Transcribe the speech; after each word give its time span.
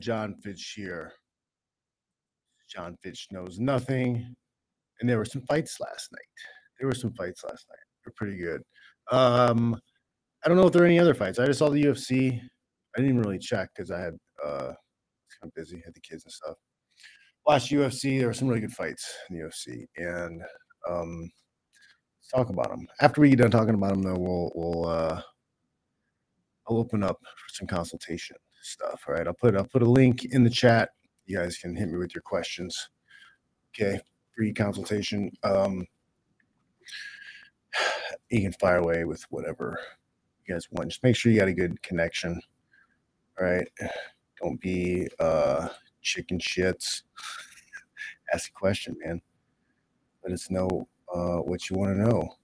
John 0.00 0.34
Fitch 0.42 0.74
here. 0.76 1.12
John 2.68 2.96
Fitch 3.02 3.28
knows 3.30 3.58
nothing. 3.58 4.34
And 5.00 5.08
there 5.08 5.18
were 5.18 5.24
some 5.24 5.42
fights 5.42 5.78
last 5.80 6.10
night. 6.12 6.20
There 6.78 6.88
were 6.88 6.94
some 6.94 7.12
fights 7.12 7.42
last 7.44 7.66
night. 7.68 7.78
They're 8.04 8.14
pretty 8.16 8.36
good. 8.36 8.62
Um, 9.10 9.80
I 10.44 10.48
don't 10.48 10.56
know 10.56 10.66
if 10.66 10.72
there 10.72 10.82
are 10.82 10.86
any 10.86 10.98
other 10.98 11.14
fights. 11.14 11.38
I 11.38 11.46
just 11.46 11.58
saw 11.58 11.68
the 11.68 11.82
UFC. 11.82 12.40
I 12.96 13.00
didn't 13.00 13.20
really 13.20 13.38
check 13.38 13.70
because 13.74 13.90
I 13.90 14.00
had 14.00 14.14
uh 14.44 14.72
kind 15.40 15.50
of 15.50 15.54
busy, 15.54 15.82
had 15.84 15.94
the 15.94 16.00
kids 16.00 16.24
and 16.24 16.32
stuff. 16.32 16.56
Watched 17.46 17.72
UFC. 17.72 18.18
There 18.18 18.28
were 18.28 18.34
some 18.34 18.48
really 18.48 18.60
good 18.60 18.72
fights 18.72 19.06
in 19.28 19.36
the 19.36 19.44
UFC, 19.44 19.86
and 19.96 20.42
um, 20.88 21.30
let's 22.18 22.30
talk 22.34 22.50
about 22.50 22.70
them. 22.70 22.86
After 23.00 23.20
we 23.20 23.30
get 23.30 23.38
done 23.38 23.50
talking 23.50 23.74
about 23.74 23.90
them, 23.90 24.02
though, 24.02 24.18
we'll 24.18 24.52
we'll 24.54 24.86
uh, 24.86 25.22
I'll 26.68 26.78
open 26.78 27.02
up 27.02 27.18
for 27.22 27.54
some 27.54 27.66
consultation 27.66 28.36
stuff. 28.70 29.04
All 29.06 29.14
right, 29.14 29.26
I'll 29.26 29.34
put 29.34 29.56
I'll 29.56 29.64
put 29.64 29.82
a 29.82 29.90
link 29.90 30.24
in 30.24 30.44
the 30.44 30.50
chat. 30.50 30.90
You 31.26 31.38
guys 31.38 31.58
can 31.58 31.74
hit 31.76 31.88
me 31.88 31.98
with 31.98 32.14
your 32.14 32.22
questions. 32.22 32.88
Okay, 33.74 34.00
free 34.34 34.52
consultation. 34.52 35.30
Um, 35.42 35.86
you 38.30 38.42
can 38.42 38.52
fire 38.52 38.78
away 38.78 39.04
with 39.04 39.22
whatever 39.30 39.78
you 40.46 40.54
guys 40.54 40.68
want. 40.70 40.90
Just 40.90 41.02
make 41.02 41.16
sure 41.16 41.30
you 41.32 41.38
got 41.38 41.48
a 41.48 41.54
good 41.54 41.80
connection. 41.82 42.40
All 43.38 43.46
right. 43.46 43.68
Don't 44.42 44.60
be 44.60 45.06
uh 45.18 45.68
chicken 46.00 46.38
shits. 46.38 47.02
Ask 48.32 48.48
a 48.48 48.52
question, 48.52 48.96
man. 49.04 49.20
Let 50.24 50.32
us 50.32 50.50
know 50.50 50.88
uh 51.12 51.38
what 51.38 51.68
you 51.68 51.76
want 51.76 51.94
to 51.94 52.08
know. 52.08 52.36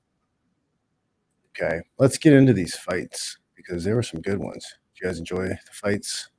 Okay, 1.58 1.80
let's 1.98 2.18
get 2.18 2.34
into 2.34 2.52
these 2.52 2.76
fights 2.76 3.38
because 3.54 3.82
there 3.82 3.94
were 3.94 4.02
some 4.02 4.20
good 4.20 4.38
ones. 4.38 4.66
You 5.00 5.06
guys 5.08 5.18
enjoy 5.18 5.48
the 5.48 5.58
fights? 5.72 6.30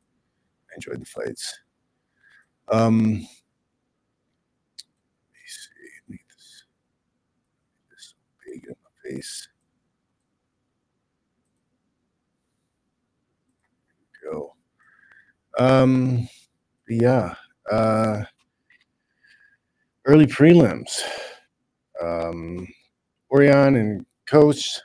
I 0.72 0.76
enjoyed 0.76 1.02
the 1.02 1.06
fights. 1.06 1.60
Um 2.70 2.98
let 2.98 3.22
me 3.22 3.28
see. 5.46 5.70
Let 6.08 6.10
me 6.10 6.18
get 6.18 6.36
this, 6.36 6.66
this 7.92 8.16
big 8.46 8.64
in 8.66 8.76
my 8.84 9.10
face. 9.12 9.48
Go. 14.24 14.56
Um 15.60 16.28
yeah. 16.90 17.36
Uh 17.72 18.24
early 20.06 20.26
prelims. 20.26 21.02
Um 22.02 22.68
Orion 23.32 23.76
and 23.76 24.06
Coach 24.26 24.80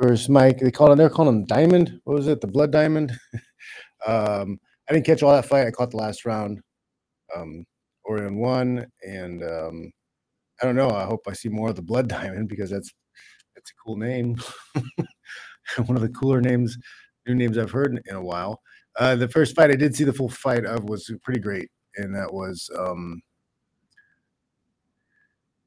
versus 0.00 0.28
Mike. 0.28 0.58
They 0.58 0.70
call 0.70 0.92
it 0.92 0.96
they're 0.96 1.10
calling 1.10 1.36
him 1.36 1.44
Diamond. 1.46 2.00
What 2.04 2.14
was 2.14 2.28
it? 2.28 2.40
The 2.40 2.46
Blood 2.46 2.72
Diamond? 2.72 3.12
um 4.06 4.58
I 4.88 4.92
didn't 4.92 5.06
catch 5.06 5.22
all 5.22 5.32
that 5.32 5.46
fight. 5.46 5.66
I 5.66 5.70
caught 5.70 5.90
the 5.90 5.96
last 5.96 6.24
round. 6.24 6.60
Um 7.34 7.64
Orion 8.08 8.38
won 8.38 8.86
and 9.06 9.42
um 9.42 9.92
I 10.62 10.66
don't 10.66 10.76
know. 10.76 10.90
I 10.90 11.04
hope 11.04 11.22
I 11.26 11.32
see 11.32 11.48
more 11.48 11.70
of 11.70 11.76
the 11.76 11.82
Blood 11.82 12.08
Diamond 12.16 12.48
because 12.48 12.70
that's 12.70 12.92
that's 13.54 13.70
a 13.70 13.82
cool 13.84 13.96
name. 13.96 14.36
One 15.86 15.96
of 15.96 16.02
the 16.02 16.10
cooler 16.10 16.40
names, 16.40 16.76
new 17.26 17.34
names 17.34 17.56
I've 17.56 17.70
heard 17.70 17.92
in, 17.92 18.00
in 18.06 18.16
a 18.16 18.22
while. 18.22 18.60
Uh, 18.98 19.16
the 19.16 19.28
first 19.28 19.56
fight 19.56 19.70
I 19.70 19.76
did 19.76 19.96
see 19.96 20.04
the 20.04 20.12
full 20.12 20.28
fight 20.28 20.64
of 20.64 20.84
was 20.84 21.10
pretty 21.22 21.40
great, 21.40 21.68
and 21.96 22.14
that 22.14 22.32
was 22.32 22.70
um, 22.78 23.20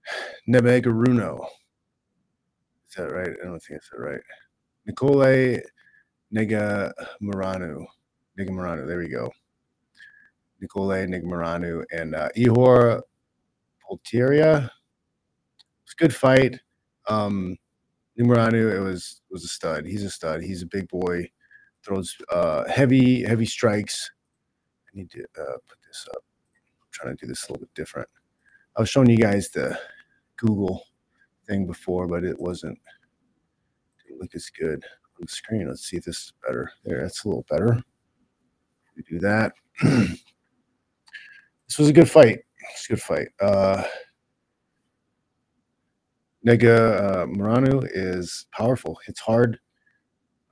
Nebegaruno. 0.50 1.45
Is 2.89 2.95
that 2.95 3.11
right? 3.11 3.35
I 3.41 3.45
don't 3.45 3.59
think 3.59 3.81
I 3.81 3.83
said 3.83 3.99
right. 3.99 4.21
Nicole 4.85 5.16
Negumereanu. 6.33 7.86
Negumereanu. 8.39 8.87
There 8.87 8.99
we 8.99 9.09
go. 9.09 9.31
Nicole 10.61 10.87
Negumereanu 10.87 11.83
and 11.92 12.15
uh, 12.15 12.30
Ihor 12.37 13.02
Potieria. 13.89 14.70
It's 15.83 15.93
a 15.93 15.95
good 15.97 16.15
fight. 16.15 16.59
Um, 17.08 17.58
Negumereanu, 18.20 18.76
it 18.76 18.80
was 18.80 19.21
was 19.30 19.43
a 19.43 19.47
stud. 19.47 19.86
He's 19.86 20.03
a 20.03 20.09
stud. 20.09 20.42
He's 20.42 20.61
a 20.61 20.67
big 20.67 20.87
boy. 20.87 21.30
Throws 21.83 22.15
uh, 22.30 22.67
heavy 22.70 23.23
heavy 23.23 23.45
strikes. 23.45 24.11
I 24.87 24.97
need 24.97 25.11
to 25.11 25.23
uh, 25.39 25.58
put 25.67 25.77
this 25.86 26.08
up. 26.15 26.23
I'm 26.81 26.87
trying 26.92 27.15
to 27.15 27.26
do 27.26 27.27
this 27.27 27.47
a 27.47 27.52
little 27.52 27.65
bit 27.65 27.73
different. 27.76 28.09
I 28.76 28.81
was 28.81 28.89
showing 28.89 29.09
you 29.09 29.17
guys 29.17 29.49
the 29.49 29.77
Google 30.37 30.83
thing 31.47 31.65
before, 31.65 32.08
but 32.08 32.23
it 32.23 32.39
wasn't 32.39 32.77
didn't 34.03 34.21
look 34.21 34.35
as 34.35 34.49
good 34.49 34.83
on 34.83 35.21
the 35.21 35.27
screen. 35.27 35.67
Let's 35.67 35.87
see 35.89 35.97
if 35.97 36.05
this 36.05 36.17
is 36.17 36.33
better. 36.45 36.71
There, 36.83 37.02
that's 37.02 37.23
a 37.23 37.27
little 37.27 37.45
better. 37.49 37.81
We 38.95 39.03
do 39.03 39.19
that. 39.19 39.53
this 39.81 40.19
was 41.77 41.89
a 41.89 41.93
good 41.93 42.09
fight. 42.09 42.39
It's 42.71 42.85
a 42.85 42.93
good 42.93 43.02
fight. 43.02 43.27
Uh, 43.41 43.83
Nega 46.45 47.02
uh, 47.02 47.25
Muranu 47.25 47.87
is 47.91 48.47
powerful. 48.52 48.99
Hits 49.05 49.19
hard. 49.19 49.59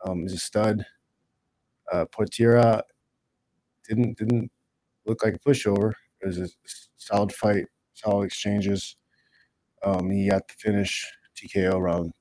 Um, 0.05 0.21
he's 0.21 0.33
a 0.33 0.37
stud. 0.37 0.85
Uh, 1.91 2.05
Potieria 2.05 2.81
didn't 3.87 4.17
didn't 4.17 4.51
look 5.05 5.23
like 5.23 5.35
a 5.35 5.39
pushover. 5.39 5.93
It 6.21 6.27
was 6.27 6.37
a 6.39 6.49
solid 6.97 7.31
fight, 7.33 7.65
solid 7.93 8.25
exchanges. 8.25 8.97
Um, 9.85 10.09
he 10.09 10.27
got 10.29 10.47
the 10.47 10.55
finish 10.57 11.05
TKO 11.35 11.79
round 11.79 12.11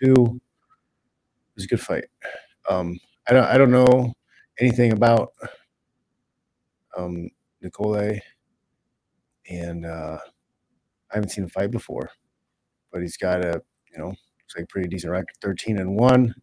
two. 0.00 0.12
It 0.12 1.54
was 1.54 1.64
a 1.64 1.68
good 1.68 1.80
fight. 1.80 2.04
Um, 2.68 2.98
I 3.28 3.32
don't 3.32 3.44
I 3.44 3.56
don't 3.56 3.70
know 3.70 4.12
anything 4.58 4.92
about 4.92 5.32
um, 6.96 7.30
Nicole, 7.62 8.18
and 9.48 9.86
uh, 9.86 10.18
I 11.12 11.14
haven't 11.14 11.30
seen 11.30 11.44
him 11.44 11.50
fight 11.50 11.70
before, 11.70 12.10
but 12.92 13.00
he's 13.00 13.16
got 13.16 13.44
a 13.44 13.62
you 13.92 13.98
know 13.98 14.08
looks 14.08 14.56
like 14.56 14.68
pretty 14.68 14.88
decent 14.88 15.12
record, 15.12 15.36
thirteen 15.40 15.78
and 15.78 15.94
one. 15.96 16.34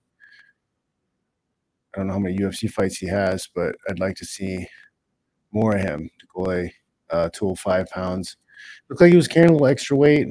I 1.93 1.97
don't 1.97 2.07
know 2.07 2.13
how 2.13 2.19
many 2.19 2.37
UFC 2.37 2.71
fights 2.71 2.97
he 2.97 3.07
has, 3.07 3.49
but 3.53 3.75
I'd 3.89 3.99
like 3.99 4.15
to 4.15 4.25
see 4.25 4.65
more 5.51 5.75
of 5.75 5.81
him. 5.81 6.09
Nicole, 6.21 6.69
uh, 7.09 7.29
205 7.33 7.87
pounds. 7.89 8.37
Looked 8.89 9.01
like 9.01 9.11
he 9.11 9.17
was 9.17 9.27
carrying 9.27 9.49
a 9.49 9.53
little 9.53 9.67
extra 9.67 9.97
weight. 9.97 10.27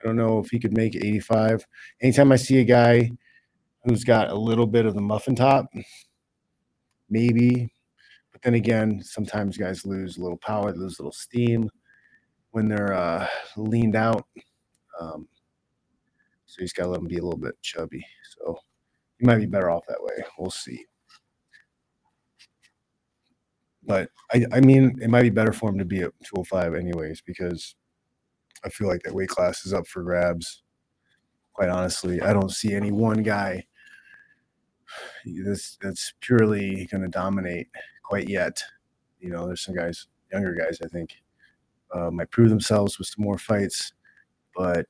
I 0.00 0.06
don't 0.06 0.16
know 0.16 0.38
if 0.38 0.50
he 0.50 0.58
could 0.58 0.76
make 0.76 0.94
85. 0.94 1.66
Anytime 2.00 2.32
I 2.32 2.36
see 2.36 2.60
a 2.60 2.64
guy 2.64 3.10
who's 3.84 4.04
got 4.04 4.30
a 4.30 4.34
little 4.34 4.66
bit 4.66 4.86
of 4.86 4.94
the 4.94 5.00
muffin 5.00 5.34
top, 5.34 5.66
maybe. 7.10 7.72
But 8.32 8.42
then 8.42 8.54
again, 8.54 9.02
sometimes 9.02 9.56
guys 9.56 9.84
lose 9.84 10.16
a 10.16 10.22
little 10.22 10.38
power, 10.38 10.72
lose 10.72 10.98
a 10.98 11.02
little 11.02 11.12
steam 11.12 11.68
when 12.52 12.68
they're 12.68 12.94
uh, 12.94 13.26
leaned 13.56 13.96
out. 13.96 14.26
Um, 15.00 15.28
so 16.46 16.56
he's 16.60 16.72
got 16.72 16.84
to 16.84 16.90
let 16.90 17.00
him 17.00 17.08
be 17.08 17.18
a 17.18 17.22
little 17.22 17.38
bit 17.38 17.60
chubby. 17.62 18.04
So 18.36 18.58
he 19.18 19.26
might 19.26 19.38
be 19.38 19.46
better 19.46 19.70
off 19.70 19.84
that 19.88 20.02
way. 20.02 20.24
We'll 20.38 20.50
see. 20.50 20.84
But 23.84 24.10
I, 24.32 24.44
I 24.52 24.60
mean, 24.60 24.98
it 25.00 25.08
might 25.08 25.22
be 25.22 25.30
better 25.30 25.52
for 25.52 25.70
him 25.70 25.78
to 25.78 25.84
be 25.84 26.00
at 26.00 26.12
205 26.24 26.74
anyways, 26.74 27.22
because 27.22 27.74
I 28.64 28.68
feel 28.68 28.88
like 28.88 29.02
that 29.02 29.14
weight 29.14 29.28
class 29.28 29.64
is 29.64 29.72
up 29.72 29.86
for 29.86 30.02
grabs. 30.02 30.62
Quite 31.52 31.68
honestly, 31.68 32.20
I 32.20 32.32
don't 32.32 32.52
see 32.52 32.74
any 32.74 32.92
one 32.92 33.22
guy 33.22 33.64
this 35.24 35.76
that's 35.80 36.14
purely 36.20 36.86
going 36.86 37.02
to 37.02 37.08
dominate 37.08 37.68
quite 38.02 38.28
yet. 38.28 38.62
You 39.20 39.30
know, 39.30 39.46
there's 39.46 39.64
some 39.64 39.74
guys, 39.74 40.06
younger 40.32 40.54
guys, 40.54 40.78
I 40.82 40.88
think, 40.88 41.14
uh, 41.94 42.10
might 42.10 42.30
prove 42.30 42.50
themselves 42.50 42.98
with 42.98 43.08
some 43.08 43.24
more 43.24 43.38
fights, 43.38 43.92
but 44.56 44.86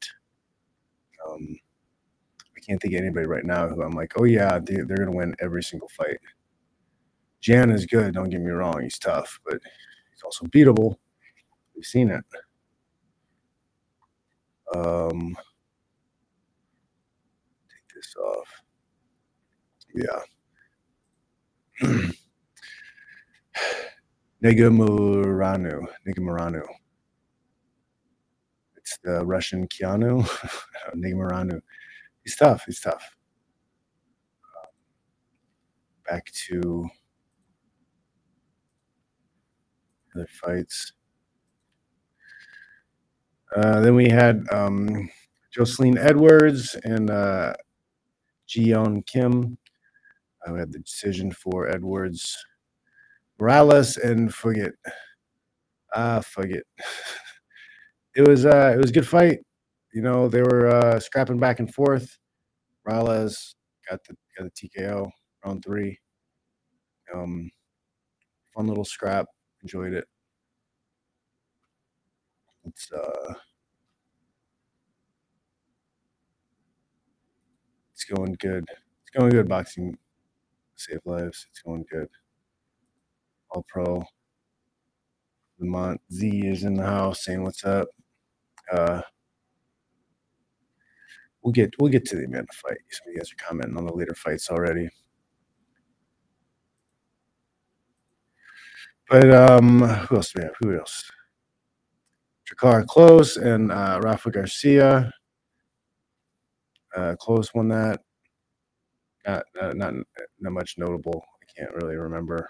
um, 1.28 1.56
I 2.56 2.60
can't 2.60 2.80
think 2.80 2.94
of 2.94 3.00
anybody 3.00 3.26
right 3.26 3.44
now 3.44 3.68
who 3.68 3.82
I'm 3.82 3.92
like, 3.92 4.12
oh 4.16 4.24
yeah, 4.24 4.58
they, 4.58 4.74
they're 4.74 4.96
going 4.96 5.10
to 5.10 5.16
win 5.16 5.34
every 5.40 5.62
single 5.62 5.88
fight. 5.88 6.18
Jan 7.40 7.70
is 7.70 7.86
good. 7.86 8.14
Don't 8.14 8.30
get 8.30 8.40
me 8.40 8.50
wrong; 8.50 8.82
he's 8.82 8.98
tough, 8.98 9.38
but 9.44 9.60
he's 10.10 10.22
also 10.24 10.44
beatable. 10.46 10.96
We've 11.76 11.84
seen 11.84 12.10
it. 12.10 12.24
Um, 14.74 15.36
take 17.70 17.88
this 17.94 18.14
off. 18.16 18.62
Yeah. 19.94 20.20
Negumereanu. 24.44 25.86
Negumereanu. 26.06 26.62
It's 28.76 28.98
the 29.02 29.24
Russian 29.24 29.66
Keanu. 29.68 30.28
Negumereanu. 30.96 31.60
He's 32.24 32.36
tough. 32.36 32.64
He's 32.66 32.80
tough. 32.80 33.16
Back 36.06 36.30
to 36.48 36.88
other 40.14 40.28
fights. 40.30 40.92
Uh, 43.56 43.80
then 43.80 43.94
we 43.94 44.08
had 44.08 44.44
um, 44.52 45.08
Jocelyn 45.52 45.98
Edwards 45.98 46.76
and 46.84 47.10
uh, 47.10 47.54
Jiyeon 48.48 49.06
Kim. 49.06 49.58
I 50.46 50.58
had 50.58 50.72
the 50.72 50.78
decision 50.78 51.32
for 51.32 51.68
Edwards. 51.68 52.36
Morales 53.38 53.96
and 53.96 54.34
forget. 54.34 54.72
Ah, 55.94 56.20
forget. 56.20 56.62
it 58.16 58.26
was 58.26 58.44
uh 58.44 58.72
it 58.74 58.78
was 58.78 58.90
a 58.90 58.92
good 58.92 59.06
fight. 59.06 59.38
You 59.92 60.02
know, 60.02 60.28
they 60.28 60.42
were 60.42 60.68
uh 60.68 61.00
scrapping 61.00 61.38
back 61.38 61.60
and 61.60 61.72
forth. 61.72 62.18
Morales 62.84 63.54
got 63.88 64.00
the 64.04 64.16
got 64.36 64.50
the 64.52 64.68
TKO 64.68 65.08
round 65.44 65.64
three. 65.64 65.98
Um 67.14 67.50
fun 68.54 68.66
little 68.66 68.84
scrap. 68.84 69.26
Enjoyed 69.62 69.92
it. 69.94 70.06
It's 72.68 72.92
uh 72.92 73.34
it's 77.94 78.04
going 78.04 78.36
good. 78.40 78.64
It's 79.02 79.10
going 79.16 79.30
good 79.30 79.48
boxing 79.48 79.96
save 80.76 81.00
lives. 81.04 81.46
It's 81.50 81.62
going 81.62 81.84
good. 81.90 82.08
All 83.50 83.64
pro. 83.68 84.04
Lamont 85.58 86.00
Z 86.12 86.28
is 86.46 86.64
in 86.64 86.74
the 86.74 86.84
house 86.84 87.24
saying 87.24 87.42
what's 87.42 87.64
up. 87.64 87.88
Uh 88.70 89.00
we'll 91.42 91.52
get 91.52 91.74
we'll 91.80 91.90
get 91.90 92.04
to 92.06 92.16
the 92.16 92.24
Amanda 92.24 92.52
fight. 92.52 92.78
Some 92.90 93.08
of 93.08 93.14
you 93.14 93.18
guys 93.18 93.32
are 93.32 93.44
commenting 93.46 93.78
on 93.78 93.86
the 93.86 93.94
later 93.94 94.14
fights 94.14 94.50
already. 94.50 94.90
But 99.08 99.32
um 99.32 99.80
who 99.80 100.16
else 100.16 100.32
do 100.32 100.40
we 100.40 100.44
have? 100.44 100.54
Who 100.60 100.78
else? 100.78 101.10
Drakkar 102.60 102.84
Klose 102.86 103.36
and 103.40 103.72
uh, 103.72 104.00
Rafa 104.02 104.30
Garcia. 104.30 105.12
Uh, 106.96 107.14
Klose 107.20 107.54
won 107.54 107.68
that. 107.68 108.00
Not, 109.26 109.44
not 109.76 109.94
not 110.40 110.52
much 110.52 110.74
notable. 110.78 111.22
I 111.42 111.60
can't 111.60 111.74
really 111.74 111.96
remember 111.96 112.48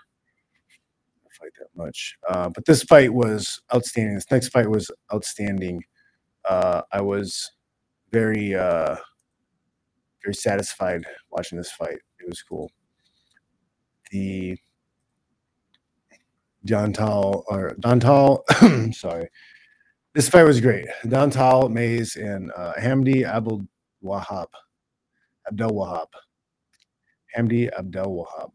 fight 1.38 1.52
that 1.58 1.69
much. 1.76 2.16
Uh, 2.28 2.49
but 2.50 2.64
this 2.64 2.82
fight 2.82 3.12
was 3.12 3.60
outstanding. 3.75 4.14
This 4.14 4.31
next 4.31 4.49
fight 4.49 4.69
was 4.70 4.90
outstanding. 5.12 5.82
Uh, 6.49 6.82
I 6.93 7.00
was 7.00 7.50
very 8.12 8.55
uh, 8.55 8.96
very 10.22 10.34
satisfied 10.34 11.05
watching 11.31 11.58
this 11.58 11.72
fight. 11.72 11.99
It 12.20 12.28
was 12.28 12.43
cool. 12.43 12.70
The 14.10 14.58
Don'Tale 16.64 17.44
or 17.49 17.75
Don'Tale, 17.81 18.44
sorry. 18.93 19.28
This 20.19 20.29
fight 20.29 20.43
was 20.43 20.61
great. 20.61 20.88
Don'Tale 21.06 21.69
Mayes 21.69 22.17
and 22.17 22.50
uh, 22.56 22.73
Hamdi 22.76 23.25
Abdul 23.25 23.65
Wahab. 24.03 24.49
Abdel 25.47 25.70
Wahab. 25.70 26.09
Hamdi 27.37 27.70
Abdel 27.79 28.26
Wahab. 28.26 28.50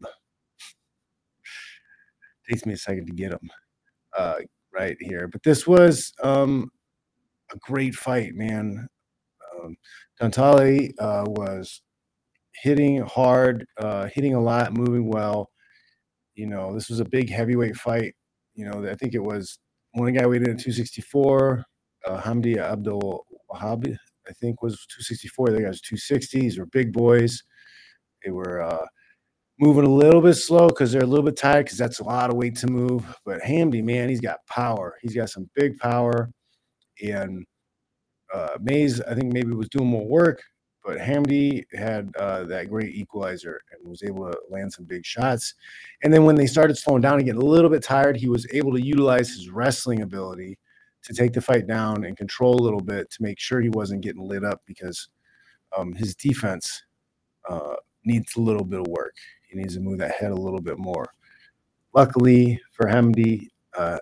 Takes 2.50 2.66
me 2.66 2.74
a 2.74 2.76
second 2.76 3.06
to 3.06 3.14
get 3.14 3.32
him 3.32 3.50
uh, 4.14 4.40
right 4.74 4.98
here, 5.00 5.26
but 5.26 5.42
this 5.42 5.66
was 5.66 6.12
um, 6.22 6.70
a 7.50 7.56
great 7.56 7.94
fight, 7.94 8.34
man. 8.34 8.86
Um, 9.64 9.78
uh, 10.20 11.24
was 11.28 11.80
hitting 12.56 13.00
hard, 13.06 13.64
uh, 13.78 14.10
hitting 14.12 14.34
a 14.34 14.42
lot, 14.42 14.76
moving 14.76 15.08
well. 15.08 15.48
You 16.34 16.46
know, 16.46 16.74
this 16.74 16.90
was 16.90 17.00
a 17.00 17.06
big 17.06 17.30
heavyweight 17.30 17.76
fight. 17.76 18.14
You 18.54 18.66
know, 18.66 18.86
I 18.86 18.96
think 18.96 19.14
it 19.14 19.22
was 19.22 19.58
one 19.94 20.12
guy 20.12 20.26
weighed 20.26 20.42
in 20.42 20.50
at 20.50 20.58
264. 20.58 21.64
Uh, 22.06 22.20
Hamdi 22.20 22.58
Abdul 22.58 23.24
Wahab, 23.50 23.96
I 24.28 24.32
think, 24.32 24.62
was 24.62 24.74
264. 24.86 25.46
The 25.46 25.52
other 25.52 25.62
guy 25.62 25.68
was 25.68 25.80
260. 25.80 26.40
These 26.40 26.58
were 26.58 26.66
big 26.66 26.92
boys. 26.92 27.42
They 28.24 28.30
were 28.30 28.62
uh, 28.62 28.86
moving 29.58 29.84
a 29.84 29.90
little 29.90 30.20
bit 30.20 30.34
slow 30.34 30.68
because 30.68 30.92
they're 30.92 31.02
a 31.02 31.06
little 31.06 31.24
bit 31.24 31.36
tired 31.36 31.66
because 31.66 31.78
that's 31.78 32.00
a 32.00 32.04
lot 32.04 32.30
of 32.30 32.36
weight 32.36 32.56
to 32.56 32.66
move. 32.66 33.04
But 33.24 33.40
Hamdi, 33.42 33.82
man, 33.82 34.08
he's 34.08 34.20
got 34.20 34.44
power. 34.48 34.96
He's 35.00 35.14
got 35.14 35.30
some 35.30 35.48
big 35.54 35.78
power. 35.78 36.30
And 37.02 37.44
uh, 38.32 38.58
Mayes, 38.60 39.00
I 39.00 39.14
think 39.14 39.32
maybe 39.32 39.52
was 39.52 39.68
doing 39.68 39.86
more 39.88 40.06
work, 40.06 40.42
but 40.84 40.98
Hamdi 40.98 41.64
had 41.72 42.14
uh, 42.16 42.44
that 42.44 42.68
great 42.68 42.94
equalizer 42.94 43.62
and 43.72 43.88
was 43.88 44.02
able 44.02 44.30
to 44.30 44.38
land 44.50 44.70
some 44.70 44.84
big 44.84 45.04
shots. 45.04 45.54
And 46.02 46.12
then 46.12 46.24
when 46.24 46.36
they 46.36 46.46
started 46.46 46.76
slowing 46.76 47.00
down 47.00 47.14
and 47.14 47.24
getting 47.24 47.40
a 47.40 47.44
little 47.44 47.70
bit 47.70 47.82
tired, 47.82 48.18
he 48.18 48.28
was 48.28 48.46
able 48.52 48.72
to 48.72 48.84
utilize 48.84 49.30
his 49.30 49.48
wrestling 49.48 50.02
ability 50.02 50.58
to 51.02 51.14
take 51.14 51.32
the 51.32 51.40
fight 51.40 51.66
down 51.66 52.04
and 52.04 52.16
control 52.16 52.60
a 52.60 52.62
little 52.62 52.80
bit 52.80 53.10
to 53.10 53.22
make 53.22 53.38
sure 53.38 53.60
he 53.60 53.70
wasn't 53.70 54.02
getting 54.02 54.28
lit 54.28 54.44
up 54.44 54.60
because 54.66 55.08
um, 55.76 55.94
his 55.94 56.14
defense 56.14 56.84
uh, 57.48 57.74
needs 58.04 58.36
a 58.36 58.40
little 58.40 58.64
bit 58.64 58.80
of 58.80 58.86
work. 58.88 59.14
He 59.48 59.56
needs 59.56 59.74
to 59.74 59.80
move 59.80 59.98
that 59.98 60.14
head 60.14 60.32
a 60.32 60.36
little 60.36 60.60
bit 60.60 60.78
more. 60.78 61.06
Luckily 61.94 62.60
for 62.72 62.86
Hamdi, 62.86 63.48
uh, 63.76 63.98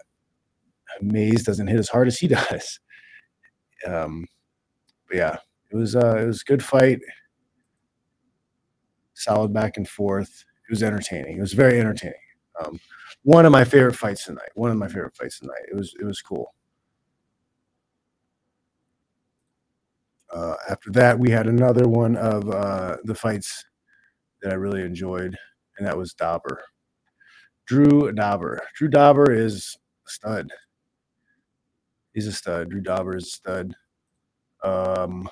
Mayes 1.00 1.44
doesn't 1.44 1.68
hit 1.68 1.78
as 1.78 1.88
hard 1.88 2.08
as 2.08 2.18
he 2.18 2.26
does. 2.50 2.80
Um, 3.86 4.26
but 5.08 5.16
yeah, 5.16 5.36
it 5.72 5.76
was 5.76 5.96
uh, 5.96 6.16
it 6.18 6.26
was 6.26 6.42
a 6.42 6.44
good 6.44 6.62
fight, 6.62 7.00
solid 9.14 9.52
back 9.52 9.78
and 9.78 9.88
forth. 9.88 10.44
It 10.68 10.70
was 10.70 10.82
entertaining. 10.82 11.38
It 11.38 11.40
was 11.40 11.54
very 11.54 11.80
entertaining. 11.80 12.14
Um, 12.62 12.78
one 13.22 13.46
of 13.46 13.52
my 13.52 13.64
favorite 13.64 13.96
fights 13.96 14.26
tonight. 14.26 14.50
One 14.54 14.70
of 14.70 14.76
my 14.76 14.88
favorite 14.88 15.16
fights 15.16 15.38
tonight. 15.38 15.62
It 15.70 15.76
was 15.76 15.94
it 15.98 16.04
was 16.04 16.20
cool. 16.20 16.54
Uh, 20.32 20.56
after 20.68 20.90
that, 20.92 21.18
we 21.18 21.30
had 21.30 21.46
another 21.46 21.88
one 21.88 22.16
of 22.16 22.48
uh, 22.50 22.96
the 23.04 23.14
fights 23.14 23.64
that 24.42 24.52
I 24.52 24.56
really 24.56 24.82
enjoyed, 24.82 25.36
and 25.78 25.86
that 25.86 25.96
was 25.96 26.14
Dober. 26.14 26.62
Drew 27.66 28.12
Dober. 28.12 28.60
Drew 28.74 28.88
Dober 28.88 29.32
is 29.32 29.76
a 30.06 30.10
stud. 30.10 30.50
He's 32.12 32.26
a 32.26 32.32
stud. 32.32 32.70
Drew 32.70 32.80
Dober 32.80 33.16
is 33.16 33.24
a 33.24 33.30
stud. 33.30 33.74
Um, 34.62 35.28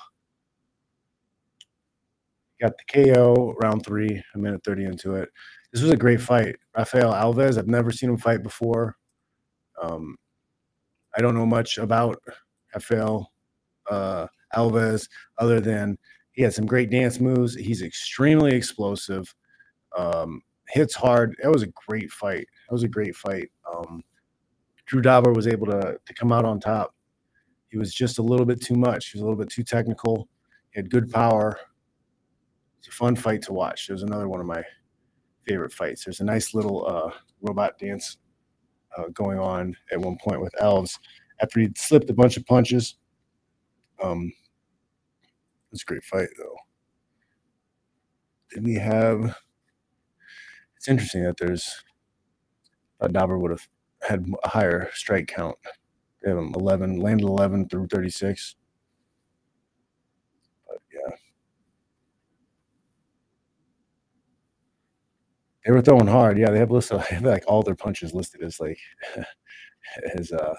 got 2.61 2.73
the 2.77 3.03
KO 3.03 3.55
round 3.61 3.83
three, 3.85 4.21
a 4.35 4.37
minute 4.37 4.63
30 4.63 4.85
into 4.85 5.15
it. 5.15 5.29
This 5.73 5.81
was 5.81 5.91
a 5.91 5.97
great 5.97 6.21
fight. 6.21 6.55
Rafael 6.77 7.11
Alves, 7.11 7.57
I've 7.57 7.67
never 7.67 7.91
seen 7.91 8.09
him 8.09 8.17
fight 8.17 8.43
before. 8.43 8.95
Um, 9.81 10.15
I 11.17 11.21
don't 11.21 11.35
know 11.35 11.45
much 11.45 11.77
about 11.77 12.21
Rafael 12.73 13.31
uh, 13.89 14.27
Alves 14.55 15.09
other 15.39 15.59
than 15.59 15.97
he 16.33 16.43
had 16.43 16.53
some 16.53 16.65
great 16.65 16.89
dance 16.91 17.19
moves. 17.19 17.55
He's 17.55 17.81
extremely 17.81 18.53
explosive, 18.53 19.33
um, 19.97 20.41
hits 20.69 20.93
hard. 20.93 21.35
That 21.41 21.51
was 21.51 21.63
a 21.63 21.71
great 21.87 22.11
fight. 22.11 22.47
That 22.67 22.73
was 22.73 22.83
a 22.83 22.87
great 22.87 23.15
fight. 23.15 23.49
Um, 23.73 24.03
Drew 24.85 25.01
Dober 25.01 25.31
was 25.31 25.47
able 25.47 25.67
to, 25.67 25.97
to 26.05 26.13
come 26.13 26.31
out 26.31 26.45
on 26.45 26.59
top. 26.59 26.93
He 27.69 27.77
was 27.77 27.93
just 27.93 28.19
a 28.19 28.21
little 28.21 28.45
bit 28.45 28.61
too 28.61 28.75
much. 28.75 29.07
He 29.07 29.17
was 29.17 29.21
a 29.21 29.25
little 29.25 29.39
bit 29.39 29.49
too 29.49 29.63
technical. 29.63 30.27
He 30.71 30.79
had 30.79 30.89
good 30.89 31.09
power. 31.09 31.57
It's 32.81 32.87
a 32.87 32.91
fun 32.91 33.15
fight 33.15 33.43
to 33.43 33.53
watch. 33.53 33.89
Was 33.89 34.01
another 34.01 34.27
one 34.27 34.39
of 34.39 34.47
my 34.47 34.63
favorite 35.47 35.71
fights. 35.71 36.03
There's 36.03 36.19
a 36.19 36.23
nice 36.23 36.55
little 36.55 36.87
uh, 36.87 37.11
robot 37.41 37.77
dance 37.77 38.17
uh, 38.97 39.09
going 39.13 39.37
on 39.37 39.75
at 39.91 39.99
one 39.99 40.17
point 40.17 40.41
with 40.41 40.51
Alves 40.59 40.97
after 41.43 41.59
he 41.59 41.69
slipped 41.77 42.09
a 42.09 42.13
bunch 42.13 42.37
of 42.37 42.45
punches. 42.47 42.95
Um, 44.03 44.33
it 44.33 45.71
was 45.71 45.83
a 45.83 45.85
great 45.85 46.03
fight, 46.03 46.29
though. 46.39 46.55
Did 48.51 48.65
we 48.65 48.73
have? 48.73 49.37
It's 50.75 50.87
interesting 50.87 51.23
that 51.23 51.37
there's. 51.37 51.83
Uh, 52.99 53.09
Dober 53.09 53.37
would 53.37 53.51
have 53.51 53.67
had 54.01 54.25
a 54.43 54.49
higher 54.49 54.89
strike 54.93 55.27
count. 55.27 55.55
They 56.23 56.29
have 56.29 56.39
him 56.39 56.51
11, 56.55 56.99
landed 56.99 57.25
11 57.25 57.69
through 57.69 57.89
36. 57.89 58.55
But 60.67 60.77
yeah. 60.91 61.15
They 65.65 65.71
were 65.71 65.81
throwing 65.81 66.07
hard. 66.07 66.37
Yeah, 66.39 66.51
they 66.51 66.59
have 66.59 66.71
listed 66.71 66.99
they 67.09 67.15
have 67.15 67.25
like 67.25 67.43
all 67.47 67.63
their 67.63 67.75
punches 67.75 68.13
listed 68.13 68.43
as 68.43 68.59
like 68.59 68.79
as 70.17 70.31
uh 70.31 70.55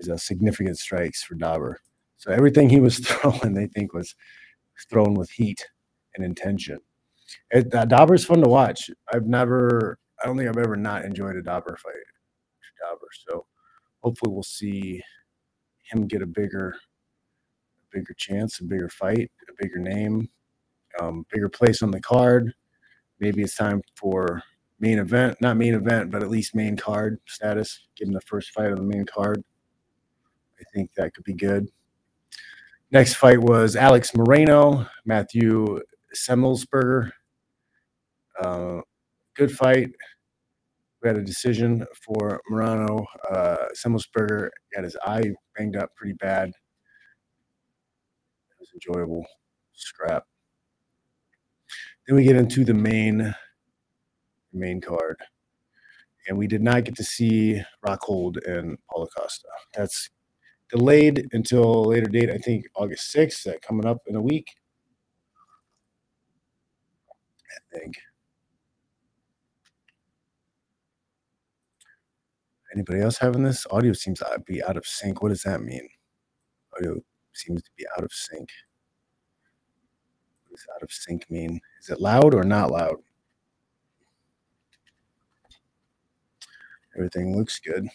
as 0.00 0.08
uh, 0.08 0.16
significant 0.16 0.78
strikes 0.78 1.22
for 1.22 1.34
Dober. 1.34 1.80
So 2.16 2.32
everything 2.32 2.68
he 2.68 2.80
was 2.80 2.98
throwing, 3.06 3.54
they 3.54 3.66
think 3.66 3.92
was 3.94 4.14
thrown 4.90 5.14
with 5.14 5.30
heat 5.30 5.66
and 6.16 6.24
intention. 6.24 6.78
It, 7.50 7.74
uh, 7.74 7.84
Dober's 7.84 8.24
fun 8.24 8.42
to 8.42 8.48
watch. 8.48 8.90
I've 9.12 9.26
never, 9.26 9.98
I 10.22 10.26
don't 10.26 10.36
think 10.36 10.48
I've 10.48 10.62
ever 10.62 10.76
not 10.76 11.04
enjoyed 11.04 11.36
a 11.36 11.42
Dober 11.42 11.76
fight. 11.82 11.94
Dober. 12.82 13.08
So 13.28 13.46
hopefully 14.02 14.32
we'll 14.32 14.42
see 14.42 15.02
him 15.84 16.06
get 16.06 16.22
a 16.22 16.26
bigger, 16.26 16.74
bigger 17.92 18.14
chance, 18.16 18.60
a 18.60 18.64
bigger 18.64 18.88
fight, 18.88 19.30
a 19.48 19.52
bigger 19.62 19.78
name, 19.78 20.28
um, 21.00 21.26
bigger 21.32 21.48
place 21.48 21.82
on 21.82 21.90
the 21.90 22.00
card. 22.00 22.52
Maybe 23.22 23.42
it's 23.42 23.54
time 23.54 23.80
for 23.94 24.42
main 24.80 24.98
event, 24.98 25.40
not 25.40 25.56
main 25.56 25.74
event, 25.74 26.10
but 26.10 26.24
at 26.24 26.28
least 26.28 26.56
main 26.56 26.76
card 26.76 27.20
status. 27.28 27.86
Give 27.94 28.08
him 28.08 28.14
the 28.14 28.20
first 28.22 28.50
fight 28.50 28.72
of 28.72 28.78
the 28.78 28.82
main 28.82 29.06
card. 29.06 29.44
I 30.58 30.64
think 30.74 30.90
that 30.96 31.14
could 31.14 31.22
be 31.22 31.32
good. 31.32 31.68
Next 32.90 33.14
fight 33.14 33.38
was 33.38 33.76
Alex 33.76 34.10
Morono, 34.10 34.88
Matthew 35.04 35.78
Semelsberger. 36.16 37.12
Uh, 38.42 38.80
good 39.36 39.52
fight. 39.52 39.90
we 41.00 41.08
had 41.08 41.16
a 41.16 41.22
decision 41.22 41.86
for 42.04 42.40
Morono. 42.50 43.06
Uh, 43.30 43.68
Semelsberger 43.76 44.48
got 44.74 44.82
his 44.82 44.96
eye 45.06 45.30
banged 45.56 45.76
up 45.76 45.94
pretty 45.94 46.14
bad. 46.14 46.48
It 46.48 46.54
was 48.58 48.70
enjoyable 48.74 49.24
scrap. 49.74 50.24
Then 52.06 52.16
we 52.16 52.24
get 52.24 52.36
into 52.36 52.64
the 52.64 52.74
main 52.74 53.34
main 54.52 54.80
card, 54.80 55.16
and 56.28 56.36
we 56.36 56.46
did 56.46 56.62
not 56.62 56.84
get 56.84 56.96
to 56.96 57.04
see 57.04 57.62
Rockhold 57.86 58.38
and 58.46 58.76
Paulo 58.90 59.06
Costa. 59.16 59.48
That's 59.74 60.10
delayed 60.70 61.28
until 61.32 61.64
a 61.64 61.88
later 61.88 62.06
date. 62.08 62.30
I 62.30 62.38
think 62.38 62.66
August 62.74 63.10
sixth. 63.10 63.44
That 63.44 63.62
coming 63.62 63.86
up 63.86 63.98
in 64.06 64.16
a 64.16 64.20
week. 64.20 64.48
I 67.50 67.78
think. 67.78 67.94
Anybody 72.74 73.00
else 73.02 73.18
having 73.18 73.42
this? 73.42 73.66
Audio 73.70 73.92
seems 73.92 74.20
to 74.20 74.42
be 74.46 74.62
out 74.62 74.78
of 74.78 74.86
sync. 74.86 75.22
What 75.22 75.28
does 75.28 75.42
that 75.42 75.62
mean? 75.62 75.86
Audio 76.76 77.00
seems 77.34 77.62
to 77.62 77.70
be 77.76 77.84
out 77.96 78.02
of 78.02 78.10
sync. 78.12 78.48
Does 80.52 80.66
out 80.76 80.82
of 80.82 80.92
sync 80.92 81.30
mean? 81.30 81.60
Is 81.80 81.88
it 81.88 82.00
loud 82.00 82.34
or 82.34 82.44
not 82.44 82.70
loud? 82.70 82.96
Everything 86.94 87.34
looks 87.34 87.58
good. 87.58 87.88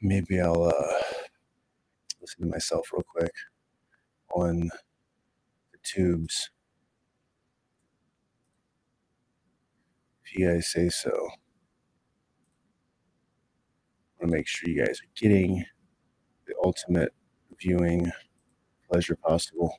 Maybe 0.00 0.40
I'll 0.40 0.62
uh, 0.62 1.02
listen 2.20 2.42
to 2.42 2.46
myself 2.46 2.90
real 2.92 3.02
quick 3.02 3.32
on 4.32 4.70
the 5.72 5.78
tubes. 5.82 6.50
If 10.24 10.38
you 10.38 10.48
guys 10.48 10.68
say 10.68 10.90
so. 10.90 11.10
I 11.10 11.32
want 14.20 14.30
to 14.30 14.36
make 14.38 14.46
sure 14.46 14.70
you 14.70 14.84
guys 14.84 15.00
are 15.00 15.10
getting 15.20 15.64
the 16.46 16.54
ultimate 16.62 17.12
viewing 17.60 18.12
pleasure 18.90 19.16
possible. 19.16 19.78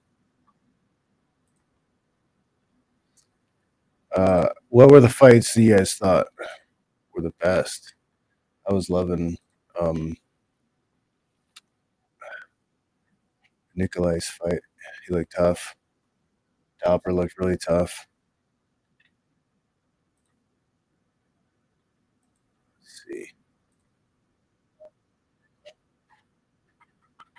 Uh, 4.16 4.48
what 4.70 4.90
were 4.90 5.02
the 5.02 5.10
fights 5.10 5.54
that 5.54 5.62
you 5.62 5.76
guys 5.76 5.94
thought 5.96 6.28
were 7.14 7.22
the 7.22 7.34
best? 7.42 7.96
I 8.70 8.74
was 8.74 8.90
loving 8.90 9.38
um, 9.80 10.16
Nikolai's 13.76 14.28
fight. 14.28 14.60
He 15.08 15.14
looked 15.14 15.36
tough. 15.36 15.76
Dober 16.84 17.14
looked 17.14 17.38
really 17.38 17.58
tough. 17.58 18.08
Let's 22.82 23.04
see. 23.08 23.32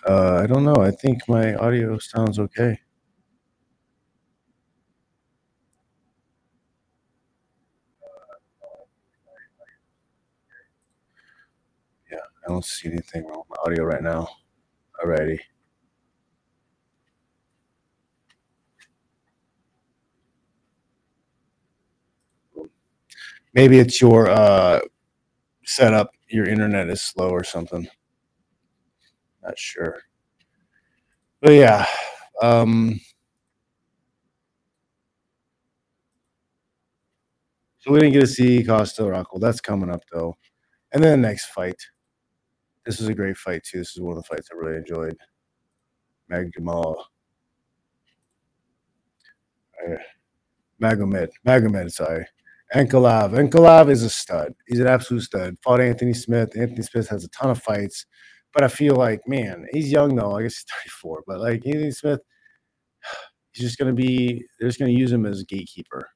Uh, 0.07 0.41
I 0.43 0.47
don't 0.47 0.65
know. 0.65 0.77
I 0.77 0.91
think 0.93 1.29
my 1.29 1.55
audio 1.57 1.99
sounds 1.99 2.39
okay. 2.39 2.79
Yeah, 12.11 12.19
I 12.45 12.49
don't 12.49 12.65
see 12.65 12.89
anything 12.89 13.27
wrong 13.27 13.43
with 13.49 13.59
my 13.59 13.65
audio 13.73 13.85
right 13.85 14.03
now. 14.03 14.29
Alrighty. 15.03 15.41
Maybe 23.55 23.79
it's 23.79 24.01
your 24.01 24.29
uh, 24.29 24.81
setup. 25.65 26.11
Your 26.29 26.47
internet 26.47 26.89
is 26.89 27.03
slow 27.03 27.31
or 27.31 27.45
something. 27.45 27.89
Not 29.47 29.59
sure. 29.59 30.01
But 31.41 31.53
yeah. 31.53 31.87
Um, 32.43 33.01
so 37.79 37.93
we 37.93 38.01
didn't 38.01 38.15
get 38.15 38.21
to 38.21 38.27
see 38.27 38.65
Costa 38.65 39.03
Rockhold. 39.03 39.41
That's 39.41 39.61
coming 39.61 39.91
up 39.91 40.03
though. 40.13 40.35
And 40.93 41.03
then 41.03 41.23
the 41.23 41.29
next 41.29 41.47
fight. 41.47 41.81
This 42.85 42.99
was 42.99 43.09
a 43.09 43.15
great 43.15 43.37
fight 43.37 43.63
too. 43.63 43.79
This 43.79 43.97
is 43.97 44.01
one 44.01 44.17
of 44.17 44.23
the 44.23 44.27
fights 44.27 44.49
I 44.53 44.57
really 44.57 44.79
enjoyed. 44.79 45.17
Magjamal. 46.31 46.97
Uh, 49.87 49.95
Magomed. 50.83 51.29
Magomed, 51.47 51.93
sorry. 51.93 52.27
Ankalaev. 52.75 53.31
Ankalaev 53.31 53.91
is 53.91 54.03
a 54.03 54.11
stud. 54.11 54.55
He's 54.67 54.81
an 54.81 54.89
absolute 54.89 55.23
stud. 55.23 55.57
Fought 55.63 55.81
Anthony 55.81 56.15
Smith. 56.15 56.57
Anthony 56.59 56.83
Smith 56.83 57.09
has 57.09 57.25
a 57.25 57.29
ton 57.29 57.51
of 57.51 57.63
fights. 57.63 58.07
But 58.57 58.65
I 58.65 58.69
feel 58.69 58.97
like, 58.97 59.21
man, 59.29 59.67
he's 59.71 59.93
young 59.93 60.17
though. 60.17 60.35
I 60.35 60.43
guess 60.43 60.57
he's 60.57 60.65
34. 61.05 61.25
But 61.27 61.41
like 61.41 61.67
Anthony 61.67 61.91
Smith, 61.91 62.21
he's 63.53 63.67
just 63.67 63.79
gonna 63.79 63.93
be 63.93 64.47
they're 64.59 64.69
just 64.71 64.79
gonna 64.79 64.93
use 64.93 65.13
him 65.13 65.27
as 65.27 65.43
a 65.43 65.45
gatekeeper. 65.45 66.09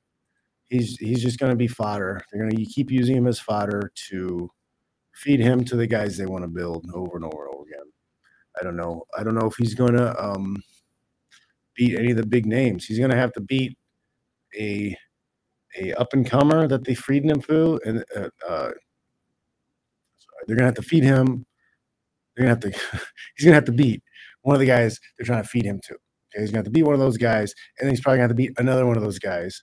He's 0.70 0.96
he's 0.96 1.22
just 1.22 1.38
gonna 1.38 1.54
be 1.54 1.68
fodder. 1.68 2.18
They're 2.32 2.42
gonna 2.42 2.64
keep 2.64 2.90
using 2.90 3.14
him 3.14 3.26
as 3.26 3.38
fodder 3.38 3.92
to 4.08 4.50
feed 5.14 5.40
him 5.40 5.64
to 5.66 5.76
the 5.76 5.86
guys 5.86 6.16
they 6.16 6.24
want 6.24 6.42
to 6.42 6.48
build 6.48 6.86
over 6.94 7.16
and 7.16 7.26
over 7.26 7.44
and 7.44 7.54
over 7.54 7.64
again. 7.64 7.92
I 8.58 8.64
don't 8.64 8.76
know. 8.76 9.04
I 9.18 9.22
don't 9.22 9.34
know 9.34 9.46
if 9.46 9.56
he's 9.58 9.74
gonna 9.74 10.14
um, 10.18 10.62
beat 11.74 11.98
any 11.98 12.12
of 12.12 12.16
the 12.16 12.26
big 12.26 12.46
names. 12.46 12.86
He's 12.86 12.98
gonna 12.98 13.16
have 13.16 13.34
to 13.34 13.42
beat 13.42 13.76
a 14.58 14.96
a 15.78 15.92
up 15.92 16.14
and 16.14 16.24
comer 16.26 16.66
that 16.68 16.84
they 16.84 16.94
feed 16.94 17.26
him 17.26 17.42
food, 17.42 17.82
and 17.84 18.02
uh, 18.16 18.30
uh, 18.48 18.70
they're 20.46 20.56
gonna 20.56 20.68
have 20.68 20.74
to 20.76 20.82
feed 20.82 21.04
him. 21.04 21.44
They're 22.40 22.46
gonna 22.46 22.60
have 22.62 22.72
to. 22.72 23.00
he's 23.36 23.44
gonna 23.44 23.54
have 23.54 23.66
to 23.66 23.72
beat 23.72 24.02
one 24.40 24.56
of 24.56 24.60
the 24.60 24.66
guys 24.66 24.98
they're 25.18 25.26
trying 25.26 25.42
to 25.42 25.48
feed 25.48 25.66
him 25.66 25.78
to. 25.84 25.92
Okay, 25.92 26.40
he's 26.40 26.50
gonna 26.50 26.60
have 26.60 26.64
to 26.64 26.70
beat 26.70 26.84
one 26.84 26.94
of 26.94 27.00
those 27.00 27.18
guys, 27.18 27.52
and 27.78 27.86
then 27.86 27.94
he's 27.94 28.00
probably 28.00 28.16
gonna 28.16 28.28
have 28.28 28.30
to 28.30 28.34
beat 28.34 28.52
another 28.56 28.86
one 28.86 28.96
of 28.96 29.02
those 29.02 29.18
guys. 29.18 29.62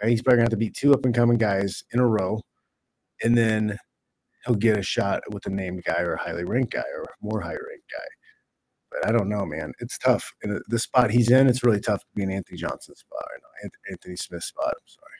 Right? 0.00 0.10
He's 0.10 0.22
probably 0.22 0.36
gonna 0.36 0.44
have 0.44 0.50
to 0.50 0.56
beat 0.56 0.74
two 0.74 0.94
up 0.94 1.04
and 1.04 1.12
coming 1.12 1.38
guys 1.38 1.82
in 1.92 1.98
a 1.98 2.06
row, 2.06 2.40
and 3.24 3.36
then 3.36 3.76
he'll 4.46 4.54
get 4.54 4.78
a 4.78 4.82
shot 4.82 5.22
with 5.32 5.44
a 5.46 5.50
named 5.50 5.82
guy 5.82 6.02
or 6.02 6.14
a 6.14 6.22
highly 6.22 6.44
ranked 6.44 6.72
guy 6.72 6.84
or 6.94 7.04
more 7.20 7.40
high 7.40 7.48
ranked 7.48 7.90
guy. 7.90 8.06
But 8.92 9.08
I 9.08 9.10
don't 9.10 9.28
know, 9.28 9.44
man. 9.44 9.72
It's 9.80 9.98
tough. 9.98 10.32
And 10.44 10.60
the 10.68 10.78
spot 10.78 11.10
he's 11.10 11.32
in, 11.32 11.48
it's 11.48 11.64
really 11.64 11.80
tough 11.80 12.02
to 12.02 12.06
be 12.14 12.22
in 12.22 12.30
Anthony 12.30 12.58
Johnson's 12.58 13.00
spot 13.00 13.24
right. 13.28 13.72
Anthony 13.90 14.14
Smith's 14.14 14.46
spot. 14.46 14.68
I'm 14.68 14.86
sorry. 14.86 15.18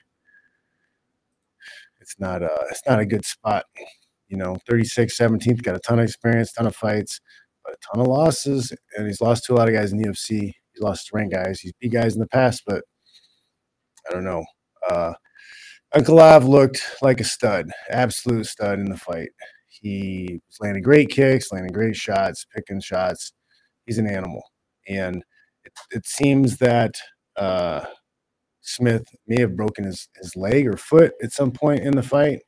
It's 1.99 2.17
not 2.19 2.41
a 2.41 2.55
it's 2.69 2.83
not 2.87 2.99
a 2.99 3.05
good 3.05 3.25
spot. 3.25 3.65
You 4.27 4.37
know, 4.37 4.57
36, 4.67 5.17
17th, 5.17 5.61
got 5.61 5.75
a 5.75 5.79
ton 5.79 5.99
of 5.99 6.05
experience, 6.05 6.51
ton 6.51 6.67
of 6.67 6.75
fights, 6.75 7.19
but 7.63 7.73
a 7.73 7.77
ton 7.87 8.01
of 8.01 8.07
losses. 8.07 8.73
And 8.97 9.05
he's 9.05 9.21
lost 9.21 9.45
to 9.45 9.53
a 9.53 9.55
lot 9.55 9.67
of 9.67 9.75
guys 9.75 9.91
in 9.91 9.99
the 9.99 10.09
UFC. 10.09 10.53
He's 10.73 10.81
lost 10.81 11.07
to 11.07 11.11
rank 11.15 11.33
guys. 11.33 11.59
He's 11.59 11.73
beat 11.79 11.93
guys 11.93 12.15
in 12.15 12.19
the 12.19 12.27
past, 12.27 12.63
but 12.65 12.83
I 14.09 14.13
don't 14.13 14.25
know. 14.25 14.43
Uh 14.89 15.13
Ankalaev 15.95 16.45
looked 16.45 16.81
like 17.01 17.21
a 17.21 17.23
stud, 17.23 17.71
absolute 17.89 18.45
stud 18.45 18.79
in 18.79 18.89
the 18.89 18.97
fight. 18.97 19.29
He 19.69 20.41
was 20.47 20.57
landing 20.59 20.83
great 20.83 21.09
kicks, 21.09 21.53
landing 21.53 21.71
great 21.71 21.95
shots, 21.95 22.45
picking 22.53 22.81
shots. 22.81 23.31
He's 23.85 23.97
an 23.97 24.07
animal. 24.07 24.43
And 24.89 25.23
it, 25.63 25.71
it 25.91 26.05
seems 26.05 26.57
that 26.57 26.95
uh, 27.37 27.85
Smith 28.59 29.03
may 29.27 29.39
have 29.39 29.55
broken 29.55 29.85
his, 29.85 30.09
his 30.17 30.35
leg 30.35 30.67
or 30.67 30.75
foot 30.75 31.13
at 31.23 31.31
some 31.31 31.51
point 31.51 31.81
in 31.81 31.95
the 31.95 32.03
fight. 32.03 32.41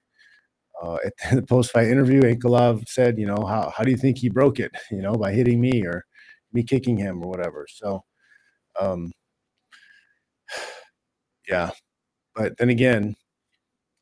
Uh, 0.81 0.97
at 1.05 1.13
the 1.35 1.41
post 1.47 1.71
fight 1.71 1.87
interview, 1.87 2.21
Ankalaev 2.21 2.87
said, 2.87 3.17
you 3.17 3.25
know, 3.25 3.45
how, 3.45 3.71
how 3.75 3.83
do 3.83 3.91
you 3.91 3.97
think 3.97 4.17
he 4.17 4.29
broke 4.29 4.59
it? 4.59 4.71
You 4.91 5.01
know, 5.01 5.13
by 5.13 5.33
hitting 5.33 5.59
me 5.61 5.83
or 5.85 6.05
me 6.53 6.63
kicking 6.63 6.97
him 6.97 7.21
or 7.23 7.29
whatever. 7.29 7.65
So, 7.69 8.03
um, 8.79 9.11
yeah. 11.47 11.71
But 12.35 12.57
then 12.57 12.69
again, 12.69 13.15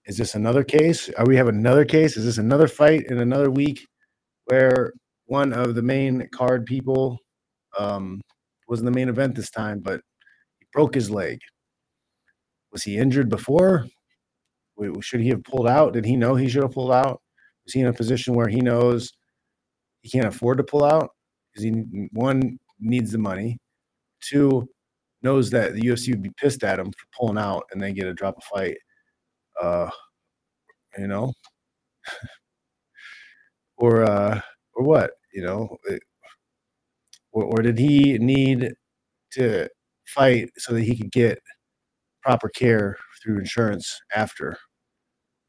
is 0.05 0.17
this 0.17 0.35
another 0.35 0.63
case? 0.63 1.09
Are 1.17 1.25
we 1.25 1.37
have 1.37 1.47
another 1.47 1.85
case? 1.85 2.17
Is 2.17 2.25
this 2.25 2.37
another 2.37 2.67
fight 2.67 3.05
in 3.09 3.19
another 3.19 3.49
week 3.49 3.85
where 4.45 4.93
one 5.25 5.53
of 5.53 5.75
the 5.75 5.81
main 5.81 6.27
card 6.33 6.65
people 6.65 7.17
um, 7.79 8.21
was 8.67 8.79
in 8.79 8.85
the 8.85 8.91
main 8.91 9.09
event 9.09 9.35
this 9.35 9.49
time, 9.49 9.79
but 9.79 10.01
he 10.59 10.67
broke 10.73 10.93
his 10.95 11.09
leg? 11.09 11.39
Was 12.71 12.83
he 12.83 12.97
injured 12.97 13.29
before? 13.29 13.87
Should 15.01 15.21
he 15.21 15.29
have 15.29 15.43
pulled 15.43 15.67
out? 15.67 15.93
Did 15.93 16.05
he 16.05 16.15
know 16.17 16.35
he 16.35 16.49
should 16.49 16.63
have 16.63 16.73
pulled 16.73 16.91
out? 16.91 17.21
Is 17.67 17.73
he 17.73 17.81
in 17.81 17.87
a 17.87 17.93
position 17.93 18.35
where 18.35 18.47
he 18.47 18.61
knows 18.61 19.13
he 20.01 20.09
can't 20.09 20.27
afford 20.27 20.57
to 20.59 20.63
pull 20.63 20.83
out? 20.85 21.11
Because 21.53 21.63
he 21.65 22.09
one 22.13 22.59
needs 22.79 23.11
the 23.11 23.17
money, 23.17 23.57
two 24.21 24.67
knows 25.23 25.49
that 25.51 25.73
the 25.73 25.81
UFC 25.81 26.09
would 26.09 26.21
be 26.23 26.31
pissed 26.37 26.63
at 26.63 26.79
him 26.79 26.87
for 26.87 27.07
pulling 27.17 27.37
out 27.37 27.63
and 27.71 27.81
then 27.81 27.93
get 27.93 28.07
a 28.07 28.13
drop 28.13 28.37
a 28.37 28.41
fight 28.41 28.77
uh, 29.61 29.89
you 30.97 31.07
know, 31.07 31.33
or 33.77 34.03
uh, 34.03 34.39
or 34.75 34.85
what, 34.85 35.11
you 35.33 35.43
know, 35.43 35.77
it, 35.85 36.01
or, 37.31 37.45
or 37.45 37.61
did 37.61 37.77
he 37.79 38.17
need 38.19 38.73
to 39.33 39.69
fight 40.07 40.49
so 40.57 40.73
that 40.73 40.83
he 40.83 40.97
could 40.97 41.11
get 41.11 41.39
proper 42.23 42.49
care 42.49 42.97
through 43.25 43.39
insurance 43.39 43.99
after 44.15 44.57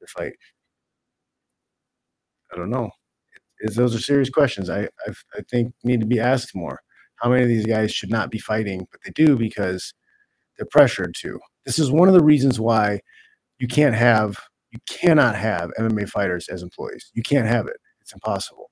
the 0.01 0.07
fight? 0.07 0.37
I 2.53 2.57
don't 2.57 2.71
know. 2.71 2.91
Is 3.61 3.75
those 3.75 3.95
are 3.95 4.01
serious 4.01 4.31
questions. 4.31 4.71
I 4.71 4.85
I, 5.07 5.13
I 5.35 5.41
think 5.51 5.73
need 5.85 6.01
to 6.01 6.07
be 6.07 6.21
asked 6.21 6.55
more. 6.55 6.81
How 7.17 7.31
many 7.31 7.43
of 7.43 7.49
these 7.49 7.67
guys 7.67 7.93
should 7.93 8.11
not 8.11 8.31
be 8.31 8.39
fighting, 8.39 8.87
but 8.91 9.01
they 9.05 9.13
do 9.13 9.37
because 9.37 9.95
they're 10.57 10.67
pressured 10.71 11.15
to. 11.21 11.39
This 11.65 11.79
is 11.79 11.91
one 11.91 12.09
of 12.09 12.15
the 12.15 12.23
reasons 12.23 12.61
why 12.61 13.01
you 13.59 13.69
can't 13.69 13.95
have 13.95 14.37
you 14.71 14.79
cannot 14.89 15.37
have 15.37 15.71
MMA 15.79 16.09
fighters 16.09 16.49
as 16.49 16.63
employees. 16.63 17.11
You 17.15 17.23
can't 17.23 17.47
have 17.47 17.67
it. 17.67 17.77
It's 18.01 18.13
impossible 18.13 18.71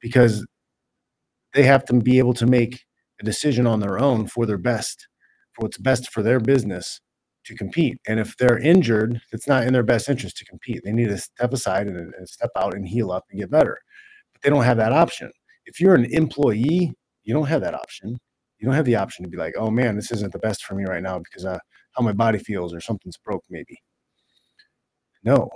because 0.00 0.46
they 1.54 1.62
have 1.62 1.84
to 1.86 1.94
be 1.94 2.18
able 2.18 2.34
to 2.34 2.46
make 2.46 2.84
a 3.20 3.24
decision 3.24 3.66
on 3.66 3.80
their 3.80 3.98
own 3.98 4.26
for 4.26 4.46
their 4.46 4.58
best, 4.58 5.08
for 5.52 5.62
what's 5.62 5.78
best 5.78 6.10
for 6.10 6.22
their 6.22 6.40
business 6.40 7.00
to 7.48 7.56
compete. 7.56 7.98
And 8.06 8.20
if 8.20 8.36
they're 8.36 8.58
injured, 8.58 9.20
it's 9.32 9.48
not 9.48 9.64
in 9.64 9.72
their 9.72 9.82
best 9.82 10.08
interest 10.08 10.36
to 10.38 10.44
compete. 10.44 10.82
They 10.84 10.92
need 10.92 11.08
to 11.08 11.18
step 11.18 11.52
aside 11.52 11.88
and, 11.88 12.14
and 12.14 12.28
step 12.28 12.50
out 12.56 12.74
and 12.74 12.86
heal 12.86 13.10
up 13.10 13.24
and 13.30 13.40
get 13.40 13.50
better. 13.50 13.78
But 14.32 14.42
they 14.42 14.50
don't 14.50 14.64
have 14.64 14.76
that 14.76 14.92
option. 14.92 15.30
If 15.66 15.80
you're 15.80 15.94
an 15.94 16.06
employee, 16.06 16.94
you 17.24 17.34
don't 17.34 17.48
have 17.48 17.62
that 17.62 17.74
option. 17.74 18.18
You 18.58 18.66
don't 18.66 18.74
have 18.74 18.86
the 18.86 18.96
option 18.96 19.24
to 19.24 19.30
be 19.30 19.36
like, 19.36 19.54
oh 19.56 19.70
man, 19.70 19.96
this 19.96 20.10
isn't 20.12 20.32
the 20.32 20.38
best 20.38 20.64
for 20.64 20.74
me 20.74 20.84
right 20.84 21.02
now 21.02 21.18
because 21.18 21.44
uh, 21.44 21.58
how 21.92 22.02
my 22.02 22.12
body 22.12 22.38
feels 22.38 22.74
or 22.74 22.80
something's 22.80 23.16
broke 23.16 23.44
maybe. 23.50 23.78
No, 25.24 25.50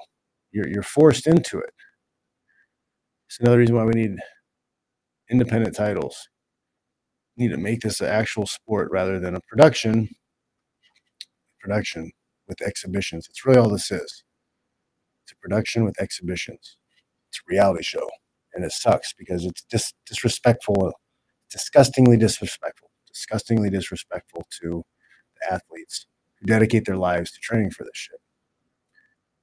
you're, 0.51 0.69
you're 0.69 0.83
forced 0.83 1.27
into 1.27 1.59
it. 1.59 1.73
It's 3.29 3.41
another 3.41 3.59
reason 3.59 3.77
why 3.77 3.85
we 3.85 3.93
need 3.93 4.17
independent 5.31 5.75
titles. 5.75 6.29
We 7.37 7.47
need 7.47 7.53
to 7.53 7.61
make 7.61 7.81
this 7.81 8.01
an 8.01 8.09
actual 8.09 8.47
sport 8.47 8.91
rather 8.93 9.19
than 9.19 9.35
a 9.35 9.41
production. 9.49 10.09
Production 11.63 12.11
with 12.49 12.61
exhibitions. 12.61 13.29
It's 13.31 13.47
really 13.47 13.61
all 13.61 13.71
this 13.71 13.91
is. 13.91 14.25
It's 15.25 15.33
a 15.33 15.37
production 15.37 15.85
with 15.85 16.01
exhibitions. 16.01 16.77
It's 17.31 17.39
a 17.39 17.49
reality 17.49 17.85
show. 17.85 18.11
And 18.55 18.65
it 18.65 18.73
sucks 18.73 19.13
because 19.13 19.47
it's 19.47 19.63
dis- 19.71 19.95
disrespectful, 20.07 20.93
disgustingly 21.51 22.17
disrespectful, 22.17 22.91
disgustingly 23.07 23.71
disrespectful 23.71 24.45
to 24.61 24.83
the 25.41 25.55
athletes 25.55 26.07
who 26.41 26.47
dedicate 26.47 26.85
their 26.85 26.97
lives 26.97 27.31
to 27.31 27.39
training 27.41 27.71
for 27.71 27.85
this 27.85 27.93
shit. 27.95 28.21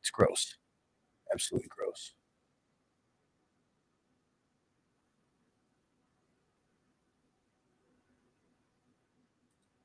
It's 0.02 0.12
gross. 0.12 0.58
Absolutely 1.34 1.70
gross. 1.70 2.14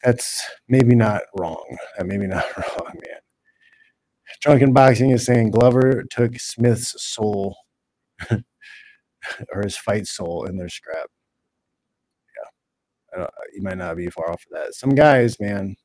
That's 0.05 0.45
maybe 0.69 0.95
not 0.95 1.23
wrong. 1.37 1.79
That 1.97 2.07
maybe 2.07 2.27
not 2.29 2.45
wrong, 2.57 2.93
man. 2.95 3.21
Drunken 4.43 4.73
Boxing 4.75 5.11
is 5.11 5.25
saying 5.25 5.51
Glover 5.51 6.05
took 6.11 6.39
Smith's 6.39 7.03
soul 7.03 7.57
or 8.31 9.63
his 9.63 9.77
fight 9.77 10.07
soul 10.07 10.45
in 10.45 10.57
their 10.57 10.69
scrap. 10.69 11.09
Yeah, 13.17 13.27
you 13.55 13.63
might 13.63 13.79
not 13.79 13.97
be 13.97 14.11
far 14.11 14.31
off 14.31 14.45
of 14.47 14.53
that. 14.53 14.75
Some 14.75 14.91
guys, 14.91 15.41
man, 15.41 15.77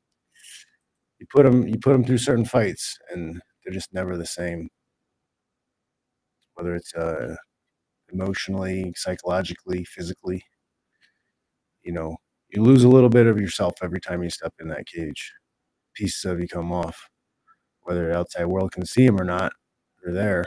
you 1.18 1.26
put 1.30 1.44
them 1.44 1.66
you 1.66 1.78
put 1.78 1.92
them 1.92 2.04
through 2.04 2.18
certain 2.18 2.44
fights, 2.44 2.98
and 3.10 3.40
they're 3.64 3.72
just 3.74 3.92
never 3.94 4.16
the 4.16 4.26
same. 4.26 4.68
Whether 6.54 6.74
it's 6.74 6.94
uh, 6.94 7.36
emotionally, 8.12 8.92
psychologically, 8.96 9.84
physically, 9.84 10.44
you 11.82 11.92
know, 11.92 12.16
you 12.52 12.62
lose 12.62 12.84
a 12.84 12.88
little 12.88 13.08
bit 13.10 13.26
of 13.26 13.40
yourself 13.40 13.74
every 13.82 14.00
time 14.00 14.22
you 14.22 14.30
step 14.30 14.54
in 14.60 14.68
that 14.68 14.86
cage. 14.86 15.32
Pieces 15.94 16.24
of 16.24 16.40
you 16.40 16.48
come 16.48 16.72
off, 16.72 17.08
whether 17.82 18.08
the 18.08 18.18
outside 18.18 18.46
world 18.46 18.72
can 18.72 18.86
see 18.86 19.06
them 19.06 19.20
or 19.20 19.24
not. 19.24 19.52
They're 20.02 20.14
there. 20.14 20.44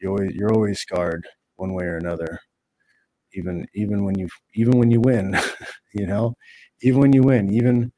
You 0.00 0.10
always, 0.10 0.34
you're 0.34 0.52
always 0.52 0.80
scarred 0.80 1.26
one 1.56 1.74
way 1.74 1.84
or 1.84 1.96
another. 1.98 2.40
Even 3.34 3.66
even 3.74 4.04
when 4.04 4.18
you 4.18 4.28
even 4.54 4.78
when 4.78 4.90
you 4.90 5.00
win, 5.00 5.36
you 5.94 6.06
know, 6.06 6.34
even 6.82 7.00
when 7.00 7.12
you 7.12 7.22
win, 7.22 7.50
even 7.52 7.92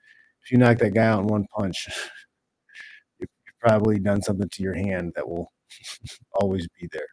if 0.44 0.50
you 0.52 0.58
knock 0.58 0.78
that 0.78 0.94
guy 0.94 1.06
out 1.06 1.20
in 1.20 1.26
one 1.28 1.46
punch, 1.56 1.88
you've 3.20 3.28
probably 3.60 3.98
done 3.98 4.22
something 4.22 4.48
to 4.50 4.62
your 4.62 4.74
hand 4.74 5.12
that 5.16 5.28
will 5.28 5.52
always 6.34 6.68
be 6.80 6.88
there. 6.92 7.08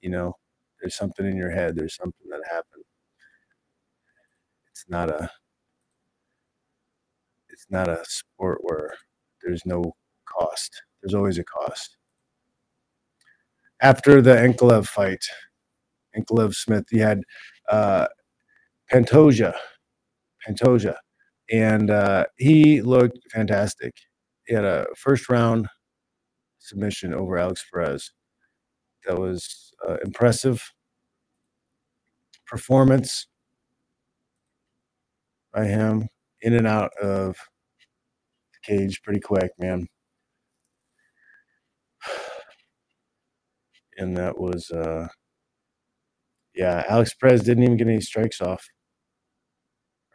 You 0.00 0.10
know, 0.10 0.34
there's 0.80 0.96
something 0.96 1.26
in 1.26 1.36
your 1.36 1.50
head. 1.50 1.76
There's 1.76 1.96
something 1.96 2.28
that 2.30 2.42
happened 2.50 2.84
it's 4.80 4.88
not 4.88 5.10
a 5.10 5.30
it's 7.50 7.66
not 7.68 7.88
a 7.88 8.02
sport 8.04 8.60
where 8.62 8.94
there's 9.42 9.66
no 9.66 9.92
cost. 10.24 10.82
There's 11.02 11.12
always 11.12 11.38
a 11.38 11.44
cost. 11.44 11.98
After 13.82 14.22
the 14.22 14.30
Ankalaev 14.30 14.86
fight, 14.86 15.22
Ankalaev 16.16 16.54
Smith, 16.54 16.84
he 16.90 16.98
had 16.98 17.20
uh, 17.68 18.06
Pantoja, 18.90 19.54
Pantoja, 20.46 20.96
and 21.50 21.90
uh, 21.90 22.24
he 22.38 22.80
looked 22.80 23.18
fantastic. 23.30 23.92
He 24.46 24.54
had 24.54 24.64
a 24.64 24.86
first 24.96 25.28
round 25.28 25.68
submission 26.58 27.12
over 27.12 27.36
Alex 27.36 27.66
Perez. 27.70 28.12
That 29.06 29.18
was 29.18 29.72
uh, 29.86 29.96
impressive 30.04 30.72
performance 32.46 33.26
by 35.52 35.64
him 35.66 36.08
in 36.42 36.54
and 36.54 36.66
out 36.66 36.92
of 37.02 37.36
the 38.52 38.60
cage 38.62 39.02
pretty 39.02 39.20
quick, 39.20 39.50
man. 39.58 39.86
And 43.98 44.16
that 44.16 44.38
was, 44.38 44.70
uh, 44.70 45.08
yeah, 46.54 46.84
Alex 46.88 47.12
Perez 47.14 47.42
didn't 47.42 47.64
even 47.64 47.76
get 47.76 47.86
any 47.86 48.00
strikes 48.00 48.40
off 48.40 48.66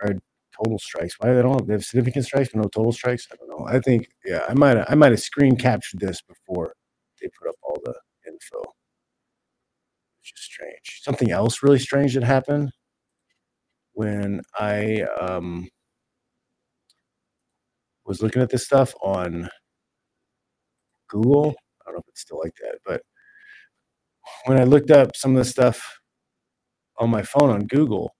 or 0.02 0.15
total 0.58 0.80
strikes. 0.80 1.15
Why 1.19 1.34
they 1.34 1.41
don't 1.41 1.67
they 1.67 1.74
have 1.74 1.86
significant 1.86 2.26
strikes 2.26 2.50
but 2.52 2.62
no 2.62 2.69
total 2.69 2.91
strikes? 2.91 3.28
I 3.32 3.36
don't 3.36 3.50
know. 3.50 3.67
I 3.67 3.80
think, 3.80 4.08
yeah, 4.26 4.45
I 4.50 4.54
might 4.54 4.78
I 4.89 4.95
might 4.95 5.12
have 5.12 5.19
screen 5.19 5.56
captured 5.56 6.00
this 6.00 6.21
before 6.21 6.74
they 7.21 7.30
put 7.39 7.50
up 7.50 7.56
all 7.63 7.80
the 7.84 7.93
info. 8.28 8.60
Which 10.19 10.34
is 10.36 10.41
strange. 10.43 11.02
Something 11.04 11.32
else 11.32 11.62
really 11.63 11.80
strange 11.80 12.15
that 12.15 12.24
happened 12.24 12.71
when 13.95 14.41
I 14.60 15.03
um, 15.19 15.67
was 18.05 18.21
looking 18.21 18.41
at 18.41 18.49
this 18.49 18.65
stuff 18.65 18.93
on 19.01 19.49
Google. 21.10 21.55
I 21.81 21.86
don't 21.91 21.95
know 21.95 21.99
if 21.99 22.10
it's 22.10 22.21
still 22.21 22.39
like 22.43 22.55
that, 22.62 22.77
but 22.86 23.01
when 24.45 24.60
I 24.60 24.63
looked 24.63 24.91
up 24.91 25.15
some 25.15 25.31
of 25.31 25.38
the 25.38 25.49
stuff 25.49 25.99
on 26.99 27.10
my 27.10 27.23
phone 27.23 27.49
on 27.49 27.67
Google, 27.67 28.13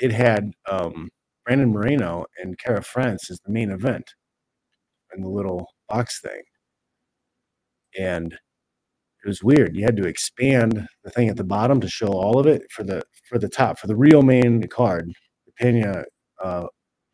it 0.00 0.12
had 0.12 0.52
um, 0.70 1.10
Brandon 1.44 1.70
Moreno 1.70 2.24
and 2.42 2.58
Kara-France 2.58 3.30
as 3.30 3.40
the 3.44 3.52
main 3.52 3.70
event 3.70 4.14
in 5.14 5.22
the 5.22 5.28
little 5.28 5.66
box 5.88 6.20
thing. 6.20 6.42
And 7.98 8.36
it 9.24 9.28
was 9.28 9.42
weird. 9.42 9.74
You 9.74 9.84
had 9.84 9.96
to 9.96 10.06
expand 10.06 10.86
the 11.02 11.10
thing 11.10 11.28
at 11.30 11.36
the 11.36 11.44
bottom 11.44 11.80
to 11.80 11.88
show 11.88 12.08
all 12.08 12.38
of 12.38 12.46
it 12.46 12.62
for 12.70 12.84
the 12.84 13.02
for 13.28 13.38
the 13.38 13.48
top 13.48 13.78
for 13.78 13.86
the 13.86 13.96
real 13.96 14.22
main 14.22 14.62
card, 14.68 15.10
the 15.46 15.52
Pena 15.52 16.04
uh, 16.42 16.66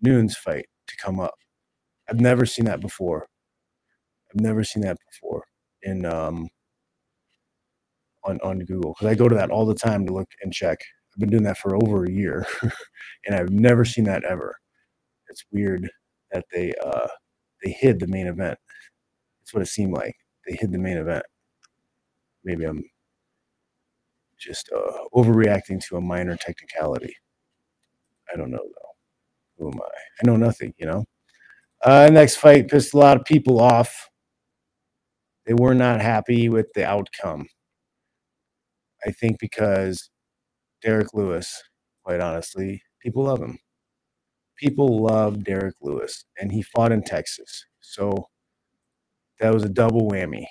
Nunes 0.03 0.37
fight 0.37 0.67
to 0.89 0.97
come 0.97 1.21
up. 1.21 1.35
I've 2.09 2.21
never 2.21 2.45
seen 2.47 2.65
that 2.65 2.81
before. 2.81 3.29
I've 4.31 4.41
never 4.41 4.65
seen 4.65 4.83
that 4.83 4.97
before 5.13 5.45
in 5.83 6.05
um, 6.05 6.49
on 8.25 8.41
on 8.43 8.59
Google 8.61 8.95
because 8.95 9.07
I 9.07 9.15
go 9.15 9.29
to 9.29 9.37
that 9.37 9.51
all 9.51 9.67
the 9.67 9.75
time 9.75 10.05
to 10.07 10.13
look 10.13 10.29
and 10.43 10.53
check. 10.53 10.79
I've 11.15 11.21
been 11.21 11.31
doing 11.31 11.45
that 11.45 11.59
for 11.59 11.77
over 11.77 12.05
a 12.05 12.11
year, 12.11 12.45
and 13.27 13.37
I've 13.37 13.51
never 13.51 13.85
seen 13.85 14.05
that 14.05 14.25
ever. 14.25 14.57
It's 15.29 15.45
weird 15.53 15.89
that 16.33 16.45
they 16.53 16.73
uh, 16.85 17.07
they 17.63 17.71
hid 17.71 18.01
the 18.01 18.09
main 18.09 18.27
event. 18.27 18.59
That's 19.41 19.55
what 19.55 19.63
it 19.63 19.67
seemed 19.69 19.93
like. 19.93 20.17
They 20.49 20.57
hid 20.57 20.73
the 20.73 20.79
main 20.79 20.97
event 20.97 21.25
maybe 22.45 22.65
I'm 22.65 22.83
just 24.39 24.71
uh, 24.75 25.05
overreacting 25.15 25.85
to 25.89 25.97
a 25.97 26.01
minor 26.01 26.37
technicality. 26.37 27.15
I 28.33 28.37
don't 28.37 28.51
know 28.51 28.59
though. 28.59 28.91
Who 29.59 29.73
am 29.73 29.81
I? 29.81 29.87
I 30.23 30.27
know 30.27 30.37
nothing, 30.37 30.75
you 30.79 30.87
know. 30.87 31.05
Uh, 31.85 32.09
next 32.13 32.37
fight 32.37 32.69
pissed 32.69 32.95
a 32.95 32.99
lot 32.99 33.19
of 33.19 33.25
people 33.25 33.61
off. 33.61 34.09
They 35.47 35.55
were 35.55 35.75
not 35.75 36.01
happy 36.01 36.49
with 36.49 36.67
the 36.75 36.85
outcome. 36.85 37.47
I 39.07 39.11
think 39.11 39.39
because 39.39 40.11
Derrick 40.83 41.15
Lewis, 41.15 41.63
quite 42.05 42.21
honestly, 42.21 42.83
people 43.03 43.25
love 43.25 43.41
him. 43.41 43.59
People 44.57 45.03
love 45.03 45.45
Derrick 45.45 45.75
Lewis, 45.81 46.25
and 46.39 46.53
he 46.53 46.63
fought 46.63 46.93
in 46.93 47.03
Texas. 47.03 47.65
So 47.81 48.29
that 49.41 49.55
was 49.55 49.65
a 49.65 49.71
double 49.71 50.11
whammy. 50.11 50.45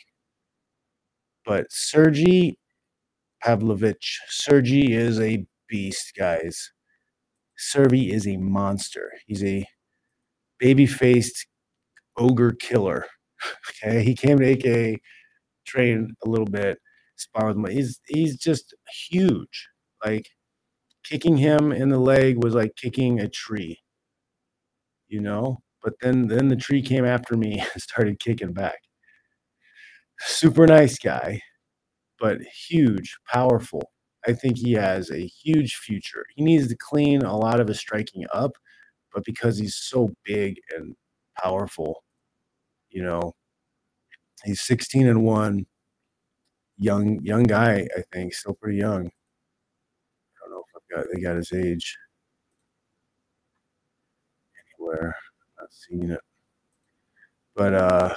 But 1.50 1.66
Sergey 1.72 2.60
Pavlovich, 3.42 4.20
Sergey 4.28 4.94
is 4.94 5.20
a 5.20 5.48
beast, 5.68 6.14
guys. 6.16 6.72
Sergey 7.58 8.12
is 8.12 8.28
a 8.28 8.38
monster. 8.38 9.12
He's 9.26 9.44
a 9.44 9.66
baby 10.60 10.86
faced 10.86 11.48
ogre 12.18 12.52
killer. 12.54 13.06
Okay, 13.70 14.04
he 14.04 14.14
came 14.16 14.38
to 14.40 14.46
AKA, 14.46 14.98
trained 15.66 16.12
a 16.26 16.30
little 16.30 16.46
bit, 16.46 16.78
sparred 17.16 17.56
with 17.58 17.72
him. 17.72 17.78
He's 17.78 18.02
he's 18.08 18.38
just 18.38 18.76
huge. 19.10 19.70
Like 20.06 20.28
kicking 21.06 21.38
him 21.38 21.72
in 21.72 21.90
the 21.90 21.98
leg 21.98 22.44
was 22.44 22.54
like 22.54 22.76
kicking 22.76 23.22
a 23.22 23.30
tree. 23.30 23.80
You 25.08 25.22
know? 25.22 25.60
But 25.82 25.94
then 26.02 26.28
then 26.28 26.50
the 26.50 26.58
tree 26.58 26.82
came 26.82 27.06
after 27.06 27.38
me 27.38 27.64
and 27.74 27.82
started 27.82 28.20
kicking 28.20 28.54
back. 28.54 28.80
Super 30.20 30.68
nice 30.68 30.98
guy, 31.00 31.42
but 32.20 32.42
huge, 32.44 33.18
powerful. 33.32 33.92
I 34.28 34.34
think 34.34 34.58
he 34.58 34.74
has 34.74 35.12
a 35.12 35.26
huge 35.28 35.76
future. 35.78 36.26
He 36.36 36.44
needs 36.44 36.68
to 36.70 36.78
clean 36.78 37.24
a 37.24 37.38
lot 37.38 37.60
of 37.62 37.68
his 37.70 37.80
striking 37.80 38.26
up, 38.34 38.54
but 39.14 39.26
because 39.26 39.58
he's 39.60 39.76
so 39.78 40.14
big 40.26 40.58
and 40.78 40.96
powerful, 41.42 42.04
you 42.92 43.04
know, 43.04 43.34
he's 44.44 44.62
16 44.62 45.08
and 45.08 45.24
1. 45.24 45.66
Young 46.80 47.20
young 47.24 47.44
guy, 47.44 47.88
I 47.96 48.02
think, 48.12 48.34
still 48.34 48.56
pretty 48.56 48.78
young. 48.80 49.06
I 49.08 50.40
don't 50.42 50.52
know 50.52 50.64
if 50.68 50.76
I've 50.76 50.98
got 51.06 51.14
they 51.14 51.22
got 51.22 51.36
his 51.38 51.52
age 51.54 51.98
anywhere. 54.78 55.16
I'm 55.60 55.64
not 55.64 55.74
seeing 55.74 56.10
it. 56.12 56.22
But 57.56 57.74
uh 57.74 58.16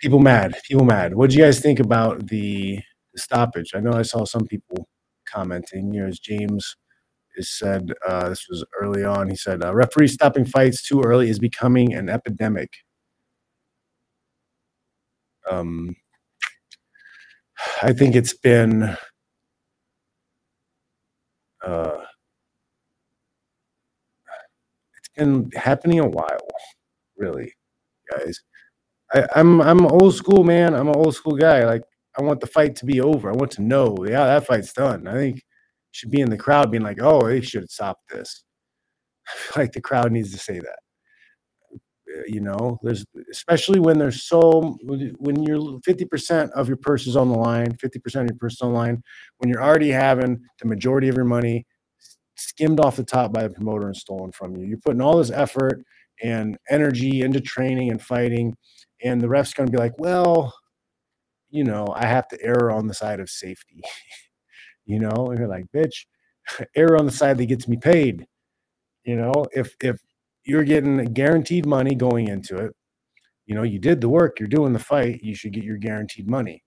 people 0.00 0.18
mad. 0.20 0.56
People 0.68 0.84
mad. 0.84 1.14
What 1.14 1.30
do 1.30 1.36
you 1.36 1.42
guys 1.44 1.60
think 1.60 1.80
about 1.80 2.26
the, 2.28 2.80
stoppage? 3.16 3.72
I 3.74 3.80
know 3.80 3.92
I 3.92 4.02
saw 4.02 4.26
some 4.26 4.44
people 4.46 4.86
commenting. 5.26 5.92
You 5.94 6.02
know, 6.02 6.08
as 6.08 6.18
James 6.18 6.76
is 7.36 7.50
said, 7.50 7.92
uh, 8.06 8.28
this 8.28 8.46
was 8.48 8.64
early 8.80 9.04
on. 9.04 9.30
He 9.30 9.36
said, 9.36 9.64
uh, 9.64 9.74
"Referees 9.74 10.12
stopping 10.14 10.44
fights 10.44 10.86
too 10.86 11.00
early 11.02 11.30
is 11.30 11.38
becoming 11.38 11.94
an 11.94 12.08
epidemic." 12.10 12.70
Um, 15.50 15.96
I 17.82 17.92
think 17.92 18.14
it's 18.16 18.34
been. 18.34 18.96
Uh, 21.64 22.02
it's 24.98 25.08
been 25.16 25.50
happening 25.56 26.00
a 26.00 26.06
while, 26.08 26.48
really, 27.16 27.52
guys. 28.12 28.40
I, 29.14 29.26
I'm 29.36 29.60
I'm 29.62 29.86
old 29.86 30.14
school, 30.14 30.44
man. 30.44 30.74
I'm 30.74 30.88
an 30.88 30.96
old 30.96 31.14
school 31.14 31.36
guy. 31.36 31.64
Like 31.64 31.82
I 32.18 32.22
want 32.22 32.40
the 32.40 32.46
fight 32.46 32.76
to 32.76 32.86
be 32.86 33.00
over. 33.00 33.30
I 33.30 33.34
want 33.34 33.52
to 33.52 33.62
know, 33.62 33.96
yeah, 34.08 34.26
that 34.26 34.46
fight's 34.46 34.72
done. 34.72 35.06
I 35.08 35.14
think 35.14 35.42
should 35.92 36.10
be 36.10 36.20
in 36.20 36.30
the 36.30 36.36
crowd 36.38 36.70
being 36.70 36.82
like, 36.84 37.00
oh, 37.02 37.26
they 37.28 37.40
should 37.40 37.70
stopped 37.70 38.10
this. 38.10 38.44
I 39.28 39.32
feel 39.36 39.64
like 39.64 39.72
the 39.72 39.80
crowd 39.82 40.12
needs 40.12 40.32
to 40.32 40.38
say 40.38 40.60
that. 40.60 40.78
Uh, 42.18 42.22
You 42.28 42.40
know, 42.42 42.78
there's 42.82 43.04
especially 43.32 43.80
when 43.80 43.98
there's 43.98 44.24
so 44.24 44.76
when 45.18 45.42
you're 45.44 45.80
50% 45.80 46.50
of 46.52 46.68
your 46.68 46.78
purse 46.78 47.06
is 47.08 47.16
on 47.16 47.30
the 47.30 47.38
line, 47.38 47.72
50% 47.76 47.96
of 48.22 48.28
your 48.30 48.38
purse 48.40 48.54
is 48.54 48.62
on 48.62 48.72
the 48.72 48.78
line, 48.78 49.02
when 49.38 49.50
you're 49.50 49.62
already 49.64 49.90
having 49.90 50.40
the 50.60 50.68
majority 50.68 51.08
of 51.08 51.16
your 51.16 51.26
money 51.26 51.66
skimmed 52.36 52.80
off 52.80 52.96
the 52.96 53.04
top 53.04 53.32
by 53.32 53.42
the 53.44 53.50
promoter 53.50 53.86
and 53.86 53.96
stolen 53.96 54.32
from 54.32 54.56
you. 54.56 54.66
You're 54.66 54.78
putting 54.78 55.00
all 55.00 55.18
this 55.18 55.30
effort 55.30 55.82
and 56.22 56.56
energy 56.70 57.22
into 57.22 57.40
training 57.40 57.90
and 57.90 58.00
fighting, 58.02 58.56
and 59.02 59.20
the 59.20 59.28
ref's 59.28 59.54
gonna 59.54 59.70
be 59.70 59.78
like, 59.78 59.98
well, 59.98 60.54
you 61.50 61.64
know, 61.64 61.86
I 61.94 62.06
have 62.06 62.28
to 62.28 62.42
err 62.42 62.70
on 62.70 62.86
the 62.86 62.94
side 62.94 63.20
of 63.20 63.30
safety. 63.30 63.82
you 64.86 65.00
know, 65.00 65.28
and 65.30 65.38
you're 65.38 65.48
like, 65.48 65.66
bitch, 65.74 66.06
err 66.76 66.96
on 66.96 67.06
the 67.06 67.12
side 67.12 67.38
that 67.38 67.46
gets 67.46 67.68
me 67.68 67.76
paid. 67.76 68.26
You 69.04 69.16
know, 69.16 69.46
if 69.52 69.74
if 69.82 69.96
you're 70.44 70.64
getting 70.64 71.04
guaranteed 71.12 71.66
money 71.66 71.94
going 71.94 72.28
into 72.28 72.56
it, 72.56 72.72
you 73.46 73.54
know, 73.54 73.62
you 73.62 73.78
did 73.78 74.00
the 74.00 74.08
work, 74.08 74.40
you're 74.40 74.48
doing 74.48 74.72
the 74.72 74.78
fight, 74.78 75.20
you 75.22 75.34
should 75.34 75.52
get 75.52 75.64
your 75.64 75.78
guaranteed 75.78 76.28
money. 76.28 76.62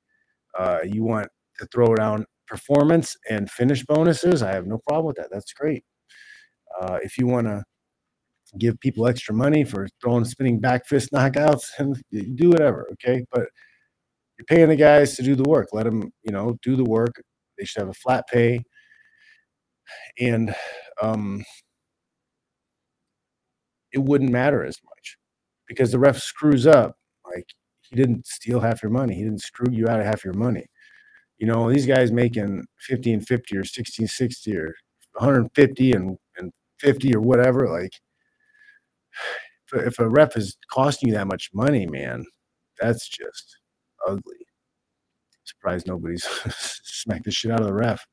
Uh, 0.57 0.79
you 0.83 1.03
want 1.03 1.27
to 1.59 1.67
throw 1.67 1.95
down 1.95 2.25
performance 2.47 3.15
and 3.29 3.49
finish 3.51 3.85
bonuses, 3.85 4.41
I 4.41 4.51
have 4.51 4.65
no 4.67 4.79
problem 4.87 5.05
with 5.07 5.17
that. 5.17 5.29
That's 5.31 5.53
great. 5.53 5.83
Uh, 6.79 6.99
if 7.03 7.17
you 7.17 7.27
want 7.27 7.47
to 7.47 7.63
give 8.57 8.79
people 8.79 9.07
extra 9.07 9.33
money 9.33 9.63
for 9.63 9.87
throwing 10.01 10.25
spinning 10.25 10.59
back 10.59 10.87
fist 10.87 11.11
knockouts, 11.13 11.65
and 11.77 12.01
do 12.35 12.49
whatever, 12.49 12.87
okay? 12.93 13.25
But 13.31 13.47
you're 14.37 14.45
paying 14.45 14.69
the 14.69 14.75
guys 14.75 15.15
to 15.15 15.23
do 15.23 15.35
the 15.35 15.43
work. 15.43 15.67
Let 15.73 15.83
them, 15.83 16.11
you 16.23 16.31
know, 16.31 16.57
do 16.63 16.75
the 16.75 16.83
work. 16.83 17.21
They 17.57 17.65
should 17.65 17.81
have 17.81 17.89
a 17.89 17.93
flat 17.93 18.25
pay. 18.27 18.63
And 20.19 20.55
um, 21.01 21.43
it 23.91 23.99
wouldn't 23.99 24.31
matter 24.31 24.63
as 24.63 24.77
much 24.83 25.17
because 25.67 25.91
the 25.91 25.99
ref 25.99 26.17
screws 26.17 26.65
up. 26.65 26.95
Like 27.25 27.47
he 27.81 27.95
didn't 27.95 28.27
steal 28.27 28.59
half 28.59 28.81
your 28.81 28.91
money. 28.91 29.15
He 29.15 29.23
didn't 29.23 29.41
screw 29.41 29.71
you 29.71 29.87
out 29.87 29.99
of 29.99 30.05
half 30.05 30.23
your 30.23 30.33
money. 30.33 30.65
You 31.37 31.47
know, 31.47 31.71
these 31.71 31.85
guys 31.85 32.11
making 32.11 32.65
50 32.79 33.13
and 33.13 33.27
50 33.27 33.57
or 33.57 33.63
60 33.63 34.03
and 34.03 34.09
60 34.09 34.57
or 34.57 34.75
150 35.13 35.93
and, 35.93 36.17
and 36.37 36.51
50 36.79 37.15
or 37.15 37.21
whatever. 37.21 37.67
Like 37.69 37.91
if 39.73 39.99
a, 39.99 40.09
ref 40.09 40.35
is 40.35 40.57
costing 40.71 41.09
you 41.09 41.15
that 41.15 41.27
much 41.27 41.49
money, 41.53 41.85
man, 41.85 42.25
that's 42.79 43.07
just 43.07 43.57
ugly. 44.07 44.37
Surprised 45.43 45.87
nobody's 45.87 46.23
smacked 46.83 47.25
the 47.25 47.31
shit 47.31 47.51
out 47.51 47.61
of 47.61 47.67
the 47.67 47.73
ref 47.73 48.05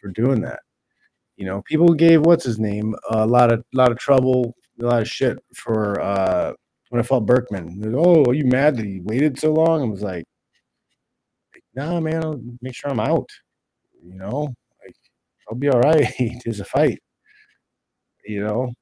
for 0.00 0.10
doing 0.10 0.40
that. 0.42 0.60
You 1.36 1.46
know, 1.46 1.62
people 1.62 1.92
gave 1.94 2.22
what's 2.22 2.44
his 2.44 2.58
name 2.58 2.94
a 3.10 3.26
lot 3.26 3.52
of 3.52 3.62
lot 3.74 3.92
of 3.92 3.98
trouble, 3.98 4.54
a 4.80 4.84
lot 4.84 5.02
of 5.02 5.08
shit 5.08 5.38
for 5.54 6.00
uh 6.00 6.52
when 6.90 7.00
I 7.00 7.02
fought 7.02 7.26
Burkman. 7.26 7.94
Oh, 7.94 8.24
are 8.24 8.34
you 8.34 8.46
mad 8.46 8.76
that 8.76 8.86
he 8.86 9.00
waited 9.02 9.38
so 9.38 9.52
long? 9.52 9.82
I 9.82 9.86
was 9.86 10.02
like, 10.02 10.24
nah, 11.74 12.00
man, 12.00 12.24
I'll 12.24 12.40
make 12.62 12.74
sure 12.74 12.90
I'm 12.90 13.00
out. 13.00 13.28
You 14.02 14.14
know, 14.14 14.54
like 14.84 14.96
I'll 15.48 15.58
be 15.58 15.68
all 15.68 15.80
right. 15.80 16.12
It's 16.18 16.60
a 16.60 16.64
fight. 16.64 17.00
You 18.24 18.44
know. 18.44 18.72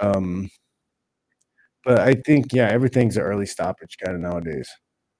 Um, 0.00 0.50
but 1.84 2.00
I 2.00 2.14
think 2.14 2.52
yeah, 2.52 2.68
everything's 2.68 3.16
an 3.16 3.22
early 3.22 3.46
stoppage 3.46 3.96
kind 4.02 4.16
of 4.16 4.22
nowadays. 4.22 4.68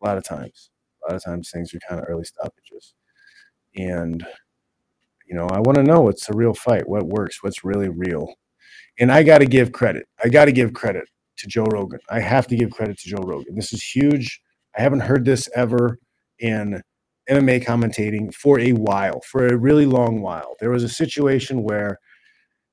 A 0.02 0.06
lot 0.06 0.18
of 0.18 0.24
times, 0.24 0.70
a 1.02 1.12
lot 1.12 1.16
of 1.16 1.24
times 1.24 1.50
things 1.50 1.72
are 1.74 1.80
kind 1.88 2.00
of 2.00 2.06
early 2.08 2.24
stoppages, 2.24 2.94
and 3.76 4.26
you 5.26 5.34
know, 5.34 5.46
I 5.48 5.58
want 5.58 5.76
to 5.76 5.82
know 5.82 6.02
what's 6.02 6.26
the 6.26 6.36
real 6.36 6.54
fight, 6.54 6.88
what 6.88 7.06
works, 7.06 7.42
what's 7.42 7.64
really 7.64 7.88
real. 7.88 8.34
And 8.98 9.12
I 9.12 9.22
got 9.22 9.38
to 9.38 9.46
give 9.46 9.72
credit. 9.72 10.06
I 10.22 10.28
got 10.28 10.46
to 10.46 10.52
give 10.52 10.72
credit 10.72 11.08
to 11.38 11.46
Joe 11.46 11.64
Rogan. 11.64 12.00
I 12.08 12.20
have 12.20 12.46
to 12.48 12.56
give 12.56 12.70
credit 12.70 12.98
to 12.98 13.08
Joe 13.10 13.22
Rogan. 13.22 13.54
This 13.54 13.72
is 13.72 13.82
huge. 13.82 14.40
I 14.76 14.82
haven't 14.82 15.00
heard 15.00 15.24
this 15.24 15.48
ever 15.54 15.98
in 16.38 16.82
MMA 17.28 17.64
commentating 17.64 18.32
for 18.32 18.60
a 18.60 18.72
while, 18.72 19.20
for 19.20 19.46
a 19.46 19.56
really 19.56 19.86
long 19.86 20.20
while. 20.20 20.54
There 20.60 20.70
was 20.70 20.84
a 20.84 20.88
situation 20.88 21.62
where 21.62 21.98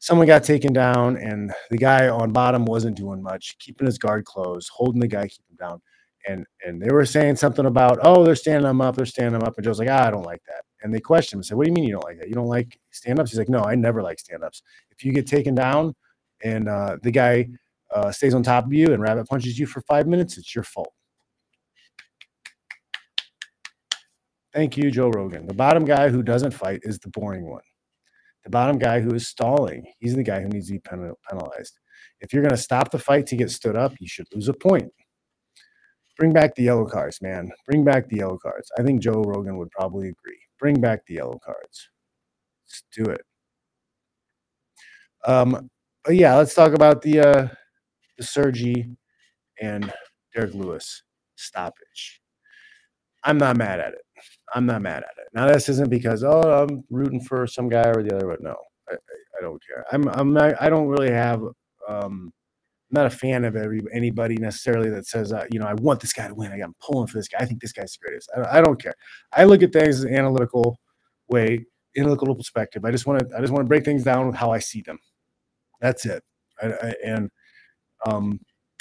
someone 0.04 0.28
got 0.28 0.44
taken 0.44 0.74
down 0.74 1.16
and 1.16 1.54
the 1.70 1.78
guy 1.78 2.10
on 2.10 2.30
bottom 2.34 2.66
wasn't 2.66 2.98
doing 2.98 3.24
much, 3.24 3.58
keeping 3.58 3.86
his 3.86 3.98
guard 3.98 4.26
closed, 4.26 4.70
holding 4.74 5.00
the 5.00 5.08
guy, 5.08 5.30
keep 5.30 5.46
him 5.50 5.56
down. 5.58 5.82
And 6.28 6.46
and 6.66 6.82
they 6.82 6.92
were 6.92 7.06
saying 7.06 7.38
something 7.38 7.66
about, 7.66 8.00
oh, 8.02 8.26
they're 8.26 8.36
standing 8.36 8.70
him 8.70 8.82
up, 8.82 8.98
they're 8.98 9.06
standing 9.06 9.40
him 9.40 9.48
up. 9.48 9.56
And 9.56 9.64
Joe's 9.64 9.80
like, 9.80 9.90
ah, 9.90 10.08
I 10.08 10.12
don't 10.12 10.26
like 10.26 10.42
that. 10.48 10.64
And 10.82 10.94
they 10.94 11.00
questioned 11.00 11.38
him 11.38 11.40
and 11.40 11.46
said, 11.46 11.58
What 11.58 11.64
do 11.66 11.70
you 11.70 11.74
mean 11.74 11.86
you 11.86 11.94
don't 11.94 12.04
like 12.04 12.20
that? 12.20 12.28
You 12.28 12.36
don't 12.36 12.48
like 12.48 12.78
stand 12.92 13.20
ups? 13.20 13.32
He's 13.32 13.40
like, 13.40 13.50
No, 13.50 13.62
I 13.62 13.76
never 13.76 14.02
like 14.04 14.20
stand 14.20 14.44
ups. 14.44 14.62
If 14.92 15.06
you 15.06 15.14
get 15.14 15.26
taken 15.26 15.56
down 15.56 15.96
and 16.44 16.68
uh, 16.68 16.98
the 17.02 17.12
guy 17.12 17.48
uh, 17.94 18.12
stays 18.12 18.34
on 18.34 18.44
top 18.44 18.66
of 18.66 18.74
you 18.74 18.94
and 18.94 19.02
rabbit 19.02 19.28
punches 19.30 19.58
you 19.58 19.66
for 19.66 19.82
five 19.82 20.06
minutes, 20.08 20.38
it's 20.38 20.54
your 20.54 20.66
fault. 20.66 20.94
Thank 24.54 24.76
you, 24.76 24.92
Joe 24.92 25.10
Rogan. 25.10 25.48
The 25.48 25.54
bottom 25.54 25.86
guy 25.86 26.10
who 26.10 26.24
doesn't 26.24 26.52
fight 26.52 26.82
is 26.84 27.00
the 27.00 27.10
boring 27.10 27.50
one. 27.50 27.64
The 28.44 28.50
bottom 28.50 28.78
guy 28.78 29.00
who 29.00 29.14
is 29.14 29.28
stalling, 29.28 29.86
he's 30.00 30.16
the 30.16 30.24
guy 30.24 30.42
who 30.42 30.50
needs 30.50 30.68
to 30.68 30.74
be 30.74 30.80
penalized. 30.80 31.80
If 32.20 32.34
you're 32.34 32.44
going 32.44 32.52
to 32.52 32.58
stop 32.58 32.92
the 32.92 33.00
fight 33.00 33.26
to 33.28 33.36
get 33.36 33.52
stood 33.52 33.76
up, 33.76 33.94
you 34.00 34.08
should 34.08 34.28
lose 34.34 34.50
a 34.50 34.54
point. 34.54 34.92
Bring 36.18 36.32
back 36.32 36.56
the 36.56 36.64
yellow 36.64 36.86
cards, 36.86 37.22
man. 37.22 37.52
Bring 37.66 37.84
back 37.84 38.08
the 38.08 38.18
yellow 38.18 38.38
cards. 38.38 38.72
I 38.78 38.84
think 38.84 39.02
Joe 39.02 39.24
Rogan 39.24 39.58
would 39.58 39.72
probably 39.72 40.10
agree. 40.10 40.40
Bring 40.60 40.80
back 40.80 41.06
the 41.06 41.16
yellow 41.16 41.40
cards. 41.44 41.90
Let's 42.66 42.84
do 42.94 43.12
it. 43.12 43.22
Um, 45.26 45.70
but 46.04 46.16
yeah, 46.16 46.36
let's 46.36 46.54
talk 46.54 46.74
about 46.74 47.02
the 47.02 47.20
uh, 47.20 47.48
the 48.18 48.24
Sergi 48.24 48.88
and 49.62 49.92
Derrick 50.36 50.54
Lewis 50.54 51.04
stoppage. 51.36 52.22
I'm 53.24 53.38
not 53.38 53.58
mad 53.58 53.80
at 53.80 53.94
it. 53.94 54.02
I'm 54.54 54.66
not 54.66 54.82
mad 54.82 55.04
at 55.04 55.18
it. 55.18 55.28
Now 55.34 55.48
this 55.48 55.70
isn't 55.70 55.90
because 55.90 56.24
oh 56.24 56.64
I'm 56.64 56.84
rooting 56.90 57.22
for 57.22 57.48
some 57.48 57.70
guy 57.70 57.90
or 57.90 58.04
the 58.04 58.16
other, 58.16 58.28
but 58.28 58.42
no, 58.42 58.56
I, 58.90 58.94
I, 58.94 59.42
don't 59.42 59.62
care. 59.66 59.86
I'm 59.92 60.08
I'm 60.10 60.34
not. 60.34 60.62
I 60.62 60.70
don't 60.70 60.88
really 60.88 61.12
have. 61.12 61.42
Um, 61.88 62.32
I'm 62.92 63.02
not 63.02 63.06
a 63.08 63.10
fan 63.10 63.44
of 63.46 63.56
every 63.56 63.82
anybody 63.92 64.36
necessarily 64.36 64.90
that 64.92 65.08
says 65.08 65.34
uh, 65.34 65.46
you 65.52 65.60
know 65.60 65.66
I 65.66 65.74
want 65.74 66.00
this 66.00 66.14
guy 66.14 66.28
to 66.28 66.36
win. 66.36 66.52
I, 66.52 66.58
I'm 66.58 66.76
pulling 66.80 67.08
for 67.08 67.18
this 67.18 67.28
guy. 67.28 67.40
I 67.40 67.46
think 67.46 67.62
this 67.62 67.74
guy's 67.74 67.94
the 67.94 68.06
greatest. 68.06 68.30
I, 68.36 68.60
I 68.60 68.62
don't 68.62 68.82
care. 68.82 68.94
I 69.32 69.46
look 69.46 69.64
at 69.64 69.74
things 69.74 70.04
in 70.04 70.10
an 70.10 70.20
analytical 70.20 70.80
way, 71.30 71.66
analytical 71.98 72.36
perspective. 72.36 72.86
I 72.86 72.92
just 72.92 73.08
want 73.08 73.28
to 73.28 73.36
I 73.36 73.42
just 73.42 73.52
want 73.52 73.66
to 73.66 73.70
break 73.70 73.86
things 73.86 74.04
down 74.04 74.28
with 74.28 74.36
how 74.36 74.52
I 74.52 74.60
see 74.60 74.82
them. 74.82 75.00
That's 75.82 76.06
it. 76.06 76.24
I, 76.62 76.68
I, 76.68 76.94
and 77.04 77.30
um, 78.06 78.40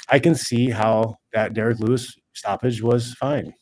I 0.09 0.19
can 0.19 0.35
see 0.35 0.69
how 0.69 1.15
that 1.33 1.53
Derrick 1.53 1.79
Lewis 1.79 2.15
stoppage 2.33 2.81
was 2.81 3.13
fine. 3.13 3.53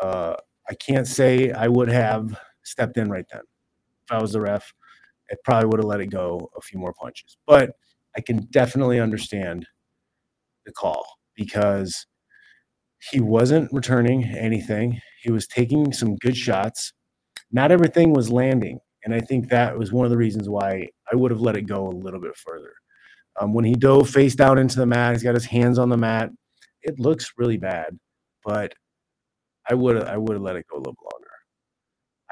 Uh, 0.00 0.34
I 0.72 0.74
can't 0.76 1.06
say 1.06 1.50
I 1.52 1.68
would 1.68 1.90
have 1.90 2.34
stepped 2.62 2.96
in 2.96 3.10
right 3.10 3.26
then. 3.30 3.42
If 4.06 4.10
I 4.10 4.22
was 4.22 4.32
the 4.32 4.40
ref, 4.40 4.72
I 5.30 5.34
probably 5.44 5.66
would 5.68 5.80
have 5.80 5.86
let 5.86 6.00
it 6.00 6.06
go 6.06 6.50
a 6.56 6.62
few 6.62 6.78
more 6.78 6.94
punches. 6.94 7.36
But 7.46 7.72
I 8.16 8.22
can 8.22 8.46
definitely 8.50 8.98
understand 8.98 9.66
the 10.64 10.72
call 10.72 11.04
because 11.34 12.06
he 13.10 13.20
wasn't 13.20 13.70
returning 13.70 14.24
anything. 14.24 14.98
He 15.20 15.30
was 15.30 15.46
taking 15.46 15.92
some 15.92 16.16
good 16.16 16.38
shots. 16.38 16.94
Not 17.50 17.70
everything 17.70 18.14
was 18.14 18.30
landing. 18.30 18.78
And 19.04 19.14
I 19.14 19.20
think 19.20 19.50
that 19.50 19.76
was 19.76 19.92
one 19.92 20.06
of 20.06 20.10
the 20.10 20.16
reasons 20.16 20.48
why 20.48 20.88
I 21.12 21.16
would 21.16 21.32
have 21.32 21.42
let 21.42 21.56
it 21.58 21.66
go 21.66 21.86
a 21.86 21.90
little 21.90 22.20
bit 22.20 22.34
further. 22.34 22.72
Um, 23.38 23.52
when 23.52 23.66
he 23.66 23.74
dove 23.74 24.08
face 24.08 24.34
down 24.34 24.56
into 24.56 24.76
the 24.76 24.86
mat, 24.86 25.12
he's 25.12 25.22
got 25.22 25.34
his 25.34 25.44
hands 25.44 25.78
on 25.78 25.90
the 25.90 25.98
mat. 25.98 26.30
It 26.80 26.98
looks 26.98 27.34
really 27.36 27.58
bad, 27.58 27.98
but 28.42 28.72
I 29.68 29.74
would 29.74 30.02
I 30.04 30.16
would 30.16 30.34
have 30.34 30.42
let 30.42 30.56
it 30.56 30.66
go 30.68 30.76
a 30.76 30.78
little 30.78 30.96
longer. 31.12 31.28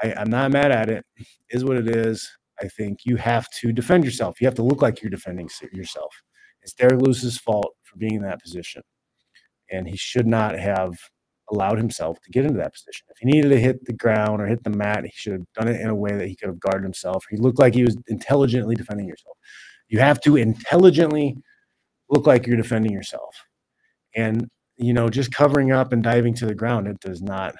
I, 0.03 0.21
I'm 0.21 0.29
not 0.29 0.51
mad 0.51 0.71
at 0.71 0.89
it. 0.89 1.05
Is 1.49 1.63
what 1.63 1.77
it 1.77 1.87
is. 1.87 2.29
I 2.61 2.67
think 2.67 2.99
you 3.05 3.15
have 3.15 3.47
to 3.61 3.71
defend 3.73 4.05
yourself. 4.05 4.39
You 4.39 4.47
have 4.47 4.55
to 4.55 4.63
look 4.63 4.81
like 4.81 5.01
you're 5.01 5.09
defending 5.09 5.49
yourself. 5.71 6.13
It's 6.61 6.73
Derrick 6.73 7.01
Lewis's 7.01 7.37
fault 7.39 7.73
for 7.83 7.97
being 7.97 8.15
in 8.15 8.21
that 8.23 8.41
position, 8.41 8.83
and 9.71 9.87
he 9.87 9.97
should 9.97 10.27
not 10.27 10.57
have 10.59 10.95
allowed 11.51 11.77
himself 11.77 12.19
to 12.21 12.29
get 12.31 12.45
into 12.45 12.57
that 12.57 12.73
position. 12.73 13.05
If 13.09 13.17
he 13.19 13.25
needed 13.25 13.49
to 13.49 13.59
hit 13.59 13.83
the 13.85 13.93
ground 13.93 14.41
or 14.41 14.47
hit 14.47 14.63
the 14.63 14.69
mat, 14.69 15.03
he 15.03 15.11
should 15.13 15.33
have 15.33 15.53
done 15.55 15.67
it 15.67 15.81
in 15.81 15.89
a 15.89 15.95
way 15.95 16.11
that 16.15 16.27
he 16.27 16.35
could 16.35 16.47
have 16.47 16.59
guarded 16.59 16.83
himself. 16.83 17.25
He 17.29 17.37
looked 17.37 17.59
like 17.59 17.73
he 17.73 17.83
was 17.83 17.97
intelligently 18.07 18.75
defending 18.75 19.07
yourself. 19.07 19.37
You 19.89 19.99
have 19.99 20.21
to 20.21 20.37
intelligently 20.37 21.37
look 22.09 22.27
like 22.27 22.47
you're 22.47 22.57
defending 22.57 22.93
yourself. 22.93 23.35
And 24.15 24.49
you 24.81 24.93
know, 24.93 25.09
just 25.09 25.33
covering 25.33 25.71
up 25.73 25.93
and 25.93 26.03
diving 26.03 26.35
to 26.35 26.47
the 26.47 26.55
ground, 26.55 26.87
it 26.89 26.99
does 27.01 27.21
not 27.23 27.55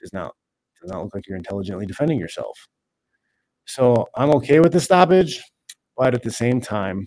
does 0.00 0.12
not 0.12 0.34
does 0.82 0.90
not 0.92 1.04
look 1.04 1.14
like 1.14 1.28
you're 1.28 1.38
intelligently 1.38 1.86
defending 1.86 2.18
yourself. 2.20 2.58
So 3.66 4.06
I'm 4.16 4.30
okay 4.36 4.60
with 4.60 4.72
the 4.72 4.80
stoppage, 4.80 5.42
but 5.96 6.14
at 6.14 6.22
the 6.22 6.30
same 6.32 6.60
time, 6.60 7.06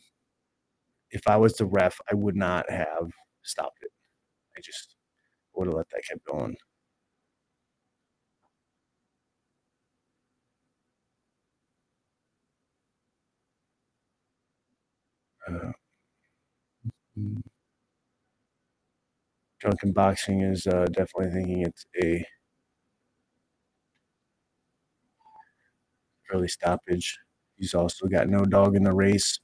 if 1.12 1.22
I 1.28 1.38
was 1.38 1.54
the 1.56 1.66
ref, 1.66 2.00
I 2.12 2.16
would 2.16 2.36
not 2.36 2.70
have 2.72 3.10
stopped 3.44 3.80
it. 3.82 3.92
I 4.58 4.62
just 4.62 4.96
would 5.56 5.68
have 5.68 5.76
let 5.76 5.90
that 5.92 6.04
keep 6.10 6.24
going. 6.26 6.58
Uh, 15.48 15.72
mm. 17.20 17.51
Drunken 19.62 19.92
Boxing 19.92 20.42
is 20.42 20.66
uh, 20.66 20.88
definitely 20.92 21.32
thinking 21.32 21.62
it's 21.62 21.86
a 22.04 22.26
early 26.34 26.48
stoppage. 26.48 27.20
He's 27.58 27.76
also 27.76 28.08
got 28.08 28.28
no 28.28 28.44
dog 28.44 28.76
in 28.76 28.84
the 28.84 28.94
race. 28.94 29.40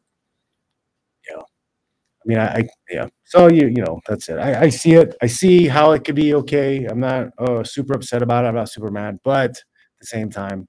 Yeah. 1.29 1.41
I 1.41 2.25
mean, 2.25 2.37
I, 2.39 2.45
I 2.47 2.67
yeah. 2.89 3.07
So 3.25 3.47
you 3.47 3.67
you 3.67 3.83
know 3.83 3.99
that's 4.07 4.27
it. 4.29 4.39
I, 4.39 4.63
I 4.63 4.69
see 4.69 4.93
it. 4.93 5.15
I 5.21 5.27
see 5.27 5.67
how 5.67 5.91
it 5.91 6.03
could 6.03 6.15
be 6.15 6.33
okay. 6.33 6.85
I'm 6.85 6.99
not 6.99 7.27
uh, 7.37 7.63
super 7.63 7.93
upset 7.93 8.23
about 8.23 8.45
it. 8.45 8.47
I'm 8.47 8.55
not 8.55 8.69
super 8.69 8.89
mad, 8.89 9.19
but 9.23 9.51
at 9.51 9.55
the 10.01 10.07
same 10.07 10.31
time, 10.31 10.67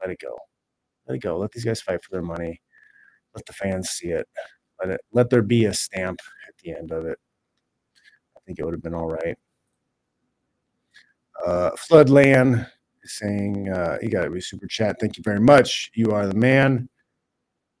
let 0.00 0.10
it 0.10 0.20
go. 0.20 0.38
Let 1.06 1.16
it 1.16 1.22
go. 1.22 1.36
Let 1.38 1.52
these 1.52 1.64
guys 1.64 1.82
fight 1.82 2.02
for 2.02 2.10
their 2.12 2.22
money. 2.22 2.60
Let 3.34 3.44
the 3.44 3.52
fans 3.52 3.90
see 3.90 4.08
it. 4.08 4.26
Let 4.80 4.90
it. 4.90 5.00
Let 5.12 5.28
there 5.28 5.42
be 5.42 5.66
a 5.66 5.74
stamp 5.74 6.20
at 6.48 6.54
the 6.62 6.72
end 6.72 6.92
of 6.92 7.04
it. 7.04 7.18
Think 8.46 8.58
it 8.58 8.64
would 8.64 8.74
have 8.74 8.82
been 8.82 8.94
all 8.94 9.08
right. 9.08 9.36
Uh, 11.46 11.70
Floodland 11.72 12.66
saying 13.04 13.68
uh, 13.68 13.98
he 14.00 14.08
got 14.08 14.26
a 14.34 14.40
super 14.40 14.66
chat. 14.66 14.96
Thank 15.00 15.16
you 15.16 15.22
very 15.24 15.40
much. 15.40 15.90
You 15.94 16.12
are 16.12 16.26
the 16.26 16.34
man. 16.34 16.88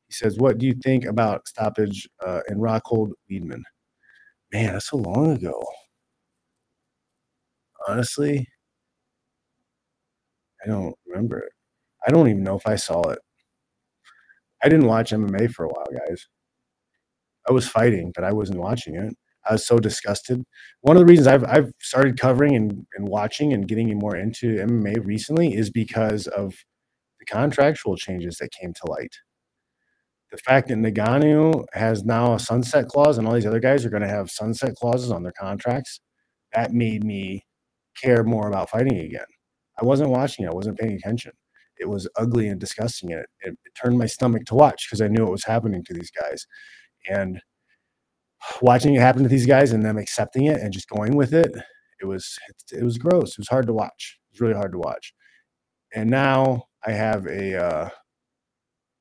He 0.08 0.12
says, 0.12 0.38
"What 0.38 0.58
do 0.58 0.66
you 0.66 0.74
think 0.74 1.04
about 1.04 1.48
stoppage 1.48 2.08
uh, 2.24 2.40
in 2.48 2.58
Rockhold 2.58 3.12
Weidman?" 3.30 3.62
Man, 4.52 4.72
that's 4.72 4.90
so 4.90 4.98
long 4.98 5.32
ago. 5.32 5.62
Honestly, 7.88 8.46
I 10.64 10.68
don't 10.68 10.94
remember 11.06 11.38
it. 11.38 11.52
I 12.06 12.10
don't 12.10 12.28
even 12.28 12.42
know 12.42 12.56
if 12.56 12.66
I 12.66 12.76
saw 12.76 13.02
it. 13.10 13.18
I 14.62 14.68
didn't 14.68 14.86
watch 14.86 15.12
MMA 15.12 15.52
for 15.52 15.64
a 15.64 15.68
while, 15.68 15.86
guys. 16.06 16.26
I 17.48 17.52
was 17.52 17.68
fighting, 17.68 18.12
but 18.14 18.24
I 18.24 18.32
wasn't 18.32 18.60
watching 18.60 18.96
it. 18.96 19.14
I 19.48 19.52
was 19.52 19.66
so 19.66 19.78
disgusted. 19.78 20.42
One 20.80 20.96
of 20.96 21.00
the 21.00 21.06
reasons 21.06 21.26
I've 21.26 21.44
I've 21.44 21.72
started 21.80 22.18
covering 22.18 22.54
and, 22.56 22.86
and 22.96 23.08
watching 23.08 23.52
and 23.52 23.68
getting 23.68 23.96
more 23.98 24.16
into 24.16 24.56
MMA 24.56 25.04
recently 25.04 25.54
is 25.54 25.70
because 25.70 26.26
of 26.28 26.54
the 27.18 27.26
contractual 27.26 27.96
changes 27.96 28.36
that 28.38 28.50
came 28.52 28.72
to 28.72 28.90
light. 28.90 29.14
The 30.30 30.38
fact 30.38 30.68
that 30.68 30.78
Ngannou 30.78 31.64
has 31.74 32.04
now 32.04 32.34
a 32.34 32.40
sunset 32.40 32.88
clause 32.88 33.18
and 33.18 33.26
all 33.26 33.34
these 33.34 33.46
other 33.46 33.60
guys 33.60 33.84
are 33.84 33.90
going 33.90 34.02
to 34.02 34.08
have 34.08 34.30
sunset 34.30 34.74
clauses 34.74 35.12
on 35.12 35.22
their 35.22 35.32
contracts, 35.38 36.00
that 36.52 36.72
made 36.72 37.04
me 37.04 37.44
care 38.02 38.24
more 38.24 38.48
about 38.48 38.70
fighting 38.70 38.98
again. 38.98 39.26
I 39.80 39.84
wasn't 39.84 40.10
watching 40.10 40.44
it. 40.44 40.48
I 40.48 40.54
wasn't 40.54 40.78
paying 40.78 40.94
attention. 40.94 41.32
It 41.78 41.88
was 41.88 42.08
ugly 42.16 42.48
and 42.48 42.60
disgusting. 42.60 43.12
And 43.12 43.20
it, 43.20 43.26
it, 43.42 43.58
it 43.64 43.72
turned 43.80 43.98
my 43.98 44.06
stomach 44.06 44.44
to 44.46 44.54
watch 44.54 44.86
because 44.88 45.00
I 45.00 45.08
knew 45.08 45.22
what 45.22 45.32
was 45.32 45.44
happening 45.44 45.84
to 45.84 45.94
these 45.94 46.10
guys. 46.10 46.46
And 47.08 47.40
watching 48.62 48.94
it 48.94 49.00
happen 49.00 49.22
to 49.22 49.28
these 49.28 49.46
guys 49.46 49.72
and 49.72 49.84
them 49.84 49.98
accepting 49.98 50.46
it 50.46 50.60
and 50.60 50.72
just 50.72 50.88
going 50.88 51.16
with 51.16 51.34
it, 51.34 51.52
it 52.00 52.06
was 52.06 52.38
it, 52.72 52.82
was 52.82 52.98
gross. 52.98 53.30
It 53.30 53.38
was 53.38 53.48
hard 53.48 53.66
to 53.66 53.72
watch. 53.72 54.18
It 54.30 54.34
was 54.34 54.40
really 54.40 54.54
hard 54.54 54.72
to 54.72 54.78
watch. 54.78 55.12
And 55.94 56.10
now 56.10 56.64
I 56.86 56.92
have 56.92 57.26
a 57.26 57.56
uh, 57.62 57.88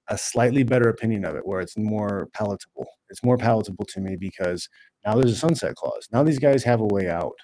a 0.09 0.17
slightly 0.17 0.63
better 0.63 0.89
opinion 0.89 1.25
of 1.25 1.35
it, 1.35 1.45
where 1.45 1.61
it's 1.61 1.77
more 1.77 2.29
palatable. 2.33 2.87
It's 3.09 3.23
more 3.23 3.37
palatable 3.37 3.85
to 3.85 4.01
me 4.01 4.15
because 4.15 4.67
now 5.05 5.15
there's 5.15 5.31
a 5.31 5.35
sunset 5.35 5.75
clause. 5.75 6.07
Now 6.11 6.23
these 6.23 6.39
guys 6.39 6.63
have 6.63 6.81
a 6.81 6.85
way 6.85 7.09
out. 7.09 7.35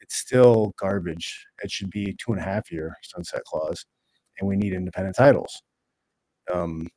It's 0.00 0.16
still 0.16 0.74
garbage. 0.78 1.46
It 1.62 1.70
should 1.70 1.90
be 1.90 2.16
two 2.18 2.32
and 2.32 2.40
a 2.40 2.44
half 2.44 2.70
year 2.70 2.96
sunset 3.02 3.42
clause, 3.44 3.84
and 4.38 4.48
we 4.48 4.56
need 4.56 4.72
independent 4.72 5.16
titles. 5.16 5.62
Um, 6.52 6.88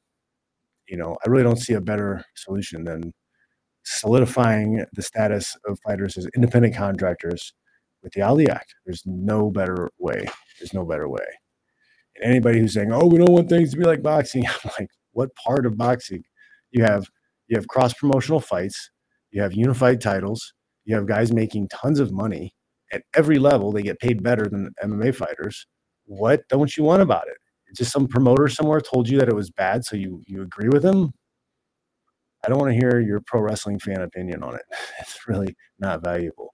you 0.87 0.97
know, 0.97 1.17
I 1.25 1.29
really 1.29 1.43
don't 1.43 1.59
see 1.59 1.73
a 1.73 1.81
better 1.81 2.23
solution 2.35 2.83
than 2.83 3.13
solidifying 3.87 4.85
the 4.93 5.01
status 5.01 5.55
of 5.65 5.79
fighters 5.85 6.17
as 6.17 6.27
independent 6.35 6.75
contractors 6.75 7.53
with 8.03 8.13
the 8.13 8.21
Ali 8.21 8.49
Act. 8.49 8.75
There's 8.85 9.03
no 9.05 9.49
better 9.49 9.89
way. 9.97 10.27
There's 10.59 10.73
no 10.73 10.85
better 10.85 11.07
way. 11.09 11.25
And 12.15 12.31
anybody 12.31 12.59
who's 12.59 12.73
saying, 12.73 12.91
"Oh, 12.91 13.05
we 13.05 13.17
don't 13.17 13.31
want 13.31 13.49
things 13.49 13.71
to 13.71 13.77
be 13.77 13.85
like 13.85 14.01
boxing," 14.03 14.45
I'm 14.65 14.71
like, 14.79 14.89
what 15.11 15.33
part 15.35 15.65
of 15.65 15.77
boxing? 15.77 16.23
You 16.71 16.83
have 16.83 17.07
you 17.47 17.55
have 17.57 17.67
cross 17.67 17.93
promotional 17.93 18.39
fights. 18.39 18.91
You 19.31 19.41
have 19.41 19.53
unified 19.53 20.01
titles. 20.01 20.53
You 20.85 20.95
have 20.95 21.07
guys 21.07 21.31
making 21.33 21.69
tons 21.69 21.99
of 21.99 22.11
money 22.11 22.53
at 22.91 23.03
every 23.15 23.39
level. 23.39 23.71
They 23.71 23.83
get 23.83 23.99
paid 23.99 24.23
better 24.23 24.47
than 24.47 24.73
MMA 24.83 25.15
fighters. 25.15 25.65
What 26.05 26.47
don't 26.49 26.75
you 26.77 26.83
want 26.83 27.01
about 27.01 27.27
it? 27.27 27.37
Just 27.75 27.91
some 27.91 28.07
promoter 28.07 28.47
somewhere 28.47 28.79
told 28.79 29.09
you 29.09 29.19
that 29.19 29.29
it 29.29 29.35
was 29.35 29.51
bad, 29.51 29.85
so 29.85 29.95
you 29.95 30.23
you 30.27 30.41
agree 30.41 30.69
with 30.69 30.83
him. 30.83 31.13
I 32.47 32.49
don't 32.49 32.59
want 32.59 32.71
to 32.71 32.77
hear 32.79 33.01
your 33.01 33.19
pro 33.19 33.41
wrestling 33.41 33.77
fan 33.77 34.01
opinion 34.01 34.41
on 34.41 34.55
it. 34.55 34.61
It's 35.01 35.27
really 35.27 35.53
not 35.79 36.01
valuable. 36.01 36.53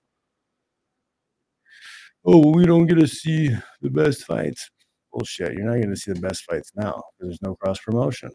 Oh, 2.26 2.52
we 2.52 2.66
don't 2.66 2.88
get 2.88 2.96
to 2.96 3.08
see 3.08 3.50
the 3.82 3.90
best 3.92 4.24
fights. 4.26 4.70
Bullshit. 5.12 5.54
You're 5.54 5.66
not 5.66 5.74
going 5.76 5.90
to 5.92 5.96
see 5.96 6.12
the 6.12 6.20
best 6.20 6.46
fights 6.46 6.72
now 6.76 6.94
because 7.20 7.30
there's 7.30 7.42
no 7.44 7.56
cross 7.56 7.80
promotion. 7.80 8.32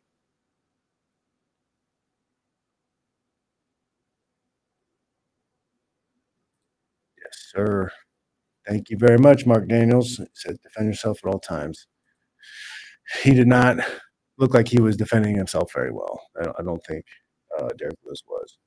Yes, 7.17 7.51
sir. 7.55 7.91
Thank 8.69 8.91
you 8.91 8.99
very 8.99 9.19
much, 9.19 9.47
Mark 9.47 9.69
Daniels. 9.69 10.21
It 10.21 10.31
said 10.35 10.59
defend 10.63 10.87
yourself 10.89 11.21
at 11.25 11.29
all 11.33 11.41
times. 11.41 11.89
He 13.25 13.33
did 13.35 13.49
not 13.49 13.79
look 14.39 14.55
like 14.55 14.69
he 14.69 14.81
was 14.81 14.97
defending 14.97 15.37
himself 15.37 15.73
very 15.75 15.91
well. 15.93 16.21
I 16.41 16.45
don't, 16.45 16.57
I 16.61 16.63
don't 16.63 16.85
think 16.87 17.05
uh, 17.59 17.69
Derrick 17.79 17.97
Lewis 18.05 18.23
was. 18.29 18.59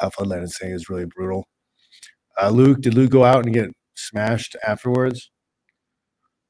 Alpha 0.00 0.24
Lennon 0.24 0.48
saying 0.48 0.74
is 0.74 0.90
really 0.90 1.06
brutal. 1.06 1.46
Uh, 2.40 2.50
Luke, 2.50 2.80
did 2.80 2.94
Luke 2.94 3.10
go 3.10 3.24
out 3.24 3.44
and 3.44 3.54
get 3.54 3.70
smashed 3.94 4.56
afterwards? 4.66 5.30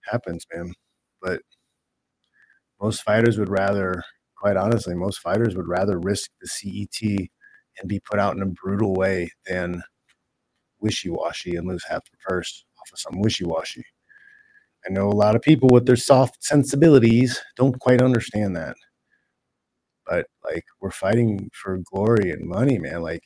Happens, 0.04 0.46
man. 0.54 0.72
But 1.22 1.42
most 2.80 3.02
fighters 3.02 3.38
would 3.38 3.48
rather, 3.50 4.02
quite 4.38 4.56
honestly, 4.56 4.94
most 4.94 5.20
fighters 5.20 5.56
would 5.56 5.68
rather 5.68 5.98
risk 5.98 6.30
the 6.40 6.48
CET 6.48 7.28
and 7.80 7.88
be 7.88 8.00
put 8.00 8.18
out 8.18 8.36
in 8.36 8.42
a 8.42 8.46
brutal 8.46 8.94
way 8.94 9.30
than 9.46 9.82
wishy 10.80 11.10
washy 11.10 11.56
and 11.56 11.68
lose 11.68 11.84
half 11.88 12.04
the 12.04 12.16
purse 12.28 12.64
off 12.80 12.92
of 12.92 12.98
some 12.98 13.20
wishy 13.20 13.44
washy. 13.44 13.84
I 14.86 14.92
know 14.92 15.08
a 15.08 15.10
lot 15.10 15.34
of 15.34 15.42
people 15.42 15.68
with 15.70 15.86
their 15.86 15.96
soft 15.96 16.44
sensibilities 16.44 17.40
don't 17.56 17.78
quite 17.80 18.00
understand 18.00 18.54
that. 18.56 18.76
But 20.06 20.26
like 20.44 20.64
we're 20.80 20.90
fighting 20.92 21.50
for 21.52 21.78
glory 21.92 22.30
and 22.30 22.46
money, 22.48 22.78
man. 22.78 23.02
Like 23.02 23.24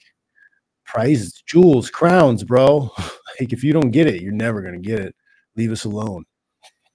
prizes, 0.87 1.43
jewels, 1.47 1.91
crowns, 1.91 2.45
bro. 2.45 2.91
like 3.41 3.53
if 3.53 3.63
you 3.63 3.73
don't 3.73 3.91
get 3.91 4.07
it, 4.07 4.23
you're 4.23 4.33
never 4.33 4.63
gonna 4.63 4.79
get 4.79 5.01
it. 5.01 5.15
Leave 5.57 5.73
us 5.73 5.85
alone. 5.85 6.25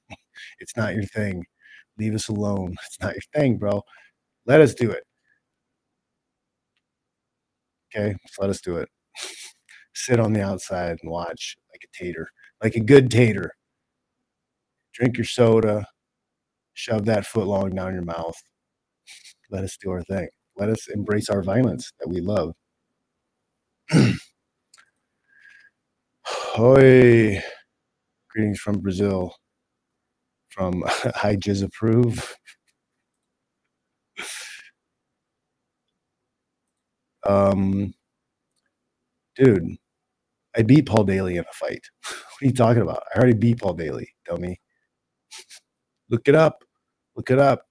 it's 0.59 0.75
not 0.77 0.95
your 0.95 1.05
thing. 1.05 1.45
Leave 1.97 2.15
us 2.15 2.27
alone. 2.29 2.75
It's 2.85 2.99
not 3.01 3.13
your 3.13 3.21
thing, 3.35 3.57
bro. 3.57 3.83
Let 4.45 4.61
us 4.61 4.73
do 4.73 4.91
it. 4.91 5.03
Okay, 7.95 8.15
let 8.39 8.49
us 8.49 8.61
do 8.61 8.77
it. 8.77 8.89
Sit 9.93 10.19
on 10.19 10.33
the 10.33 10.41
outside 10.41 10.97
and 11.01 11.11
watch 11.11 11.57
like 11.71 11.81
a 11.83 12.03
tater, 12.03 12.27
like 12.61 12.75
a 12.75 12.79
good 12.79 13.09
tater. 13.11 13.51
Drink 14.95 15.17
your 15.17 15.25
soda, 15.25 15.85
shove 16.73 17.05
that 17.05 17.25
foot 17.25 17.47
long 17.47 17.71
down 17.71 17.93
your 17.93 18.03
mouth. 18.03 18.35
Let 19.51 19.65
us 19.65 19.77
do 19.81 19.91
our 19.91 20.03
thing. 20.03 20.29
Let 20.57 20.69
us 20.69 20.87
embrace 20.87 21.29
our 21.29 21.43
violence 21.43 21.91
that 21.99 22.07
we 22.07 22.21
love. 22.21 22.53
Hoi. 26.25 27.41
Greetings 28.29 28.59
from 28.59 28.79
Brazil. 28.79 29.35
From 30.49 30.83
I 31.23 31.35
Jizz 31.35 31.63
Approve. 31.63 32.35
Um, 37.27 37.95
dude, 39.35 39.77
I 40.55 40.61
beat 40.61 40.85
Paul 40.85 41.05
Daley 41.05 41.37
in 41.37 41.43
a 41.43 41.53
fight. 41.53 41.81
what 42.03 42.43
are 42.43 42.45
you 42.45 42.53
talking 42.53 42.83
about? 42.83 43.01
I 43.13 43.17
already 43.17 43.33
beat 43.33 43.59
Paul 43.59 43.73
Daley, 43.73 44.07
dummy. 44.27 44.59
Look 46.09 46.27
it 46.27 46.35
up. 46.35 46.63
Look 47.15 47.31
it 47.31 47.39
up. 47.39 47.63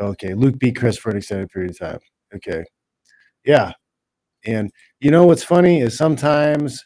Okay, 0.00 0.34
Luke 0.34 0.58
beat 0.58 0.76
Chris 0.76 0.98
for 0.98 1.10
an 1.10 1.16
extended 1.16 1.50
period 1.50 1.70
of 1.70 1.78
time. 1.78 1.98
Okay. 2.34 2.64
Yeah. 3.44 3.72
And 4.46 4.70
you 5.00 5.10
know 5.10 5.26
what's 5.26 5.44
funny 5.44 5.80
is 5.80 5.96
sometimes 5.96 6.84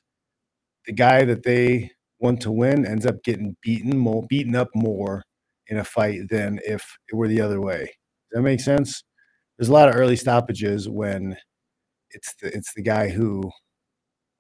the 0.87 0.93
guy 0.93 1.25
that 1.25 1.43
they 1.45 1.91
want 2.21 2.41
to 2.43 2.51
win 2.53 2.87
ends 2.87 3.07
up 3.07 3.23
getting 3.25 3.57
beaten 3.63 3.97
more 3.99 4.27
beaten 4.29 4.57
up 4.57 4.69
more 4.75 5.25
in 5.69 5.79
a 5.79 5.85
fight 5.85 6.29
than 6.31 6.61
if 6.67 6.85
it 7.09 7.17
were 7.17 7.29
the 7.29 7.41
other 7.41 7.61
way. 7.61 7.81
Does 7.81 8.35
that 8.35 8.43
make 8.43 8.61
sense? 8.61 9.05
There's 9.59 9.69
a 9.69 9.73
lot 9.73 9.89
of 9.89 9.97
early 9.97 10.17
stoppages 10.17 10.89
when 10.89 11.37
it's 12.11 12.35
the 12.43 12.49
it's 12.57 12.75
the 12.75 12.83
guy 12.83 13.09
who 13.09 13.51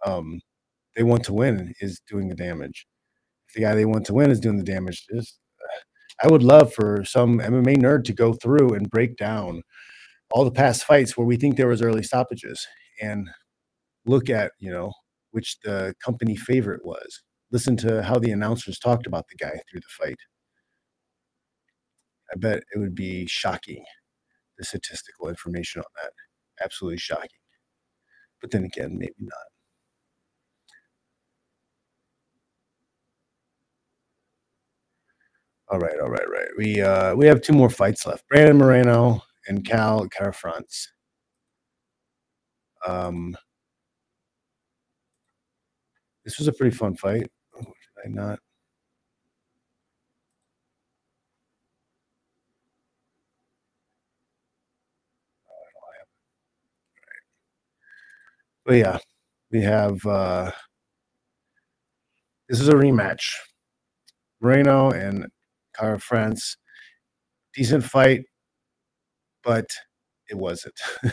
um 0.06 0.40
they 0.96 1.02
want 1.02 1.24
to 1.24 1.32
win 1.32 1.74
is 1.80 2.00
doing 2.08 2.28
the 2.28 2.34
damage. 2.34 2.86
If 3.48 3.54
the 3.54 3.62
guy 3.62 3.74
they 3.74 3.84
want 3.84 4.06
to 4.06 4.14
win 4.14 4.30
is 4.30 4.40
doing 4.40 4.58
the 4.58 4.64
damage, 4.64 5.06
just 5.12 5.38
I 6.22 6.28
would 6.28 6.42
love 6.42 6.72
for 6.72 7.04
some 7.04 7.38
MMA 7.38 7.78
nerd 7.78 8.04
to 8.04 8.12
go 8.12 8.34
through 8.34 8.74
and 8.74 8.90
break 8.90 9.16
down 9.16 9.62
all 10.30 10.44
the 10.44 10.50
past 10.50 10.84
fights 10.84 11.16
where 11.16 11.26
we 11.26 11.36
think 11.36 11.56
there 11.56 11.68
was 11.68 11.82
early 11.82 12.02
stoppages 12.02 12.66
and 13.00 13.28
look 14.06 14.28
at, 14.28 14.52
you 14.58 14.70
know, 14.70 14.92
which 15.30 15.58
the 15.64 15.94
company 16.04 16.36
favorite 16.36 16.84
was. 16.84 17.22
Listen 17.52 17.76
to 17.78 18.02
how 18.02 18.18
the 18.18 18.30
announcers 18.30 18.78
talked 18.78 19.06
about 19.06 19.26
the 19.28 19.36
guy 19.36 19.60
through 19.70 19.80
the 19.80 20.04
fight. 20.04 20.18
I 22.32 22.36
bet 22.36 22.62
it 22.74 22.78
would 22.78 22.94
be 22.94 23.26
shocking, 23.26 23.84
the 24.58 24.64
statistical 24.64 25.28
information 25.28 25.80
on 25.80 25.86
that. 26.02 26.12
Absolutely 26.64 26.98
shocking. 26.98 27.28
But 28.40 28.50
then 28.50 28.64
again, 28.64 28.96
maybe 28.98 29.14
not. 29.18 29.49
All 35.70 35.78
right, 35.78 36.00
all 36.00 36.10
right, 36.10 36.28
right. 36.28 36.48
We 36.58 36.80
uh 36.82 37.14
we 37.14 37.26
have 37.26 37.40
two 37.42 37.52
more 37.52 37.70
fights 37.70 38.04
left. 38.06 38.26
Brandon 38.28 38.58
Moreno 38.58 39.22
and 39.46 39.64
Kai 39.68 40.00
Kara-France. 40.10 40.92
Um 42.86 43.36
this 46.24 46.38
was 46.38 46.48
a 46.48 46.52
pretty 46.52 46.76
fun 46.76 46.96
fight. 46.96 47.30
Oh, 47.56 47.60
should 47.60 48.04
I 48.04 48.08
not? 48.08 48.40
But 58.64 58.74
yeah, 58.74 58.98
we 59.52 59.62
have 59.62 60.04
uh 60.06 60.50
this 62.48 62.60
is 62.60 62.68
a 62.68 62.72
rematch. 62.74 63.32
Moreno 64.40 64.90
and 64.90 65.26
Kara-France. 65.80 66.58
Decent 67.54 67.84
fight, 67.84 68.22
but 69.44 69.66
it 70.30 70.36
wasn't. 70.38 70.74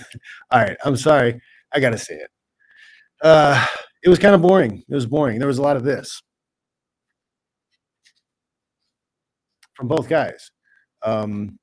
All 0.51 0.61
right, 0.61 0.77
I'm 0.85 0.97
sorry. 0.97 1.41
I 1.73 1.79
gotta 1.81 1.97
say 1.99 2.15
it. 2.15 2.31
Uh 3.21 3.65
it 4.03 4.09
was 4.09 4.19
kind 4.19 4.35
of 4.35 4.41
boring. 4.43 4.83
It 4.89 4.95
was 4.95 5.07
boring. 5.07 5.39
There 5.39 5.47
was 5.49 5.59
a 5.59 5.63
lot 5.63 5.77
of 5.77 5.83
this 5.83 6.21
from 9.75 9.87
both 9.87 10.09
guys. 10.09 10.51
Um 11.03 11.59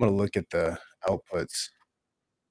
I'm 0.00 0.06
gonna 0.06 0.16
look 0.16 0.36
at 0.36 0.50
the 0.50 0.78
outputs. 1.08 1.70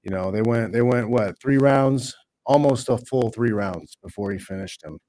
You 0.03 0.11
know, 0.11 0.31
they 0.31 0.41
went 0.43 0.73
they 0.73 0.81
went 0.83 1.09
what 1.09 1.39
three 1.41 1.57
rounds, 1.57 2.15
almost 2.45 2.89
a 2.89 2.97
full 2.97 3.29
three 3.31 3.51
rounds 3.51 3.97
before 4.03 4.31
he 4.31 4.39
finished 4.39 4.83
him. 4.83 4.99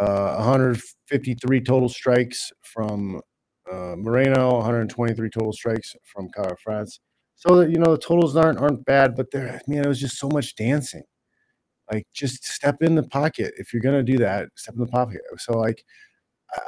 Uh, 0.00 0.36
153 0.36 1.60
total 1.62 1.90
strikes 1.90 2.52
from 2.62 3.20
uh, 3.72 3.96
Moreno, 3.98 4.56
123 4.56 5.30
total 5.30 5.52
strikes 5.54 5.94
from 6.04 6.28
Kara-France. 6.36 7.00
So 7.36 7.56
that 7.58 7.70
you 7.70 7.78
know 7.78 7.92
the 7.92 7.98
totals 7.98 8.36
aren't 8.36 8.58
aren't 8.60 8.84
bad, 8.86 9.16
but 9.16 9.30
there, 9.32 9.60
man, 9.68 9.84
it 9.84 9.88
was 9.88 10.00
just 10.00 10.18
so 10.18 10.28
much 10.30 10.56
dancing. 10.56 11.04
Like, 11.92 12.06
just 12.14 12.44
step 12.44 12.82
in 12.82 12.94
the 12.94 13.02
pocket 13.04 13.54
if 13.58 13.72
you're 13.72 13.82
gonna 13.82 14.02
do 14.04 14.18
that. 14.18 14.48
Step 14.56 14.74
in 14.74 14.80
the 14.80 14.86
pocket. 14.86 15.22
So 15.38 15.58
like, 15.58 15.84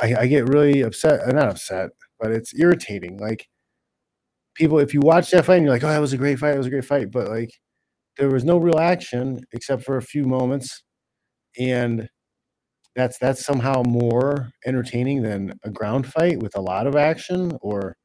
I, 0.02 0.14
I 0.20 0.26
get 0.28 0.48
really 0.48 0.82
upset. 0.82 1.20
uh, 1.22 1.32
Not 1.32 1.48
upset, 1.50 1.90
but 2.20 2.32
it's 2.32 2.54
irritating. 2.58 3.18
Like 3.18 3.48
people, 4.54 4.78
if 4.78 4.94
you 4.94 5.00
watch 5.00 5.30
that 5.30 5.44
fight 5.44 5.56
and 5.56 5.64
you're 5.64 5.72
like, 5.74 5.84
"Oh, 5.84 5.88
that 5.88 6.00
was 6.00 6.12
a 6.12 6.16
great 6.18 6.38
fight. 6.38 6.54
It 6.54 6.58
was 6.58 6.66
a 6.66 6.70
great 6.70 6.84
fight," 6.84 7.10
but 7.10 7.28
like, 7.28 7.50
there 8.18 8.30
was 8.30 8.44
no 8.44 8.58
real 8.58 8.78
action 8.80 9.40
except 9.52 9.84
for 9.84 9.96
a 9.98 10.02
few 10.02 10.24
moments, 10.26 10.82
and 11.58 12.08
that's 12.96 13.18
that's 13.18 13.44
somehow 13.44 13.82
more 13.86 14.50
entertaining 14.66 15.22
than 15.22 15.58
a 15.64 15.70
ground 15.70 16.06
fight 16.06 16.40
with 16.42 16.56
a 16.56 16.60
lot 16.60 16.86
of 16.86 16.96
action 16.96 17.52
or 17.62 17.96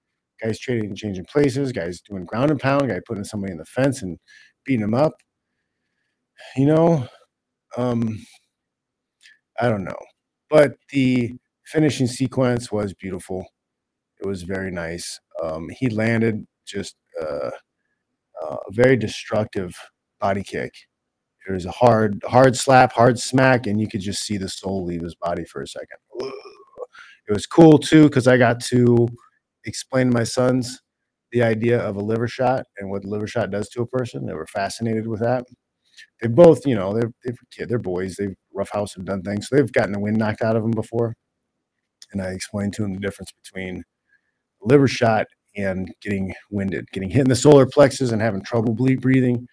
guys 0.44 0.60
trading, 0.60 0.96
changing 0.96 1.26
places, 1.26 1.72
guys 1.72 2.02
doing 2.02 2.26
ground 2.26 2.52
and 2.52 2.60
pound, 2.60 2.90
guy 2.90 3.00
putting 3.06 3.24
somebody 3.24 3.52
in 3.52 3.58
the 3.58 3.66
fence 3.66 4.02
and 4.04 4.20
beating 4.66 4.82
them 4.82 4.94
up. 4.94 5.14
You 6.56 6.68
know, 6.68 7.08
um, 7.78 8.20
I 9.60 9.70
don't 9.70 9.84
know, 9.86 10.00
but 10.50 10.76
the 10.92 11.34
finishing 11.66 12.08
sequence 12.08 12.72
was 12.72 12.94
beautiful. 12.94 13.46
It 14.22 14.28
was 14.28 14.44
very 14.44 14.72
nice. 14.72 15.20
Um, 15.44 15.70
he 15.80 15.90
landed 15.90 16.46
just 16.68 16.96
uh, 17.22 17.52
uh, 18.44 18.58
a 18.68 18.72
very 18.72 18.98
destructive 18.98 19.76
body 20.20 20.44
kick. 20.44 20.74
It 21.48 21.52
was 21.52 21.66
a 21.66 21.72
hard, 21.72 22.22
hard 22.28 22.56
slap, 22.58 22.92
hard 22.92 23.18
smack, 23.18 23.68
and 23.68 23.80
you 23.80 23.88
could 23.88 24.02
just 24.02 24.24
see 24.24 24.38
the 24.38 24.50
soul 24.50 24.84
leave 24.84 25.02
his 25.02 25.16
body 25.16 25.46
for 25.46 25.62
a 25.62 25.68
second. 25.68 25.98
It 27.28 27.34
was 27.34 27.46
cool 27.46 27.78
too 27.78 28.04
because 28.04 28.28
I 28.28 28.38
got 28.38 28.60
to 28.66 29.08
explain 29.66 30.10
to 30.10 30.18
my 30.18 30.24
sons 30.24 30.82
the 31.32 31.44
idea 31.44 31.80
of 31.80 31.96
a 31.98 32.02
liver 32.02 32.28
shot 32.28 32.66
and 32.78 32.90
what 32.90 33.06
liver 33.06 33.28
shot 33.28 33.52
does 33.52 33.70
to 33.70 33.82
a 33.82 33.88
person. 33.88 34.26
They 34.26 34.34
were 34.34 34.48
fascinated 34.48 35.08
with 35.08 35.20
that. 35.22 35.46
They 36.22 36.28
both, 36.28 36.66
you 36.66 36.76
know, 36.76 36.94
they're 36.94 37.12
they're 37.24 37.36
kid, 37.52 37.70
they're 37.70 37.80
boys. 37.80 38.16
They've 38.16 38.36
roughhouse 38.54 38.96
and 38.98 39.06
done 39.06 39.22
things. 39.22 39.48
So 39.48 39.56
they've 39.56 39.72
gotten 39.72 39.92
the 39.94 40.00
wind 40.00 40.18
knocked 40.18 40.42
out 40.42 40.56
of 40.56 40.64
them 40.64 40.72
before. 40.72 41.16
And 42.12 42.22
I 42.22 42.30
explained 42.30 42.74
to 42.74 42.82
them 42.84 42.94
the 42.94 43.00
difference 43.00 43.32
between 43.32 43.84
liver 44.62 44.88
shot 44.88 45.28
and 45.56 45.94
getting 46.02 46.34
winded, 46.50 46.90
getting 46.92 47.10
hit 47.10 47.22
in 47.22 47.30
the 47.30 47.36
solar 47.36 47.66
plexus 47.66 48.12
and 48.12 48.22
having 48.22 48.44
trouble 48.44 48.74
breathing 48.74 49.48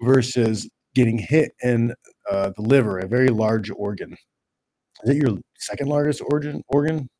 versus 0.00 0.68
getting 0.96 1.18
hit 1.18 1.52
in 1.62 1.94
uh, 2.30 2.50
the 2.56 2.62
liver, 2.62 2.98
a 2.98 3.06
very 3.06 3.28
large 3.28 3.70
organ. 3.70 4.16
Is 5.04 5.10
it 5.10 5.16
your 5.16 5.38
second 5.58 5.88
largest 5.88 6.22
organ? 6.26 6.62
Organ, 6.68 7.10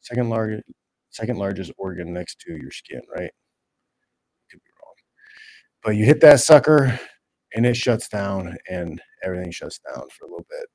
second 0.00 0.30
largest, 0.30 0.62
second 1.10 1.36
largest 1.36 1.72
organ 1.76 2.12
next 2.12 2.38
to 2.42 2.52
your 2.52 2.70
skin, 2.70 3.02
right? 3.12 3.32
Could 4.50 4.60
be 4.60 4.70
wrong, 4.80 4.94
but 5.82 5.96
you 5.96 6.04
hit 6.04 6.20
that 6.20 6.38
sucker, 6.38 6.98
and 7.56 7.66
it 7.66 7.76
shuts 7.76 8.08
down, 8.08 8.56
and 8.70 9.02
everything 9.24 9.50
shuts 9.50 9.80
down 9.80 10.04
for 10.10 10.24
a 10.24 10.28
little 10.28 10.46
bit. 10.48 10.66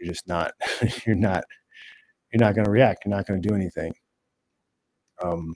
You're 0.00 0.10
just 0.10 0.26
not, 0.26 0.52
you're 1.06 1.14
not, 1.14 1.44
you're 2.32 2.40
not 2.40 2.54
going 2.54 2.64
to 2.64 2.70
react. 2.70 3.04
You're 3.04 3.14
not 3.14 3.26
going 3.26 3.42
to 3.42 3.46
do 3.46 3.54
anything. 3.54 3.92
Um, 5.22 5.52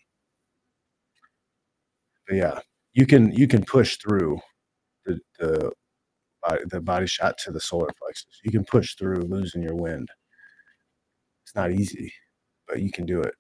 but 2.27 2.37
yeah, 2.37 2.61
you 2.93 3.07
can 3.07 3.33
you 3.33 3.49
can 3.49 3.65
push 3.65 3.97
through 3.97 4.39
the, 5.07 5.19
the 5.39 5.73
body, 6.49 6.63
the 6.71 6.81
body 6.81 7.07
shot 7.07 7.37
to 7.39 7.51
the 7.51 7.61
solar 7.61 7.89
plexus. 8.01 8.41
You 8.45 8.51
can 8.51 8.65
push 8.65 8.95
through 8.95 9.23
losing 9.23 9.63
your 9.63 9.75
wind. 9.75 10.09
It's 11.45 11.55
not 11.55 11.73
easy, 11.73 12.13
but 12.67 12.81
you 12.81 12.91
can 12.91 13.07
do 13.07 13.21
it. 13.21 13.35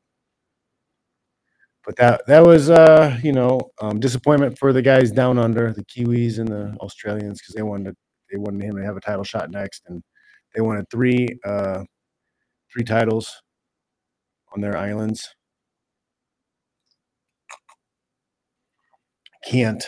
But 1.84 1.96
that 1.96 2.26
that 2.26 2.44
was 2.44 2.70
uh, 2.70 3.18
you 3.22 3.32
know 3.32 3.60
um, 3.80 3.98
disappointment 3.98 4.58
for 4.58 4.72
the 4.72 4.82
guys 4.82 5.10
down 5.10 5.38
under 5.38 5.72
the 5.72 5.84
Kiwis 5.84 6.38
and 6.38 6.48
the 6.48 6.76
Australians 6.80 7.40
because 7.40 7.54
they 7.54 7.62
wanted 7.62 7.94
they 8.30 8.38
wanted 8.38 8.62
him 8.64 8.76
to 8.76 8.84
have 8.84 8.96
a 8.96 9.00
title 9.00 9.24
shot 9.24 9.50
next, 9.50 9.82
and 9.88 10.02
they 10.54 10.60
wanted 10.60 10.84
three 10.90 11.28
uh, 11.44 11.84
three 12.72 12.84
titles 12.84 13.42
on 14.54 14.60
their 14.60 14.76
islands. 14.76 15.34
Can't 19.44 19.84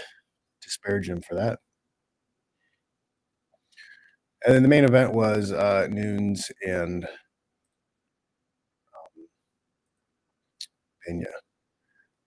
disparage 0.62 1.08
him 1.08 1.20
for 1.20 1.34
that. 1.34 1.58
And 4.44 4.54
then 4.54 4.62
the 4.62 4.68
main 4.68 4.84
event 4.84 5.12
was 5.12 5.52
uh, 5.52 5.86
Nunes 5.90 6.50
and 6.66 7.04
um, 7.04 7.10
Pena, 11.06 11.26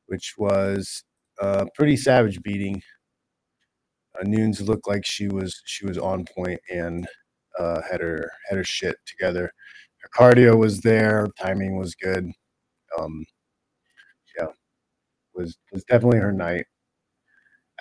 which 0.06 0.36
was 0.38 1.04
a 1.40 1.66
pretty 1.76 1.98
savage 1.98 2.42
beating. 2.44 2.82
Uh, 4.20 4.24
Nunes 4.26 4.62
looked 4.62 4.88
like 4.88 5.06
she 5.06 5.28
was 5.28 5.60
she 5.66 5.88
was 5.88 5.98
on 5.98 6.26
point 6.26 6.60
and 6.72 7.08
uh, 7.60 7.82
had 7.90 8.02
her 8.02 8.32
had 8.48 8.58
her 8.58 8.64
shit 8.64 8.96
together. 9.08 9.52
Her 9.98 10.10
cardio 10.16 10.56
was 10.58 10.82
there, 10.82 11.28
timing 11.40 11.78
was 11.78 11.96
good. 11.96 12.30
Um, 13.00 13.26
yeah, 14.38 14.48
was 15.34 15.58
was 15.72 15.84
definitely 15.86 16.20
her 16.20 16.32
night. 16.32 16.66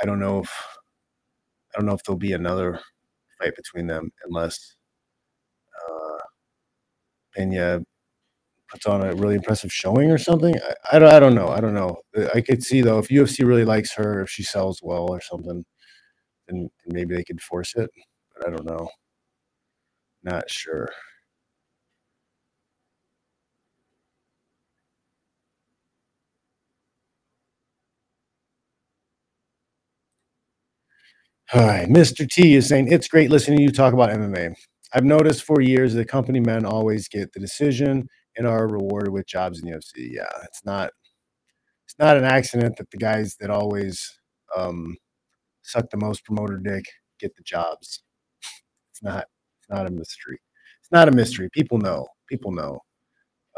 I 0.03 0.07
don't 0.07 0.21
know 0.21 0.41
if 0.41 0.51
I 1.75 1.79
don't 1.79 1.87
know 1.87 1.95
if 1.95 2.03
there'll 2.05 2.19
be 2.19 2.33
another 2.33 2.81
fight 3.43 3.57
between 3.57 3.87
them 3.87 4.11
unless 4.25 4.77
uh, 5.89 6.19
Pena 7.35 7.83
puts 8.71 8.87
on 8.87 9.03
a 9.03 9.15
really 9.15 9.35
impressive 9.35 9.73
showing 9.73 10.11
or 10.11 10.19
something. 10.19 10.55
I, 10.57 10.97
I, 10.97 10.99
don't, 10.99 11.09
I 11.11 11.21
don't 11.21 11.35
know. 11.35 11.49
I 11.49 11.61
don't 11.61 11.75
know. 11.75 11.97
I 12.35 12.41
could 12.41 12.63
see 12.63 12.81
though 12.81 12.99
if 12.99 13.09
UFC 13.09 13.47
really 13.47 13.65
likes 13.65 13.93
her, 13.95 14.23
if 14.23 14.31
she 14.31 14.43
sells 14.43 14.81
well 14.83 15.11
or 15.11 15.21
something, 15.21 15.65
then 16.49 16.71
maybe 16.87 17.15
they 17.15 17.25
could 17.25 17.41
force 17.41 17.75
it. 17.77 17.91
But 18.37 18.49
I 18.49 18.51
don't 18.51 18.67
know. 18.67 18.89
Not 20.23 20.49
sure. 20.51 20.89
Right, 31.55 31.89
Mr. 31.89 32.29
T 32.29 32.55
is 32.55 32.69
saying 32.69 32.89
it's 32.91 33.09
great 33.09 33.31
listening 33.31 33.59
to 33.59 33.65
you 33.65 33.71
talk 33.73 33.93
about 33.93 34.11
MMA. 34.11 34.55
I've 34.95 35.05
noticed 35.05 35.43
for 35.45 35.61
years 35.61 35.93
the 35.95 36.05
company 36.05 36.41
men 36.41 36.65
always 36.65 37.09
get 37.09 37.33
the 37.33 37.41
decision 37.41 38.09
and 38.37 38.47
are 38.47 38.69
rewarded 38.69 39.13
with 39.13 39.27
jobs 39.27 39.61
in 39.61 39.69
the 39.69 39.77
UFC. 39.77 40.13
Yeah, 40.13 40.29
it's 40.45 40.65
not 40.65 40.91
it's 41.87 41.97
not 41.99 42.17
an 42.17 42.25
accident 42.25 42.77
that 42.79 42.91
the 42.91 42.97
guys 42.97 43.37
that 43.41 43.51
always 43.51 44.19
um, 44.57 44.97
suck 45.63 45.91
the 45.91 45.99
most 45.99 46.25
promoter 46.25 46.59
dick 46.59 46.85
get 47.21 47.35
the 47.37 47.43
jobs. 47.45 48.03
It's 48.91 49.03
not 49.03 49.27
it's 49.61 49.71
not 49.71 49.87
a 49.89 49.91
mystery. 49.93 50.39
It's 50.81 50.93
not 50.93 51.09
a 51.09 51.13
mystery. 51.13 51.49
People 51.53 51.79
know. 51.79 52.07
People 52.29 52.53
know. 52.53 52.81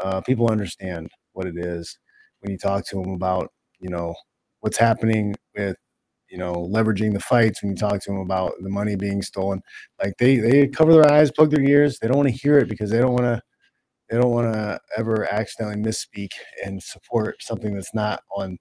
Uh, 0.03 0.21
people 0.21 0.49
understand 0.51 1.09
what 1.33 1.47
it 1.47 1.57
is 1.57 1.97
when 2.41 2.51
you 2.51 2.57
talk 2.57 2.85
to 2.87 3.01
them 3.01 3.13
about 3.13 3.49
you 3.79 3.89
know 3.89 4.15
what's 4.61 4.77
happening 4.77 5.35
with 5.55 5.77
you 6.35 6.41
know, 6.41 6.53
leveraging 6.69 7.13
the 7.13 7.19
fights 7.21 7.63
when 7.63 7.71
you 7.71 7.77
talk 7.77 8.01
to 8.01 8.11
them 8.11 8.19
about 8.19 8.51
the 8.59 8.69
money 8.69 8.97
being 8.97 9.21
stolen. 9.21 9.61
Like 10.03 10.15
they 10.19 10.35
they 10.35 10.67
cover 10.67 10.91
their 10.91 11.09
eyes, 11.09 11.31
plug 11.31 11.49
their 11.49 11.63
ears. 11.63 11.97
They 11.97 12.09
don't 12.09 12.17
want 12.17 12.27
to 12.27 12.35
hear 12.35 12.57
it 12.57 12.67
because 12.67 12.89
they 12.89 12.99
don't 12.99 13.13
want 13.13 13.23
to 13.23 13.41
they 14.09 14.17
don't 14.17 14.31
want 14.31 14.53
to 14.53 14.77
ever 14.97 15.31
accidentally 15.33 15.81
misspeak 15.81 16.31
and 16.65 16.83
support 16.83 17.37
something 17.39 17.73
that's 17.73 17.93
not 17.93 18.19
on 18.35 18.57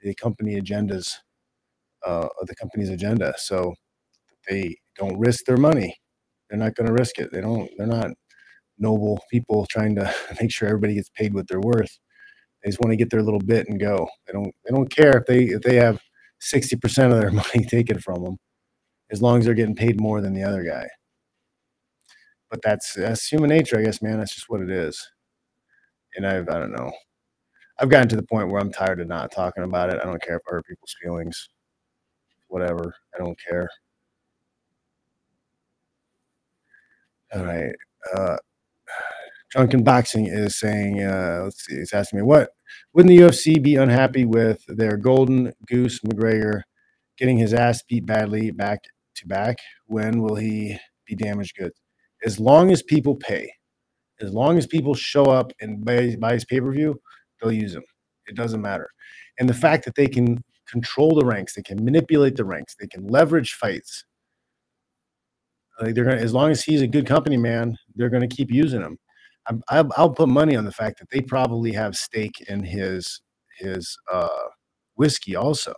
the 0.00 0.12
company 0.16 0.60
agendas 0.60 1.14
uh, 2.04 2.26
of 2.40 2.48
the 2.48 2.56
company's 2.56 2.90
agenda. 2.90 3.32
So 3.36 3.72
they 4.48 4.74
don't 4.98 5.16
risk 5.16 5.44
their 5.44 5.56
money. 5.56 5.96
They're 6.50 6.58
not 6.58 6.74
going 6.74 6.88
to 6.88 6.92
risk 6.92 7.20
it. 7.20 7.30
They 7.30 7.40
don't. 7.40 7.70
They're 7.78 7.86
not 7.86 8.10
noble 8.76 9.22
people 9.30 9.66
trying 9.70 9.94
to 9.94 10.12
make 10.40 10.50
sure 10.50 10.66
everybody 10.66 10.96
gets 10.96 11.10
paid 11.10 11.32
what 11.32 11.46
they're 11.46 11.60
worth. 11.60 11.96
They 12.64 12.70
just 12.70 12.80
want 12.80 12.90
to 12.90 12.96
get 12.96 13.10
their 13.10 13.22
little 13.22 13.38
bit 13.38 13.68
and 13.68 13.78
go. 13.78 14.08
They 14.26 14.32
don't. 14.32 14.52
They 14.64 14.74
don't 14.74 14.90
care 14.90 15.16
if 15.18 15.26
they 15.26 15.44
if 15.44 15.62
they 15.62 15.76
have 15.76 16.00
60% 16.44 17.12
of 17.12 17.20
their 17.20 17.30
money 17.32 17.64
taken 17.66 17.98
from 18.00 18.22
them 18.24 18.36
as 19.10 19.22
long 19.22 19.38
as 19.38 19.44
they're 19.44 19.54
getting 19.54 19.74
paid 19.76 20.00
more 20.00 20.20
than 20.20 20.34
the 20.34 20.42
other 20.44 20.62
guy. 20.64 20.88
But 22.50 22.60
that's 22.62 22.94
that's 22.94 23.26
human 23.28 23.50
nature, 23.50 23.78
I 23.78 23.82
guess, 23.82 24.02
man. 24.02 24.18
That's 24.18 24.34
just 24.34 24.48
what 24.48 24.60
it 24.60 24.70
is. 24.70 25.00
And 26.16 26.26
I've 26.26 26.48
I 26.48 26.58
don't 26.58 26.72
know. 26.72 26.92
I've 27.80 27.88
gotten 27.90 28.08
to 28.10 28.16
the 28.16 28.22
point 28.24 28.50
where 28.50 28.60
I'm 28.60 28.72
tired 28.72 29.00
of 29.00 29.08
not 29.08 29.32
talking 29.32 29.64
about 29.64 29.90
it. 29.90 30.00
I 30.00 30.04
don't 30.04 30.22
care 30.22 30.36
if 30.36 30.42
I 30.48 30.52
hurt 30.54 30.66
people's 30.66 30.94
feelings. 31.02 31.48
Whatever. 32.48 32.94
I 33.14 33.18
don't 33.18 33.38
care. 33.48 33.68
All 37.34 37.44
right. 37.44 37.74
Uh 38.14 38.36
Drunken 39.54 39.84
Boxing 39.84 40.26
is 40.26 40.58
saying, 40.58 41.04
uh, 41.04 41.42
let's 41.44 41.64
see, 41.64 41.76
he's 41.76 41.92
asking 41.92 42.18
me, 42.18 42.24
what 42.24 42.50
wouldn't 42.92 43.16
the 43.16 43.24
UFC 43.24 43.62
be 43.62 43.76
unhappy 43.76 44.24
with 44.24 44.64
their 44.66 44.96
golden 44.96 45.52
goose 45.68 46.00
McGregor 46.00 46.62
getting 47.18 47.38
his 47.38 47.54
ass 47.54 47.80
beat 47.88 48.04
badly 48.04 48.50
back 48.50 48.80
to 49.14 49.28
back? 49.28 49.58
When 49.86 50.20
will 50.20 50.34
he 50.34 50.76
be 51.06 51.14
damaged 51.14 51.54
goods? 51.56 51.80
As 52.24 52.40
long 52.40 52.72
as 52.72 52.82
people 52.82 53.14
pay, 53.14 53.48
as 54.20 54.32
long 54.32 54.58
as 54.58 54.66
people 54.66 54.92
show 54.92 55.26
up 55.26 55.52
and 55.60 55.84
buy, 55.84 56.16
buy 56.18 56.32
his 56.32 56.44
pay 56.44 56.60
per 56.60 56.72
view, 56.72 57.00
they'll 57.40 57.52
use 57.52 57.76
him. 57.76 57.84
It 58.26 58.34
doesn't 58.34 58.60
matter. 58.60 58.88
And 59.38 59.48
the 59.48 59.54
fact 59.54 59.84
that 59.84 59.94
they 59.94 60.08
can 60.08 60.42
control 60.68 61.14
the 61.14 61.24
ranks, 61.24 61.54
they 61.54 61.62
can 61.62 61.84
manipulate 61.84 62.34
the 62.34 62.44
ranks, 62.44 62.74
they 62.80 62.88
can 62.88 63.06
leverage 63.06 63.52
fights. 63.52 64.04
Like 65.80 65.94
they're 65.94 66.04
gonna, 66.04 66.16
as 66.16 66.34
long 66.34 66.50
as 66.50 66.64
he's 66.64 66.82
a 66.82 66.88
good 66.88 67.06
company 67.06 67.36
man, 67.36 67.76
they're 67.94 68.10
gonna 68.10 68.26
keep 68.26 68.50
using 68.50 68.80
him. 68.80 68.98
I, 69.48 69.84
I'll 69.96 70.10
put 70.10 70.28
money 70.28 70.56
on 70.56 70.64
the 70.64 70.72
fact 70.72 70.98
that 71.00 71.10
they 71.10 71.20
probably 71.20 71.72
have 71.72 71.96
stake 71.96 72.40
in 72.48 72.64
his 72.64 73.20
his 73.58 73.96
uh, 74.12 74.28
whiskey 74.96 75.36
also. 75.36 75.74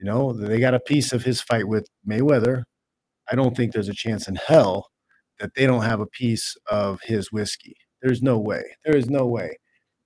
You 0.00 0.06
know, 0.06 0.32
they 0.32 0.60
got 0.60 0.74
a 0.74 0.80
piece 0.80 1.12
of 1.12 1.24
his 1.24 1.40
fight 1.40 1.68
with 1.68 1.86
Mayweather. 2.08 2.64
I 3.30 3.36
don't 3.36 3.56
think 3.56 3.72
there's 3.72 3.88
a 3.88 3.94
chance 3.94 4.28
in 4.28 4.36
hell 4.36 4.88
that 5.40 5.54
they 5.54 5.66
don't 5.66 5.82
have 5.84 6.00
a 6.00 6.06
piece 6.06 6.56
of 6.70 7.00
his 7.02 7.32
whiskey. 7.32 7.76
There's 8.02 8.22
no 8.22 8.38
way. 8.38 8.62
There 8.84 8.96
is 8.96 9.10
no 9.10 9.26
way. 9.26 9.56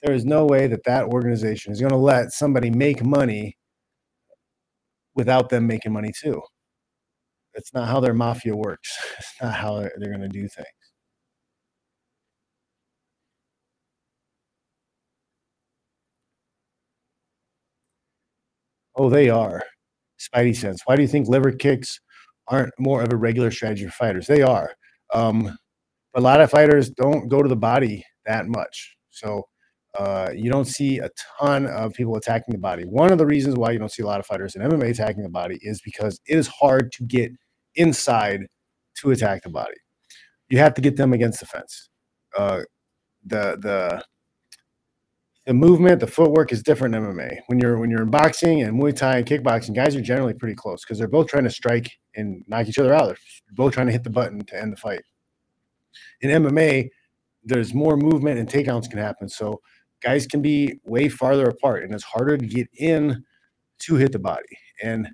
There 0.02 0.14
is 0.14 0.24
no 0.24 0.44
way 0.46 0.66
that 0.68 0.84
that 0.84 1.06
organization 1.06 1.72
is 1.72 1.80
going 1.80 1.92
to 1.92 1.98
let 1.98 2.32
somebody 2.32 2.70
make 2.70 3.04
money 3.04 3.56
without 5.14 5.48
them 5.48 5.66
making 5.66 5.92
money 5.92 6.12
too. 6.18 6.42
That's 7.54 7.72
not 7.72 7.88
how 7.88 8.00
their 8.00 8.14
mafia 8.14 8.54
works. 8.56 8.96
It's 9.18 9.42
not 9.42 9.54
how 9.54 9.80
they're 9.80 10.08
going 10.10 10.20
to 10.20 10.28
do 10.28 10.48
things. 10.48 10.83
Oh, 18.96 19.10
they 19.10 19.28
are. 19.28 19.62
Spidey 20.18 20.54
sense. 20.56 20.82
Why 20.84 20.96
do 20.96 21.02
you 21.02 21.08
think 21.08 21.28
liver 21.28 21.52
kicks 21.52 22.00
aren't 22.48 22.72
more 22.78 23.02
of 23.02 23.12
a 23.12 23.16
regular 23.16 23.50
strategy 23.50 23.86
for 23.86 23.92
fighters? 23.92 24.26
They 24.26 24.42
are. 24.42 24.72
Um, 25.12 25.56
but 26.12 26.20
a 26.20 26.22
lot 26.22 26.40
of 26.40 26.50
fighters 26.50 26.90
don't 26.90 27.28
go 27.28 27.42
to 27.42 27.48
the 27.48 27.56
body 27.56 28.04
that 28.26 28.46
much. 28.46 28.96
So 29.10 29.44
uh, 29.98 30.30
you 30.34 30.50
don't 30.50 30.66
see 30.66 30.98
a 30.98 31.10
ton 31.40 31.66
of 31.66 31.92
people 31.92 32.16
attacking 32.16 32.52
the 32.52 32.58
body. 32.58 32.84
One 32.84 33.12
of 33.12 33.18
the 33.18 33.26
reasons 33.26 33.56
why 33.56 33.72
you 33.72 33.78
don't 33.78 33.92
see 33.92 34.02
a 34.02 34.06
lot 34.06 34.20
of 34.20 34.26
fighters 34.26 34.54
in 34.54 34.62
MMA 34.62 34.90
attacking 34.90 35.22
the 35.22 35.28
body 35.28 35.58
is 35.62 35.80
because 35.84 36.20
it 36.26 36.36
is 36.36 36.48
hard 36.48 36.92
to 36.92 37.04
get 37.04 37.30
inside 37.76 38.46
to 39.00 39.10
attack 39.10 39.42
the 39.42 39.50
body. 39.50 39.76
You 40.48 40.58
have 40.58 40.74
to 40.74 40.80
get 40.80 40.96
them 40.96 41.12
against 41.12 41.40
the 41.40 41.46
fence. 41.46 41.90
Uh, 42.36 42.60
the 43.24 43.56
the 43.60 44.04
the 45.46 45.52
movement, 45.52 46.00
the 46.00 46.06
footwork 46.06 46.52
is 46.52 46.62
different 46.62 46.94
in 46.94 47.02
MMA. 47.02 47.38
When 47.48 47.58
you're 47.58 47.78
when 47.78 47.90
you're 47.90 48.02
in 48.02 48.10
boxing 48.10 48.62
and 48.62 48.80
Muay 48.80 48.96
Thai 48.96 49.18
and 49.18 49.26
kickboxing, 49.26 49.74
guys 49.74 49.94
are 49.94 50.00
generally 50.00 50.32
pretty 50.32 50.54
close 50.54 50.82
because 50.82 50.98
they're 50.98 51.08
both 51.08 51.26
trying 51.26 51.44
to 51.44 51.50
strike 51.50 51.90
and 52.16 52.42
knock 52.48 52.66
each 52.66 52.78
other 52.78 52.94
out. 52.94 53.08
They're 53.08 53.16
both 53.54 53.74
trying 53.74 53.86
to 53.86 53.92
hit 53.92 54.04
the 54.04 54.10
button 54.10 54.40
to 54.44 54.60
end 54.60 54.72
the 54.72 54.76
fight. 54.76 55.02
In 56.22 56.30
MMA, 56.30 56.88
there's 57.44 57.74
more 57.74 57.96
movement 57.96 58.38
and 58.38 58.48
takedowns 58.48 58.88
can 58.88 58.98
happen. 58.98 59.28
So 59.28 59.60
guys 60.02 60.26
can 60.26 60.40
be 60.40 60.80
way 60.84 61.08
farther 61.08 61.48
apart 61.48 61.84
and 61.84 61.94
it's 61.94 62.04
harder 62.04 62.38
to 62.38 62.46
get 62.46 62.68
in 62.78 63.22
to 63.80 63.96
hit 63.96 64.12
the 64.12 64.18
body. 64.18 64.58
And 64.82 65.08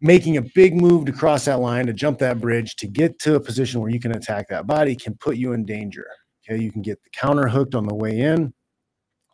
making 0.00 0.36
a 0.36 0.42
big 0.54 0.80
move 0.80 1.06
to 1.06 1.12
cross 1.12 1.44
that 1.46 1.60
line, 1.60 1.86
to 1.86 1.92
jump 1.92 2.18
that 2.20 2.40
bridge, 2.40 2.76
to 2.76 2.86
get 2.86 3.18
to 3.18 3.34
a 3.34 3.40
position 3.40 3.80
where 3.80 3.90
you 3.90 4.00
can 4.00 4.12
attack 4.12 4.48
that 4.48 4.66
body 4.66 4.94
can 4.94 5.14
put 5.16 5.36
you 5.36 5.52
in 5.52 5.64
danger. 5.64 6.06
Okay, 6.48 6.62
you 6.62 6.70
can 6.70 6.82
get 6.82 7.02
the 7.02 7.10
counter 7.10 7.48
hooked 7.48 7.74
on 7.74 7.86
the 7.86 7.94
way 7.94 8.20
in 8.20 8.54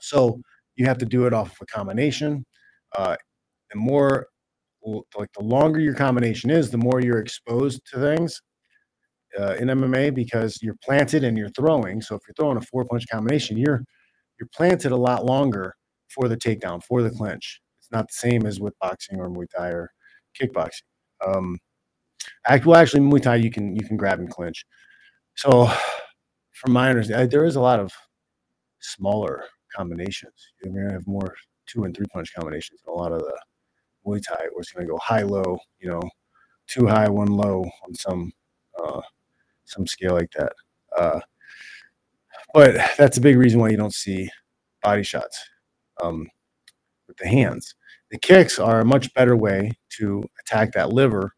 so 0.07 0.41
you 0.77 0.87
have 0.87 0.99
to 0.99 1.07
do 1.07 1.27
it 1.27 1.33
off 1.33 1.49
of 1.53 1.57
a 1.63 1.67
combination. 1.67 2.45
Uh, 2.97 3.17
the 3.71 3.79
more 3.79 4.29
like, 5.17 5.33
the 5.37 5.43
longer 5.43 5.81
your 5.81 5.95
combination 5.95 6.49
is, 6.49 6.71
the 6.71 6.79
more 6.79 7.01
you're 7.01 7.19
exposed 7.19 7.81
to 7.93 7.99
things, 7.99 8.41
uh, 9.39 9.55
in 9.55 9.69
MMA 9.69 10.15
because 10.15 10.63
you're 10.63 10.77
planted 10.83 11.25
and 11.25 11.37
you're 11.37 11.51
throwing. 11.51 12.01
So 12.01 12.15
if 12.15 12.23
you're 12.27 12.35
throwing 12.39 12.57
a 12.57 12.61
four-punch 12.61 13.05
combination, 13.11 13.57
you're 13.57 13.83
you're 14.39 14.49
planted 14.55 14.93
a 14.93 14.97
lot 14.97 15.25
longer 15.25 15.75
for 16.09 16.29
the 16.29 16.37
takedown, 16.37 16.83
for 16.85 17.03
the 17.03 17.11
clinch. 17.11 17.61
It's 17.81 17.91
not 17.91 18.07
the 18.09 18.15
same 18.15 18.47
as 18.47 18.61
with 18.61 18.75
boxing 18.81 19.19
or 19.19 19.29
Muay 19.29 19.47
Thai 19.57 19.71
or 19.71 19.91
kickboxing. 20.41 20.83
Um, 21.27 21.59
act 22.47 22.65
well, 22.67 22.81
actually, 22.81 23.01
Muay 23.01 23.23
Thai, 23.23 23.37
you 23.37 23.51
can 23.51 23.75
you 23.75 23.85
can 23.85 23.97
grab 23.97 24.21
and 24.21 24.31
clinch. 24.31 24.65
So 25.35 25.69
from 26.53 26.73
my 26.73 26.91
understanding, 26.91 27.29
there 27.29 27.45
is 27.45 27.57
a 27.57 27.61
lot 27.61 27.81
of 27.81 27.93
smaller 28.81 29.45
combinations. 29.77 30.53
You're 30.63 30.73
gonna 30.73 30.93
have 30.93 31.07
more 31.07 31.35
two 31.67 31.85
and 31.85 31.97
three 31.97 32.07
punch 32.13 32.33
combinations 32.35 32.81
a 32.87 32.91
lot 32.91 33.13
of 33.13 33.21
the 33.21 33.39
Muay 34.07 34.23
Thai 34.23 34.47
where 34.53 34.61
it's 34.61 34.73
gonna 34.73 34.87
go 34.87 34.99
high 34.99 35.23
low, 35.23 35.59
you 35.79 35.89
know, 35.89 36.03
two 36.67 36.87
high, 36.87 37.09
one 37.09 37.29
low 37.29 37.65
on 37.87 37.95
some 37.95 38.33
uh, 38.83 39.01
some 39.65 39.87
scale 39.87 40.15
like 40.15 40.31
that. 40.33 40.53
Uh, 40.97 41.21
but 42.55 42.75
that's 42.97 43.19
a 43.19 43.21
big 43.21 43.37
reason 43.37 43.61
why 43.61 43.69
you 43.69 43.77
don't 43.77 43.95
see 43.95 44.29
body 44.83 45.03
shots 45.03 45.39
um, 46.03 46.29
with 47.09 47.17
the 47.19 47.29
hands. 47.29 47.75
The 48.11 48.19
kicks 48.19 48.59
are 48.59 48.81
a 48.81 48.85
much 48.85 49.13
better 49.15 49.37
way 49.37 49.73
to 49.99 50.25
attack 50.41 50.73
that 50.73 50.93
liver, 50.93 51.33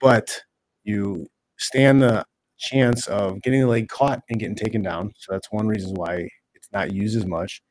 but 0.00 0.40
you 0.84 1.26
stand 1.58 2.02
the 2.02 2.24
chance 2.58 3.06
of 3.08 3.42
getting 3.42 3.60
the 3.60 3.66
leg 3.66 3.88
caught 3.88 4.22
and 4.28 4.38
getting 4.38 4.54
taken 4.54 4.82
down. 4.82 5.12
So 5.16 5.32
that's 5.32 5.50
one 5.50 5.66
reason 5.66 5.94
why 5.94 6.28
not 6.72 6.92
used 6.92 7.16
as 7.16 7.26
much. 7.26 7.62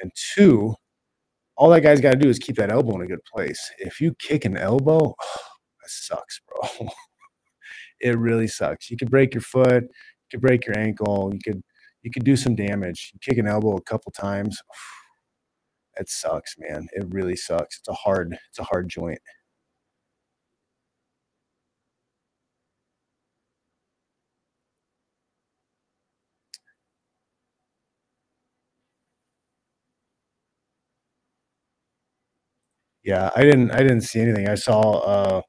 And 0.00 0.10
two, 0.34 0.74
all 1.56 1.70
that 1.70 1.82
guy's 1.82 2.00
got 2.00 2.12
to 2.12 2.18
do 2.18 2.28
is 2.28 2.38
keep 2.38 2.56
that 2.56 2.70
elbow 2.70 2.96
in 2.96 3.02
a 3.02 3.06
good 3.06 3.24
place. 3.24 3.60
If 3.78 4.00
you 4.00 4.14
kick 4.18 4.44
an 4.44 4.56
elbow, 4.56 5.14
oh, 5.14 5.14
that 5.82 5.88
sucks, 5.88 6.40
bro. 6.48 6.88
it 8.00 8.18
really 8.18 8.46
sucks. 8.48 8.90
You 8.90 8.96
could 8.96 9.10
break 9.10 9.34
your 9.34 9.42
foot, 9.42 9.84
you 9.84 10.28
could 10.30 10.40
break 10.40 10.66
your 10.66 10.78
ankle, 10.78 11.30
you 11.32 11.40
could 11.44 11.62
you 12.02 12.10
could 12.10 12.24
do 12.24 12.36
some 12.36 12.56
damage. 12.56 13.12
You 13.14 13.20
kick 13.20 13.38
an 13.38 13.46
elbow 13.46 13.76
a 13.76 13.82
couple 13.82 14.12
times. 14.12 14.60
It 16.00 16.08
sucks, 16.08 16.54
man. 16.58 16.86
It 16.94 17.04
really 17.10 17.36
sucks. 17.36 17.76
It's 17.78 17.88
a 17.88 17.92
hard 17.92 18.32
it's 18.48 18.58
a 18.58 18.64
hard 18.64 18.88
joint. 18.88 19.18
Yeah, 33.04 33.30
I 33.34 33.42
didn't 33.42 33.70
I 33.72 33.78
didn't 33.78 34.02
see 34.02 34.20
anything. 34.20 34.48
I 34.48 34.54
saw, 34.54 34.98
uh 35.00 35.42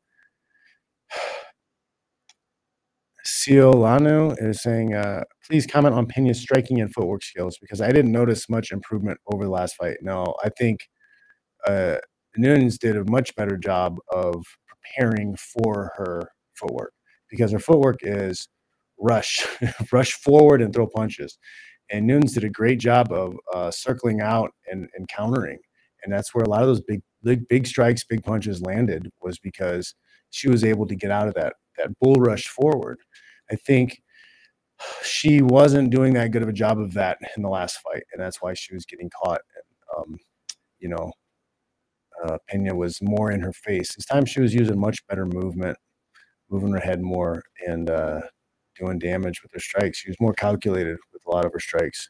Ciolano 3.25 4.35
is 4.37 4.61
saying, 4.61 4.93
uh, 4.93 5.23
"Please 5.47 5.65
comment 5.65 5.95
on 5.95 6.07
Pena's 6.07 6.41
striking 6.41 6.81
and 6.81 6.93
footwork 6.93 7.23
skills 7.23 7.57
because 7.61 7.79
I 7.81 7.91
didn't 7.91 8.11
notice 8.11 8.49
much 8.49 8.71
improvement 8.71 9.19
over 9.31 9.45
the 9.45 9.51
last 9.51 9.75
fight." 9.75 9.97
No, 10.01 10.35
I 10.43 10.49
think, 10.49 10.81
uh, 11.67 11.97
Nunes 12.37 12.77
did 12.79 12.97
a 12.97 13.05
much 13.11 13.35
better 13.35 13.57
job 13.57 13.97
of 14.11 14.43
preparing 14.67 15.35
for 15.37 15.91
her 15.97 16.29
footwork 16.55 16.93
because 17.29 17.51
her 17.51 17.59
footwork 17.59 17.97
is 18.01 18.47
rush, 18.99 19.45
rush 19.93 20.13
forward 20.13 20.61
and 20.61 20.73
throw 20.73 20.87
punches. 20.87 21.37
And 21.91 22.07
Nunes 22.07 22.33
did 22.33 22.43
a 22.45 22.49
great 22.49 22.79
job 22.79 23.11
of 23.13 23.35
uh, 23.53 23.71
circling 23.71 24.21
out 24.21 24.51
and, 24.71 24.89
and 24.95 25.07
countering. 25.09 25.59
And 26.03 26.13
that's 26.13 26.33
where 26.35 26.43
a 26.45 26.49
lot 26.49 26.61
of 26.63 26.67
those 26.67 26.81
big, 26.81 27.01
big, 27.23 27.47
big 27.47 27.67
strikes, 27.67 28.03
big 28.03 28.23
punches 28.23 28.61
landed 28.61 29.09
was 29.21 29.39
because 29.39 29.95
she 30.29 30.49
was 30.49 30.63
able 30.63 30.87
to 30.87 30.95
get 30.95 31.11
out 31.11 31.27
of 31.27 31.33
that 31.35 31.53
that 31.77 31.97
bull 31.99 32.15
rush 32.15 32.47
forward. 32.47 32.99
I 33.51 33.55
think 33.55 34.01
she 35.03 35.41
wasn't 35.41 35.89
doing 35.89 36.13
that 36.13 36.31
good 36.31 36.43
of 36.43 36.49
a 36.49 36.53
job 36.53 36.79
of 36.79 36.93
that 36.93 37.17
in 37.35 37.43
the 37.43 37.49
last 37.49 37.79
fight, 37.79 38.03
and 38.11 38.21
that's 38.21 38.41
why 38.41 38.53
she 38.53 38.73
was 38.73 38.85
getting 38.85 39.09
caught. 39.09 39.41
And, 39.55 39.97
um, 39.97 40.19
you 40.79 40.89
know, 40.89 41.11
uh, 42.25 42.37
Pena 42.47 42.75
was 42.75 43.01
more 43.01 43.31
in 43.31 43.41
her 43.41 43.53
face. 43.53 43.95
This 43.95 44.05
time 44.05 44.25
she 44.25 44.41
was 44.41 44.53
using 44.53 44.79
much 44.79 45.05
better 45.07 45.25
movement, 45.25 45.77
moving 46.49 46.71
her 46.71 46.79
head 46.79 47.01
more, 47.01 47.43
and 47.65 47.89
uh, 47.89 48.21
doing 48.77 48.99
damage 48.99 49.41
with 49.41 49.51
her 49.53 49.59
strikes. 49.59 49.99
She 49.99 50.09
was 50.09 50.19
more 50.19 50.33
calculated 50.33 50.97
with 51.11 51.21
a 51.27 51.31
lot 51.31 51.45
of 51.45 51.53
her 51.53 51.59
strikes. 51.59 52.09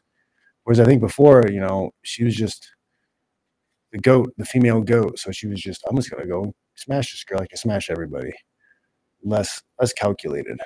Whereas 0.64 0.80
I 0.80 0.84
think 0.84 1.00
before, 1.00 1.44
you 1.50 1.60
know, 1.60 1.90
she 2.02 2.24
was 2.24 2.34
just 2.34 2.73
the 3.94 4.00
goat, 4.00 4.34
the 4.36 4.44
female 4.44 4.80
goat. 4.82 5.20
So 5.20 5.30
she 5.30 5.46
was 5.46 5.60
just, 5.60 5.84
I'm 5.88 5.94
just 5.94 6.10
gonna 6.10 6.26
go 6.26 6.52
smash 6.74 7.12
this 7.12 7.22
girl. 7.22 7.40
I 7.40 7.46
can 7.46 7.56
smash 7.56 7.90
everybody. 7.90 8.32
Less, 9.22 9.62
less 9.80 9.92
calculated. 9.92 10.58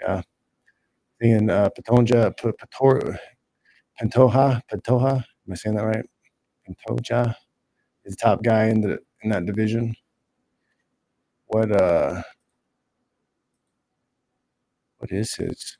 Yeah. 0.00 0.22
And 1.20 1.48
uh, 1.48 1.70
Patonja, 1.78 2.36
Pator, 2.36 3.18
Pantoja, 4.02 4.60
Pantoja. 4.68 5.16
Am 5.18 5.52
I 5.52 5.54
saying 5.54 5.76
that 5.76 5.84
right? 5.84 6.04
Pantoja 6.68 7.36
is 8.04 8.16
the 8.16 8.20
top 8.20 8.42
guy 8.42 8.64
in 8.66 8.80
the 8.80 8.98
in 9.22 9.30
that 9.30 9.46
division. 9.46 9.94
What 11.46 11.70
uh, 11.70 12.22
what 14.98 15.12
is 15.12 15.34
his? 15.36 15.78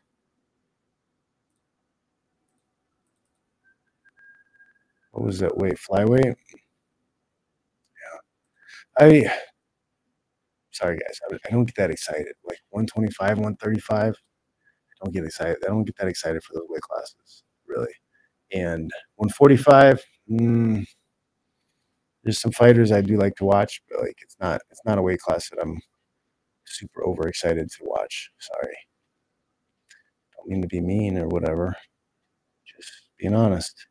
What 5.19 5.27
was 5.27 5.41
that 5.41 5.57
weight? 5.59 5.77
Flyweight. 5.77 6.37
Yeah, 7.99 8.19
I. 9.01 9.33
Sorry 10.71 10.97
guys, 10.97 11.19
I, 11.45 11.51
don't 11.51 11.64
get 11.64 11.75
that 11.75 11.91
excited. 11.91 12.35
Like 12.45 12.61
125, 12.71 13.39
135. 13.39 14.14
I 14.14 15.05
don't 15.05 15.12
get 15.12 15.25
excited. 15.25 15.57
I 15.64 15.66
don't 15.71 15.83
get 15.83 15.97
that 15.97 16.07
excited 16.07 16.41
for 16.45 16.55
those 16.55 16.69
weight 16.69 16.83
classes, 16.83 17.43
really. 17.66 17.93
And 18.53 18.93
145, 19.16 20.05
mm, 20.31 20.87
there's 22.23 22.41
some 22.41 22.53
fighters 22.53 22.93
I 22.93 23.01
do 23.01 23.16
like 23.16 23.35
to 23.37 23.45
watch, 23.45 23.83
but 23.91 23.99
like 23.99 24.19
it's 24.23 24.37
not 24.39 24.61
it's 24.71 24.83
not 24.85 24.99
a 24.99 25.03
weight 25.03 25.19
class 25.19 25.51
that 25.51 25.59
I'm 25.61 25.81
super 26.64 27.05
overexcited 27.05 27.69
to 27.69 27.79
watch. 27.81 28.31
Sorry. 28.39 28.77
Don't 30.37 30.49
mean 30.49 30.62
to 30.62 30.69
be 30.69 30.81
mean 30.81 31.19
or 31.19 31.27
whatever. 31.27 31.75
Just 32.64 32.93
being 33.19 33.35
honest. 33.35 33.89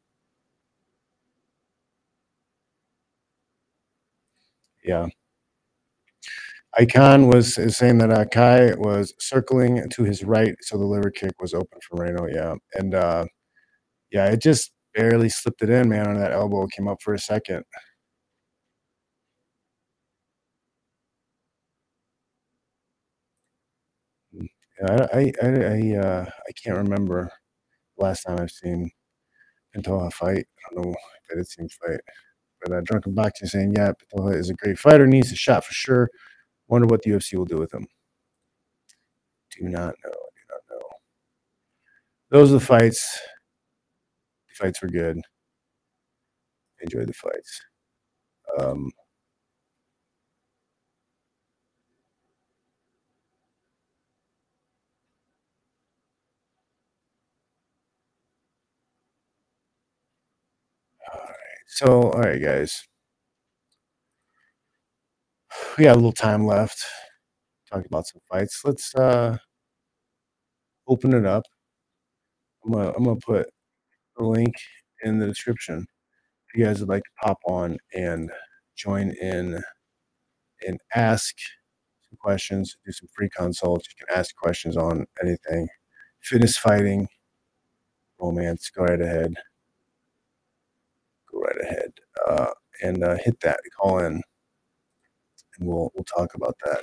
Yeah. 4.88 5.08
Icon 6.78 7.28
was 7.28 7.58
is 7.58 7.78
saying 7.78 7.98
that 8.00 8.12
uh, 8.12 8.26
Kai 8.26 8.74
was 8.76 9.14
circling 9.20 9.90
to 9.92 10.04
his 10.04 10.24
right, 10.24 10.56
so 10.62 10.78
the 10.78 10.86
liver 10.86 11.12
kick 11.12 11.34
was 11.42 11.54
open 11.54 11.80
for 11.88 11.98
Moreno. 11.98 12.28
Yeah, 12.28 12.56
and 12.76 12.94
uh, 12.96 13.26
yeah, 14.12 14.28
it 14.32 14.42
just 14.42 14.72
barely 14.96 15.30
slipped 15.30 15.62
it 15.64 15.70
in, 15.72 15.90
man. 15.90 16.08
On 16.08 16.20
that 16.20 16.34
elbow, 16.34 16.68
came 16.68 16.88
up 16.88 17.02
for 17.04 17.14
a 17.16 17.20
second. 17.20 17.64
I 24.88 24.94
I 25.14 25.34
I, 25.44 25.48
I, 25.48 25.98
uh, 25.98 26.26
I 26.50 26.52
can't 26.64 26.78
remember 26.78 27.32
last 27.98 28.24
time 28.24 28.40
I've 28.42 28.52
seen 28.52 28.92
Pantoja 29.76 30.14
fight. 30.14 30.48
I 30.72 30.76
don't 30.76 30.86
know 30.88 30.92
if 30.94 30.98
I 31.32 31.36
did 31.38 31.48
see 31.50 31.64
him 31.64 31.70
fight, 31.70 32.02
but 32.64 32.74
uh, 32.74 32.82
Drunken 32.84 33.14
Boxing 33.14 33.48
saying, 33.48 33.74
yeah, 33.76 33.94
Pantoja 34.14 34.36
is 34.36 34.50
a 34.50 34.54
great 34.56 34.80
fighter, 34.80 35.08
needs 35.08 35.32
a 35.32 35.36
shot 35.36 35.66
for 35.66 35.74
sure. 35.74 36.10
Wonder 36.68 36.88
what 36.88 37.02
the 37.04 37.12
UFC 37.12 37.36
will 37.38 37.46
do 37.46 37.58
with 37.58 37.74
him. 37.74 37.88
Do 39.58 39.70
not 39.70 39.96
know. 40.04 40.12
Do 40.12 40.44
not 40.52 40.62
know. 40.72 40.88
Those 42.32 42.52
are 42.52 42.56
the 42.56 42.60
fights. 42.66 43.20
The 44.50 44.56
fights 44.66 44.82
were 44.82 44.90
good. 44.90 45.20
Enjoyed 46.82 47.08
the 47.10 47.14
fights. 47.14 47.62
Um, 48.60 48.92
all 61.14 61.20
right. 61.22 61.67
So, 61.78 62.10
all 62.10 62.22
right, 62.22 62.42
guys. 62.42 62.88
We 65.78 65.84
got 65.84 65.94
a 65.94 65.96
little 65.96 66.12
time 66.12 66.48
left. 66.48 66.84
Talk 67.72 67.86
about 67.86 68.08
some 68.08 68.20
fights. 68.32 68.62
Let's 68.66 68.96
uh 68.96 69.38
open 70.88 71.14
it 71.14 71.26
up. 71.28 71.44
I'm 72.66 72.72
gonna 72.74 72.94
I'm 72.98 73.04
gonna 73.04 73.18
put 73.18 73.48
the 74.18 74.26
link 74.26 74.56
in 75.04 75.20
the 75.20 75.28
description 75.28 75.86
if 76.50 76.60
you 76.60 76.66
guys 76.66 76.80
would 76.80 76.90
like 76.90 77.04
to 77.04 77.10
pop 77.28 77.38
on 77.48 77.78
and 77.94 78.32
join 78.76 79.12
in 79.22 79.62
and 80.68 80.80
ask 80.96 81.36
some 82.10 82.18
questions, 82.20 82.78
do 82.86 82.92
some 82.92 83.10
free 83.16 83.30
consults. 83.30 83.88
You 83.90 84.06
can 84.06 84.18
ask 84.18 84.36
questions 84.36 84.78
on 84.78 85.06
anything. 85.24 85.68
Fitness 86.22 86.58
fighting, 86.58 87.08
romance, 88.20 88.72
go 88.76 88.86
right 88.86 89.02
ahead. 89.02 89.36
Right 91.58 91.72
ahead 91.72 91.92
uh, 92.28 92.48
and 92.84 93.04
uh, 93.04 93.18
hit 93.24 93.40
that 93.42 93.60
call 93.80 94.00
in, 94.00 94.06
and 94.06 94.24
we'll 95.68 95.92
we'll 95.96 96.04
talk 96.04 96.36
about 96.36 96.56
that. 96.66 96.82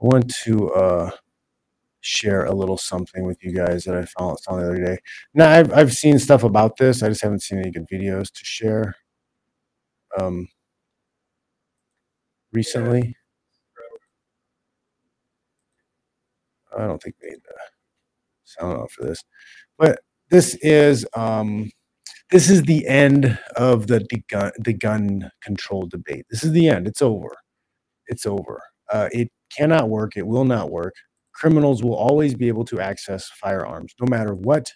I 0.00 0.06
want 0.06 0.32
to 0.44 0.70
uh, 0.72 1.10
share 2.00 2.44
a 2.44 2.54
little 2.54 2.78
something 2.78 3.24
with 3.24 3.42
you 3.42 3.52
guys 3.52 3.84
that 3.84 3.96
I 3.96 4.04
found 4.04 4.38
on 4.48 4.60
the 4.60 4.66
other 4.66 4.84
day. 4.84 4.98
Now 5.34 5.50
I've 5.50 5.72
I've 5.72 5.92
seen 5.92 6.18
stuff 6.18 6.44
about 6.44 6.76
this. 6.76 7.02
I 7.02 7.08
just 7.08 7.22
haven't 7.22 7.42
seen 7.42 7.58
any 7.58 7.70
good 7.70 7.88
videos 7.92 8.30
to 8.32 8.44
share. 8.44 8.96
Um, 10.18 10.48
recently, 12.52 13.16
I 16.76 16.86
don't 16.86 17.02
think 17.02 17.16
we 17.22 17.30
need 17.30 17.40
the 17.44 17.54
sound 18.44 18.78
off 18.78 18.92
for 18.92 19.04
this, 19.04 19.22
but 19.78 20.00
this 20.30 20.54
is 20.62 21.06
um, 21.14 21.70
this 22.30 22.50
is 22.50 22.62
the 22.62 22.86
end 22.86 23.38
of 23.56 23.86
the, 23.86 24.06
the 24.10 24.22
gun 24.28 24.52
the 24.58 24.74
gun 24.74 25.30
control 25.42 25.86
debate. 25.86 26.26
This 26.30 26.44
is 26.44 26.52
the 26.52 26.68
end. 26.68 26.86
It's 26.86 27.02
over. 27.02 27.30
It's 28.08 28.26
over. 28.26 28.60
Uh, 28.92 29.08
it 29.12 29.30
cannot 29.56 29.88
work. 29.88 30.16
It 30.16 30.26
will 30.26 30.44
not 30.44 30.70
work. 30.70 30.94
Criminals 31.34 31.82
will 31.82 31.94
always 31.94 32.34
be 32.34 32.48
able 32.48 32.64
to 32.66 32.80
access 32.80 33.30
firearms, 33.40 33.94
no 34.00 34.06
matter 34.08 34.34
what 34.34 34.70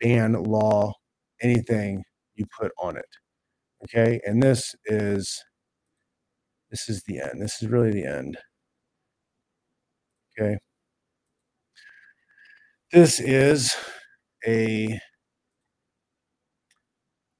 ban, 0.00 0.32
law, 0.34 0.92
anything 1.42 2.02
you 2.34 2.46
put 2.58 2.72
on 2.78 2.96
it. 2.96 3.06
Okay, 3.84 4.20
and 4.24 4.42
this 4.42 4.74
is 4.86 5.42
this 6.70 6.88
is 6.88 7.02
the 7.06 7.20
end. 7.20 7.40
This 7.40 7.62
is 7.62 7.68
really 7.68 7.92
the 7.92 8.04
end. 8.06 8.36
Okay. 10.38 10.58
This 12.92 13.20
is 13.20 13.74
a 14.46 14.98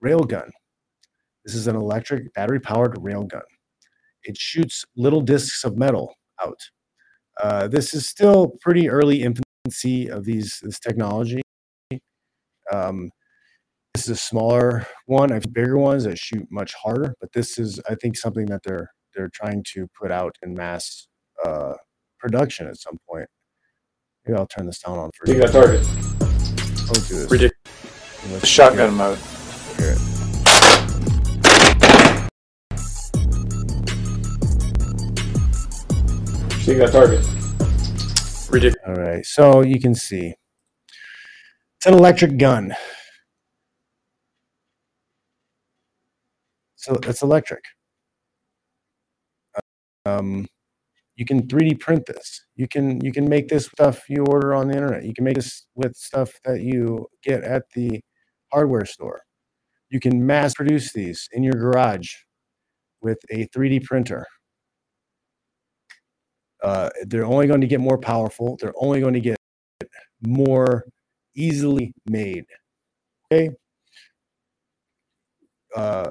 railgun. 0.07 0.50
This 1.44 1.54
is 1.54 1.66
an 1.66 1.76
electric 1.76 2.32
battery 2.34 2.61
powered 2.61 2.96
railgun. 2.96 3.42
It 4.24 4.36
shoots 4.36 4.84
little 4.96 5.20
discs 5.20 5.64
of 5.64 5.76
metal 5.76 6.14
out. 6.42 6.59
Uh, 7.40 7.68
this 7.68 7.94
is 7.94 8.07
still 8.07 8.57
pretty 8.61 8.88
early 8.88 9.22
infancy 9.22 10.11
of 10.11 10.24
these 10.24 10.61
this 10.62 10.80
technology. 10.80 11.42
Um, 12.72 13.11
this 13.94 14.04
is 14.04 14.11
a 14.11 14.16
smaller 14.16 14.86
one. 15.07 15.30
I 15.30 15.34
have 15.34 15.52
bigger 15.52 15.78
ones 15.78 16.04
that 16.04 16.18
shoot 16.18 16.46
much 16.50 16.74
harder, 16.74 17.14
but 17.20 17.32
this 17.32 17.59
is, 17.59 17.80
I 17.88 17.94
think, 17.94 18.16
something 18.16 18.46
that 18.46 18.62
they're 18.64 18.90
they're 19.14 19.30
trying 19.32 19.64
to 19.74 19.86
put 19.98 20.11
out 20.11 20.34
in 20.42 20.54
mass 20.54 21.09
uh, 21.44 21.74
production 22.18 22.66
at 22.66 22.76
some 22.78 22.98
point. 23.09 23.28
Maybe 24.26 24.38
I'll 24.38 24.46
turn 24.46 24.66
this 24.66 24.80
down 24.80 24.98
on 24.98 25.11
for 25.16 25.30
You 25.30 25.40
got 25.40 25.52
target. 25.52 25.80
Let's 26.20 27.09
do 27.09 27.14
this. 27.16 27.30
Ridiculous. 27.30 28.44
Shotgun 28.44 28.94
mode. 28.94 29.18
Hear 29.79 29.93
it. 29.93 29.99
So 36.62 36.72
you 36.72 36.79
got 36.79 36.93
target. 36.93 37.24
Ridiculous. 38.51 38.77
All 38.87 38.95
right, 38.95 39.24
so 39.24 39.62
you 39.62 39.81
can 39.81 39.95
see 39.95 40.35
it's 41.77 41.87
an 41.87 41.95
electric 41.95 42.39
gun. 42.39 42.74
So 46.77 46.99
it's 47.03 47.22
electric. 47.22 47.64
Um, 50.05 50.47
you 51.16 51.24
can 51.24 51.47
3D 51.47 51.81
print 51.81 52.07
this. 52.07 52.45
You 52.57 52.68
can 52.68 53.01
you 53.01 53.12
can 53.12 53.29
make 53.29 53.49
this 53.49 53.66
stuff 53.66 54.09
you 54.09 54.24
order 54.24 54.55
on 54.55 54.68
the 54.68 54.74
internet. 54.74 55.05
You 55.05 55.14
can 55.14 55.24
make 55.24 55.37
this 55.37 55.66
with 55.74 55.97
stuff 55.97 56.33
that 56.45 56.61
you 56.61 57.07
get 57.22 57.43
at 57.43 57.64
the 57.74 58.01
hardware 58.53 58.85
store. 58.85 59.22
You 59.91 60.01
can 60.01 60.26
mass 60.26 60.55
produce 60.55 60.93
these 60.93 61.28
in 61.32 61.43
your 61.43 61.55
garage 61.55 62.09
with 63.01 63.18
a 63.30 63.47
3D 63.49 63.84
printer. 63.84 64.26
Uh, 66.62 66.91
they're 67.03 67.24
only 67.26 67.47
going 67.47 67.61
to 67.61 67.66
get 67.66 67.80
more 67.80 67.99
powerful. 67.99 68.57
They're 68.61 68.74
only 68.76 69.01
going 69.01 69.14
to 69.14 69.20
get 69.20 69.37
more 70.26 70.84
easily 71.34 71.93
made. 72.09 72.45
Okay. 73.32 73.51
Uh, 75.76 76.09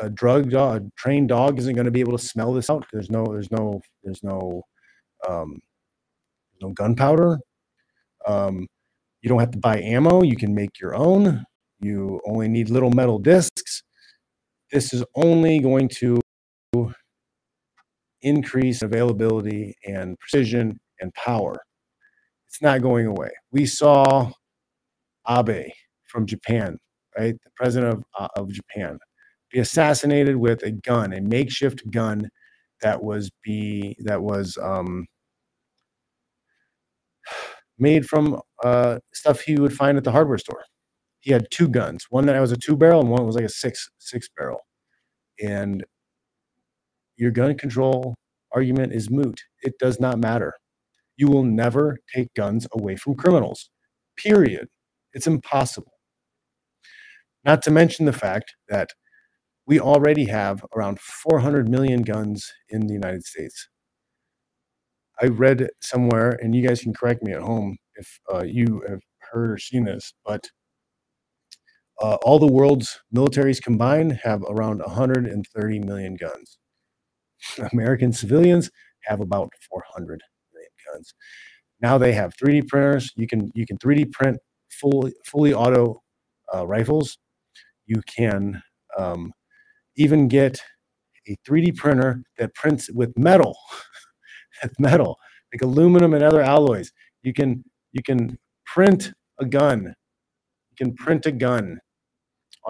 a 0.00 0.10
drug 0.10 0.50
dog, 0.50 0.86
a 0.86 0.90
trained 0.96 1.28
dog 1.28 1.58
isn't 1.58 1.74
going 1.74 1.86
to 1.86 1.90
be 1.90 2.00
able 2.00 2.16
to 2.16 2.24
smell 2.24 2.52
this 2.52 2.68
out. 2.68 2.84
There's 2.92 3.10
no, 3.10 3.24
there's 3.24 3.50
no, 3.50 3.80
there's 4.04 4.22
no, 4.22 4.62
um, 5.28 5.58
no 6.60 6.70
gunpowder. 6.70 7.38
Um, 8.26 8.66
you 9.22 9.28
don't 9.28 9.40
have 9.40 9.52
to 9.52 9.58
buy 9.58 9.80
ammo. 9.80 10.22
You 10.22 10.36
can 10.36 10.54
make 10.54 10.78
your 10.80 10.94
own. 10.94 11.44
You 11.80 12.20
only 12.26 12.48
need 12.48 12.70
little 12.70 12.90
metal 12.90 13.18
discs. 13.18 13.82
This 14.72 14.92
is 14.92 15.04
only 15.16 15.60
going 15.60 15.88
to 16.00 16.20
increase 18.22 18.82
availability 18.82 19.74
and 19.86 20.18
precision 20.18 20.78
and 21.00 21.12
power. 21.14 21.56
It's 22.48 22.62
not 22.62 22.82
going 22.82 23.06
away. 23.06 23.30
We 23.52 23.66
saw 23.66 24.30
Abe 25.28 25.70
from 26.08 26.26
Japan, 26.26 26.78
right? 27.18 27.34
The 27.44 27.50
president 27.56 27.94
of, 27.94 28.04
uh, 28.18 28.28
of 28.36 28.52
Japan, 28.52 28.98
be 29.52 29.60
assassinated 29.60 30.36
with 30.36 30.62
a 30.62 30.72
gun, 30.72 31.12
a 31.12 31.20
makeshift 31.20 31.88
gun 31.90 32.28
that 32.82 33.02
was 33.02 33.30
be 33.44 33.96
that 34.00 34.22
was 34.22 34.58
um, 34.62 35.06
made 37.78 38.06
from 38.06 38.40
uh, 38.64 38.98
stuff 39.14 39.40
he 39.40 39.56
would 39.58 39.74
find 39.74 39.98
at 39.98 40.04
the 40.04 40.12
hardware 40.12 40.38
store. 40.38 40.64
He 41.20 41.32
had 41.32 41.48
two 41.50 41.68
guns, 41.68 42.06
one 42.10 42.26
that 42.26 42.40
was 42.40 42.52
a 42.52 42.56
two 42.56 42.76
barrel 42.76 43.00
and 43.00 43.10
one 43.10 43.26
was 43.26 43.36
like 43.36 43.44
a 43.44 43.48
six 43.50 43.88
six 43.98 44.28
barrel. 44.36 44.60
And 45.42 45.84
your 47.16 47.30
gun 47.30 47.56
control 47.56 48.14
argument 48.52 48.92
is 48.92 49.10
moot. 49.10 49.42
It 49.62 49.78
does 49.78 50.00
not 50.00 50.18
matter. 50.18 50.54
You 51.16 51.28
will 51.28 51.44
never 51.44 51.98
take 52.14 52.32
guns 52.34 52.66
away 52.72 52.96
from 52.96 53.14
criminals. 53.14 53.70
Period. 54.16 54.68
It's 55.12 55.26
impossible. 55.26 55.92
Not 57.44 57.62
to 57.62 57.70
mention 57.70 58.06
the 58.06 58.12
fact 58.12 58.54
that 58.68 58.90
we 59.66 59.78
already 59.80 60.26
have 60.26 60.64
around 60.74 61.00
400 61.00 61.68
million 61.68 62.02
guns 62.02 62.52
in 62.68 62.86
the 62.86 62.94
United 62.94 63.24
States. 63.24 63.68
I 65.22 65.26
read 65.26 65.68
somewhere, 65.80 66.38
and 66.42 66.54
you 66.54 66.66
guys 66.66 66.80
can 66.82 66.94
correct 66.94 67.22
me 67.22 67.32
at 67.32 67.42
home 67.42 67.76
if 67.96 68.20
uh, 68.32 68.42
you 68.42 68.82
have 68.88 69.00
heard 69.32 69.50
or 69.50 69.58
seen 69.58 69.84
this, 69.84 70.14
but 70.24 70.48
uh, 72.00 72.16
all 72.24 72.38
the 72.38 72.46
world's 72.52 72.98
militaries 73.14 73.62
combined 73.62 74.20
have 74.22 74.42
around 74.48 74.80
130 74.80 75.78
million 75.80 76.16
guns. 76.16 76.58
American 77.72 78.12
civilians 78.12 78.70
have 79.04 79.20
about 79.20 79.52
400 79.70 80.22
million 80.52 80.70
guns. 80.92 81.14
Now 81.80 81.98
they 81.98 82.12
have 82.12 82.34
3D 82.36 82.68
printers. 82.68 83.12
You 83.16 83.26
can 83.26 83.50
you 83.54 83.66
can 83.66 83.78
3D 83.78 84.12
print 84.12 84.38
fully 84.70 85.12
fully 85.26 85.54
auto 85.54 86.02
uh, 86.54 86.66
rifles. 86.66 87.18
You 87.86 88.02
can 88.06 88.62
um, 88.98 89.32
even 89.96 90.28
get 90.28 90.60
a 91.28 91.36
3D 91.48 91.76
printer 91.76 92.22
that 92.38 92.54
prints 92.54 92.90
with 92.92 93.16
metal, 93.18 93.56
with 94.62 94.78
metal 94.78 95.16
like 95.52 95.62
aluminum 95.62 96.14
and 96.14 96.22
other 96.24 96.42
alloys. 96.42 96.92
You 97.22 97.32
can 97.32 97.64
you 97.92 98.02
can 98.02 98.38
print 98.66 99.12
a 99.40 99.46
gun. 99.46 99.94
You 100.70 100.76
can 100.86 100.94
print 100.94 101.26
a 101.26 101.32
gun. 101.32 101.80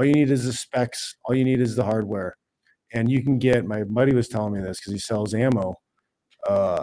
All 0.01 0.07
you 0.07 0.15
need 0.15 0.31
is 0.31 0.47
the 0.47 0.55
specs. 0.55 1.15
All 1.27 1.35
you 1.35 1.45
need 1.45 1.61
is 1.61 1.77
the 1.77 1.85
hardware. 1.85 2.35
And 2.95 3.11
you 3.11 3.23
can 3.23 3.39
get 3.39 3.67
my 3.67 3.85
buddy 3.85 4.15
was 4.15 4.29
telling 4.29 4.55
me 4.55 4.61
this 4.63 4.81
because 4.81 4.95
he 4.95 4.99
sells 4.99 5.35
ammo 5.35 5.75
uh 6.49 6.83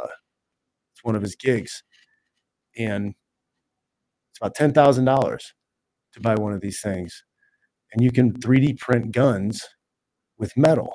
it's 0.94 1.04
one 1.04 1.16
of 1.16 1.24
his 1.24 1.36
gigs 1.36 1.82
and 2.78 3.16
it's 4.30 4.40
about 4.40 4.54
ten 4.54 4.72
thousand 4.72 5.06
dollars 5.06 5.52
to 6.14 6.20
buy 6.22 6.36
one 6.36 6.54
of 6.54 6.62
these 6.62 6.80
things. 6.80 7.24
And 7.92 8.04
you 8.04 8.12
can 8.12 8.34
3d 8.34 8.78
print 8.78 9.12
guns 9.12 9.66
with 10.38 10.56
metal. 10.56 10.94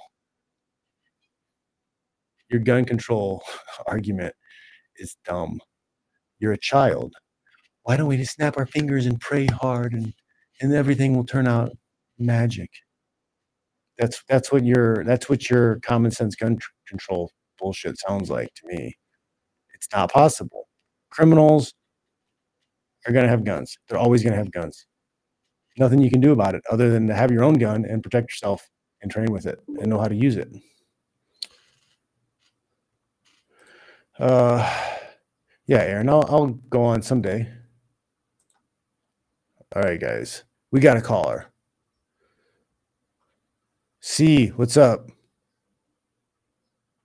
Your 2.52 2.60
gun 2.60 2.84
control 2.84 3.42
argument 3.88 4.36
is 4.94 5.16
dumb. 5.24 5.58
You're 6.38 6.52
a 6.52 6.58
child. 6.58 7.14
Why 7.82 7.96
don't 7.96 8.06
we 8.06 8.16
just 8.16 8.34
snap 8.34 8.56
our 8.56 8.66
fingers 8.66 9.06
and 9.06 9.20
pray 9.20 9.46
hard 9.46 9.92
and 9.92 10.14
and 10.60 10.72
everything 10.72 11.16
will 11.16 11.24
turn 11.24 11.48
out 11.48 11.72
magic 12.22 12.70
that's 13.98 14.22
that's 14.28 14.50
what 14.52 14.64
your 14.64 15.04
that's 15.04 15.28
what 15.28 15.48
your 15.50 15.80
common 15.80 16.10
sense 16.10 16.34
gun 16.34 16.56
tr- 16.58 16.70
control 16.88 17.30
bullshit 17.58 17.98
sounds 17.98 18.30
like 18.30 18.52
to 18.54 18.66
me. 18.66 18.96
It's 19.74 19.88
not 19.94 20.12
possible. 20.12 20.68
Criminals 21.10 21.74
are 23.06 23.12
going 23.12 23.24
to 23.24 23.30
have 23.30 23.44
guns. 23.44 23.78
They're 23.88 23.98
always 23.98 24.22
going 24.22 24.32
to 24.32 24.38
have 24.38 24.52
guns. 24.52 24.86
Nothing 25.78 26.00
you 26.02 26.10
can 26.10 26.20
do 26.20 26.32
about 26.32 26.54
it 26.54 26.62
other 26.70 26.90
than 26.90 27.06
to 27.08 27.14
have 27.14 27.30
your 27.30 27.44
own 27.44 27.54
gun 27.54 27.84
and 27.84 28.02
protect 28.02 28.30
yourself 28.30 28.68
and 29.02 29.10
train 29.10 29.32
with 29.32 29.46
it 29.46 29.60
and 29.68 29.88
know 29.88 30.00
how 30.00 30.08
to 30.08 30.14
use 30.16 30.36
it. 30.36 30.50
Uh, 34.18 34.58
yeah, 35.66 35.78
Aaron, 35.80 36.08
I'll, 36.08 36.26
I'll 36.28 36.46
go 36.48 36.82
on 36.84 37.02
someday. 37.02 37.48
All 39.74 39.82
right, 39.82 40.00
guys, 40.00 40.44
we 40.72 40.80
got 40.80 40.98
a 40.98 41.02
caller. 41.02 41.51
C, 44.04 44.48
what's 44.56 44.76
up? 44.76 45.12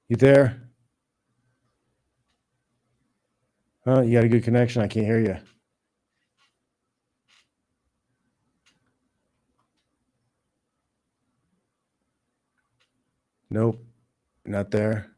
You 0.10 0.16
there? 0.16 0.72
Huh? 3.86 4.02
You 4.02 4.14
got 4.14 4.24
a 4.24 4.28
good 4.30 4.44
connection. 4.44 4.82
I 4.82 4.88
can't 4.88 5.06
hear 5.06 5.20
you. 5.20 5.38
Nope, 13.52 13.86
not 14.44 14.72
there. 14.72 15.12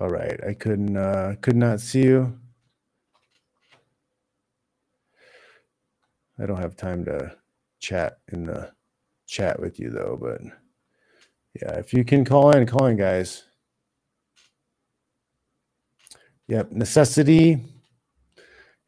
All 0.00 0.08
right, 0.08 0.38
I 0.46 0.54
couldn't 0.54 0.96
uh 0.96 1.34
could 1.40 1.56
not 1.56 1.80
see 1.80 2.04
you. 2.04 2.38
I 6.38 6.46
don't 6.46 6.58
have 6.58 6.76
time 6.76 7.04
to 7.06 7.36
chat 7.80 8.18
in 8.32 8.44
the 8.44 8.72
chat 9.26 9.60
with 9.60 9.78
you 9.78 9.90
though, 9.90 10.18
but 10.20 10.40
yeah, 11.60 11.72
if 11.78 11.92
you 11.92 12.04
can 12.04 12.24
call 12.24 12.50
in, 12.50 12.66
call 12.66 12.86
in, 12.86 12.96
guys. 12.96 13.44
Yep, 16.48 16.72
necessity 16.72 17.60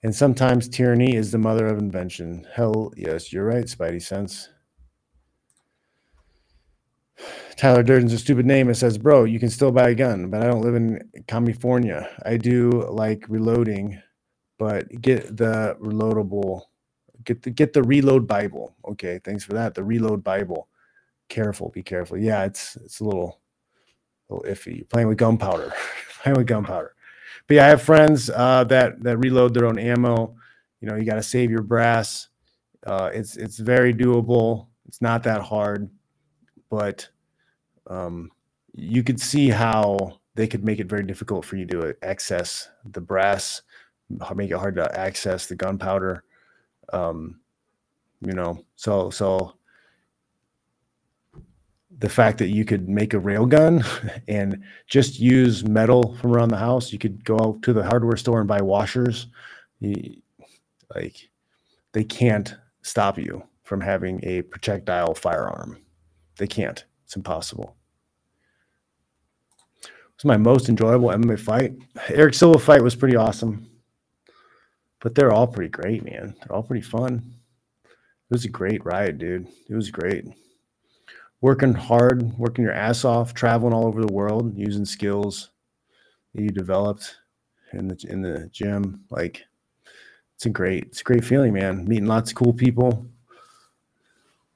and 0.03 0.15
sometimes 0.15 0.69
tyranny 0.69 1.15
is 1.17 1.33
the 1.33 1.39
mother 1.39 1.67
of 1.67 1.79
invention. 1.79 2.47
Hell 2.55 2.93
yes, 2.97 3.33
you're 3.33 3.45
right, 3.45 3.65
Spidey 3.65 4.01
Sense. 4.01 4.49
Tyler 7.57 7.83
Durden's 7.83 8.13
a 8.13 8.19
stupid 8.19 8.47
name. 8.47 8.71
It 8.71 8.77
says, 8.77 8.97
bro, 8.97 9.25
you 9.25 9.41
can 9.41 9.51
still 9.51 9.73
buy 9.73 9.89
a 9.91 9.95
gun, 9.95 10.31
but 10.31 10.41
I 10.41 10.47
don't 10.47 10.63
live 10.63 10.77
in 10.77 11.11
California. 11.27 12.09
I 12.25 12.37
do 12.37 12.71
like 12.89 13.25
reloading, 13.29 14.01
but 14.59 14.89
get 15.01 15.37
the 15.37 15.77
reloadable, 15.81 16.63
get 17.29 17.43
the 17.43 17.51
get 17.51 17.73
the 17.75 17.83
reload 17.83 18.27
Bible. 18.27 18.75
Okay, 18.87 19.21
thanks 19.23 19.45
for 19.45 19.53
that. 19.53 19.75
The 19.75 19.85
reload 19.85 20.25
Bible. 20.25 20.69
Careful, 21.29 21.69
be 21.69 21.83
careful. 21.83 22.17
Yeah, 22.17 22.45
it's 22.45 22.77
it's 22.77 23.01
a 23.01 23.05
little, 23.05 23.41
a 24.31 24.35
little 24.35 24.51
iffy. 24.51 24.79
You're 24.79 24.87
playing 24.87 25.09
with 25.09 25.19
gunpowder. 25.19 25.73
playing 26.23 26.39
with 26.39 26.47
gunpowder. 26.47 26.95
But 27.47 27.55
yeah, 27.55 27.67
I 27.67 27.69
have 27.69 27.83
friends 27.83 28.31
uh, 28.31 28.65
that 28.65 29.03
that 29.03 29.19
reload 29.19 29.53
their 29.53 29.67
own 29.67 29.79
ammo. 29.79 30.35
You 30.81 30.89
know, 30.89 30.97
you 30.97 31.05
got 31.05 31.17
to 31.17 31.23
save 31.23 31.51
your 31.51 31.63
brass. 31.63 32.29
Uh, 32.87 33.11
it's 33.13 33.37
it's 33.37 33.59
very 33.59 33.93
doable. 33.93 34.69
It's 34.87 35.03
not 35.03 35.23
that 35.25 35.43
hard, 35.43 35.91
but 36.71 37.07
um, 37.89 38.31
you 38.73 39.03
could 39.03 39.21
see 39.21 39.51
how 39.51 40.19
they 40.35 40.47
could 40.47 40.65
make 40.65 40.79
it 40.79 40.87
very 40.87 41.03
difficult 41.03 41.45
for 41.45 41.57
you 41.57 41.67
to 41.67 41.95
access 42.03 42.71
the 42.87 43.03
brass, 43.03 43.61
make 44.35 44.51
it 44.51 44.57
hard 44.57 44.77
to 44.77 44.99
access 44.99 45.47
the 45.47 45.57
gunpowder. 45.57 46.25
Um, 46.93 47.41
you 48.21 48.33
know, 48.33 48.65
so 48.77 49.11
so 49.11 49.55
the 51.99 52.09
fact 52.09 52.39
that 52.39 52.49
you 52.49 52.65
could 52.65 52.89
make 52.89 53.13
a 53.13 53.19
rail 53.19 53.47
gun 53.47 53.85
and 54.29 54.63
just 54.87 55.19
use 55.19 55.65
metal 55.65 56.15
from 56.17 56.33
around 56.33 56.51
the 56.51 56.57
house, 56.57 56.93
you 56.93 56.99
could 56.99 57.25
go 57.25 57.39
out 57.41 57.63
to 57.63 57.73
the 57.73 57.83
hardware 57.83 58.17
store 58.17 58.39
and 58.39 58.49
buy 58.49 58.61
washers. 58.61 59.27
You, 59.81 60.21
like 60.95 61.29
they 61.93 62.05
can't 62.05 62.55
stop 62.83 63.19
you 63.19 63.43
from 63.65 63.81
having 63.81 64.21
a 64.25 64.43
projectile 64.43 65.15
firearm. 65.15 65.79
They 66.37 66.47
can't. 66.47 66.85
It's 67.05 67.17
impossible 67.17 67.77
was 70.19 70.25
my 70.25 70.37
most 70.37 70.69
enjoyable 70.69 71.09
MMA 71.09 71.39
fight. 71.39 71.75
Erick 72.09 72.35
Silva 72.35 72.59
fight 72.59 72.83
was 72.83 72.97
pretty 72.97 73.17
awesome, 73.17 73.69
but 75.01 75.15
they're 75.15 75.33
all 75.33 75.47
pretty 75.47 75.71
great, 75.71 76.05
man. 76.05 76.35
They're 76.39 76.57
all 76.57 76.63
pretty 76.63 76.83
fun. 76.83 77.35
It 77.85 78.35
was 78.35 78.45
a 78.45 78.51
great 78.51 78.85
ride, 78.85 79.19
dude. 79.19 79.49
It 79.69 79.75
was 79.75 79.91
great. 79.91 80.27
Working 81.41 81.73
hard, 81.73 82.37
working 82.37 82.65
your 82.65 82.75
ass 82.75 83.05
off, 83.05 83.33
traveling 83.33 83.73
all 83.73 83.87
over 83.87 84.05
the 84.05 84.13
world, 84.13 84.57
using 84.57 84.85
skills 84.85 85.51
that 86.35 86.43
you 86.43 86.51
developed 86.51 87.17
in 87.73 87.89
the 87.89 88.05
in 88.09 88.23
the 88.23 88.49
gym. 88.53 89.05
Like 89.09 89.45
it's 90.35 90.47
a 90.47 90.51
great, 90.51 90.85
it's 90.85 91.01
a 91.01 91.05
great 91.05 91.25
feeling, 91.25 91.53
man. 91.53 91.87
Meeting 91.87 92.07
lots 92.07 92.31
of 92.31 92.37
cool 92.37 92.53
people. 92.53 93.07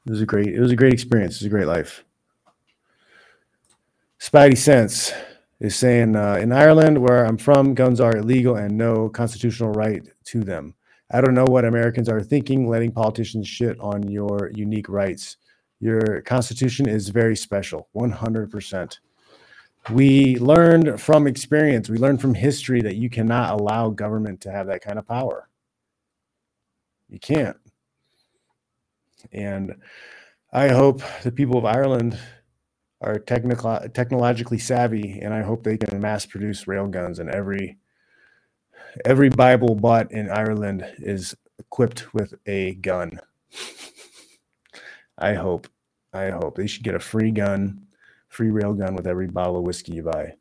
It 0.06 0.10
was 0.10 0.20
a 0.20 0.26
great, 0.26 0.48
it 0.48 0.60
was 0.60 0.72
a 0.72 0.76
great 0.76 0.92
experience. 0.92 1.36
It 1.36 1.44
was 1.44 1.46
a 1.46 1.50
great 1.50 1.66
life. 1.66 2.04
Spidey 4.20 4.56
Sense 4.56 5.12
is 5.62 5.76
saying 5.76 6.16
uh, 6.16 6.34
in 6.34 6.50
Ireland, 6.50 6.98
where 6.98 7.24
I'm 7.24 7.38
from, 7.38 7.72
guns 7.72 8.00
are 8.00 8.16
illegal 8.16 8.56
and 8.56 8.76
no 8.76 9.08
constitutional 9.08 9.70
right 9.70 10.02
to 10.24 10.40
them. 10.40 10.74
I 11.12 11.20
don't 11.20 11.34
know 11.34 11.44
what 11.44 11.64
Americans 11.64 12.08
are 12.08 12.20
thinking, 12.20 12.68
letting 12.68 12.90
politicians 12.90 13.46
shit 13.46 13.78
on 13.78 14.02
your 14.08 14.50
unique 14.52 14.88
rights. 14.88 15.36
Your 15.78 16.20
constitution 16.22 16.88
is 16.88 17.10
very 17.10 17.36
special, 17.36 17.88
100%. 17.94 18.98
We 19.90 20.36
learned 20.38 21.00
from 21.00 21.28
experience, 21.28 21.88
we 21.88 21.98
learned 21.98 22.20
from 22.20 22.34
history 22.34 22.80
that 22.80 22.96
you 22.96 23.08
cannot 23.08 23.60
allow 23.60 23.90
government 23.90 24.40
to 24.40 24.50
have 24.50 24.66
that 24.66 24.82
kind 24.82 24.98
of 24.98 25.06
power. 25.06 25.48
You 27.08 27.20
can't. 27.20 27.56
And 29.30 29.76
I 30.52 30.68
hope 30.68 31.02
the 31.22 31.30
people 31.30 31.56
of 31.56 31.64
Ireland 31.64 32.18
are 33.02 33.18
technical 33.18 33.78
technologically 33.92 34.58
savvy, 34.58 35.18
and 35.20 35.34
I 35.34 35.42
hope 35.42 35.62
they 35.62 35.76
can 35.76 36.00
mass 36.00 36.24
produce 36.24 36.64
railguns. 36.64 37.18
And 37.18 37.28
every 37.30 37.78
every 39.04 39.28
Bible 39.28 39.74
bought 39.74 40.12
in 40.12 40.30
Ireland 40.30 40.86
is 40.98 41.34
equipped 41.58 42.14
with 42.14 42.34
a 42.46 42.74
gun. 42.74 43.18
I 45.18 45.34
hope. 45.34 45.68
I 46.14 46.30
hope 46.30 46.56
they 46.56 46.66
should 46.66 46.84
get 46.84 46.94
a 46.94 47.00
free 47.00 47.30
gun, 47.30 47.86
free 48.28 48.48
railgun 48.48 48.94
with 48.94 49.06
every 49.06 49.28
bottle 49.28 49.56
of 49.56 49.64
whiskey 49.64 49.94
you 49.94 50.02
buy. 50.02 50.34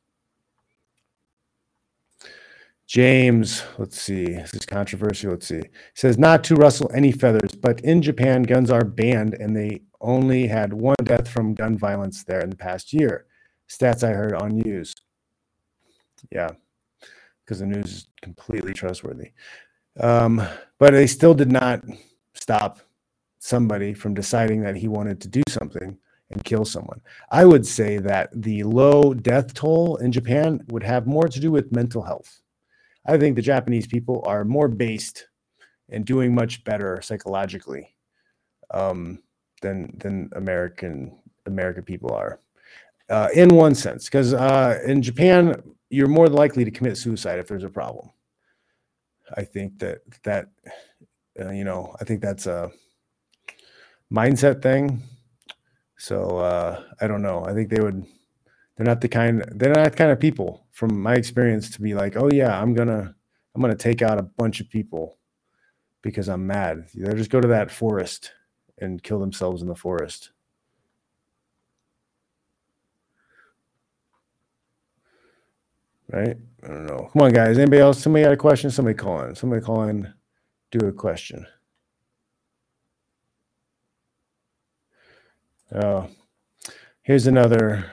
James, 2.91 3.63
let's 3.77 4.01
see. 4.01 4.25
This 4.25 4.53
is 4.53 4.65
controversial. 4.65 5.31
Let's 5.31 5.47
see. 5.47 5.61
Says 5.93 6.17
not 6.17 6.43
to 6.43 6.55
rustle 6.55 6.91
any 6.93 7.13
feathers, 7.13 7.51
but 7.53 7.79
in 7.85 8.01
Japan, 8.01 8.43
guns 8.43 8.69
are 8.69 8.83
banned 8.83 9.33
and 9.33 9.55
they 9.55 9.83
only 10.01 10.45
had 10.45 10.73
one 10.73 10.97
death 11.05 11.29
from 11.29 11.53
gun 11.53 11.77
violence 11.77 12.25
there 12.25 12.41
in 12.41 12.49
the 12.49 12.57
past 12.57 12.91
year. 12.91 13.27
Stats 13.69 14.05
I 14.05 14.11
heard 14.11 14.33
on 14.33 14.57
news. 14.57 14.93
Yeah, 16.33 16.49
because 17.45 17.59
the 17.59 17.65
news 17.65 17.85
is 17.85 18.07
completely 18.21 18.73
trustworthy. 18.73 19.31
Um, 19.97 20.45
but 20.77 20.91
they 20.91 21.07
still 21.07 21.33
did 21.33 21.49
not 21.49 21.85
stop 22.33 22.81
somebody 23.39 23.93
from 23.93 24.13
deciding 24.13 24.63
that 24.63 24.75
he 24.75 24.89
wanted 24.89 25.21
to 25.21 25.29
do 25.29 25.43
something 25.47 25.97
and 26.29 26.43
kill 26.43 26.65
someone. 26.65 26.99
I 27.31 27.45
would 27.45 27.65
say 27.65 27.99
that 27.99 28.31
the 28.33 28.63
low 28.63 29.13
death 29.13 29.53
toll 29.53 29.95
in 29.95 30.11
Japan 30.11 30.59
would 30.67 30.83
have 30.83 31.07
more 31.07 31.29
to 31.29 31.39
do 31.39 31.51
with 31.51 31.71
mental 31.71 32.01
health. 32.01 32.40
I 33.05 33.17
think 33.17 33.35
the 33.35 33.41
Japanese 33.41 33.87
people 33.87 34.23
are 34.25 34.45
more 34.45 34.67
based 34.67 35.27
and 35.89 36.05
doing 36.05 36.33
much 36.33 36.63
better 36.63 37.01
psychologically 37.01 37.95
um, 38.71 39.19
than 39.61 39.97
than 39.97 40.29
American 40.35 41.17
American 41.45 41.83
people 41.83 42.13
are, 42.13 42.39
uh, 43.09 43.29
in 43.33 43.55
one 43.55 43.75
sense. 43.75 44.05
Because 44.05 44.33
uh, 44.33 44.79
in 44.85 45.01
Japan, 45.01 45.61
you're 45.89 46.07
more 46.07 46.27
likely 46.27 46.63
to 46.63 46.71
commit 46.71 46.97
suicide 46.97 47.39
if 47.39 47.47
there's 47.47 47.63
a 47.63 47.69
problem. 47.69 48.09
I 49.35 49.43
think 49.43 49.79
that 49.79 49.99
that 50.23 50.47
uh, 51.39 51.49
you 51.49 51.63
know, 51.63 51.95
I 51.99 52.03
think 52.03 52.21
that's 52.21 52.47
a 52.47 52.71
mindset 54.11 54.61
thing. 54.61 55.01
So 55.97 56.37
uh, 56.37 56.83
I 56.99 57.07
don't 57.07 57.21
know. 57.21 57.45
I 57.45 57.53
think 57.53 57.69
they 57.69 57.79
would. 57.79 58.05
They're 58.77 58.85
not 58.85 59.01
the 59.01 59.09
kind. 59.09 59.43
They're 59.51 59.73
not 59.73 59.91
the 59.91 59.97
kind 59.97 60.11
of 60.11 60.19
people, 60.19 60.65
from 60.71 61.01
my 61.01 61.15
experience, 61.15 61.69
to 61.71 61.81
be 61.81 61.93
like, 61.93 62.15
"Oh 62.17 62.29
yeah, 62.31 62.59
I'm 62.59 62.73
gonna, 62.73 63.15
I'm 63.53 63.61
gonna 63.61 63.75
take 63.75 64.01
out 64.01 64.17
a 64.19 64.23
bunch 64.23 64.59
of 64.59 64.69
people 64.69 65.17
because 66.01 66.29
I'm 66.29 66.47
mad." 66.47 66.87
They 66.95 67.13
just 67.13 67.29
go 67.29 67.41
to 67.41 67.47
that 67.49 67.71
forest 67.71 68.31
and 68.79 69.03
kill 69.03 69.19
themselves 69.19 69.61
in 69.61 69.67
the 69.67 69.75
forest. 69.75 70.31
Right? 76.11 76.37
I 76.63 76.67
don't 76.67 76.85
know. 76.87 77.09
Come 77.13 77.21
on, 77.21 77.31
guys. 77.31 77.57
Anybody 77.57 77.81
else? 77.81 78.01
Somebody 78.01 78.25
got 78.25 78.33
a 78.33 78.37
question? 78.37 78.69
Somebody 78.69 78.97
call 78.97 79.21
in. 79.23 79.35
Somebody 79.35 79.61
call 79.61 79.83
in. 79.83 80.13
Do 80.71 80.87
a 80.87 80.91
question. 80.91 81.45
Oh, 85.73 86.07
here's 87.01 87.27
another 87.27 87.85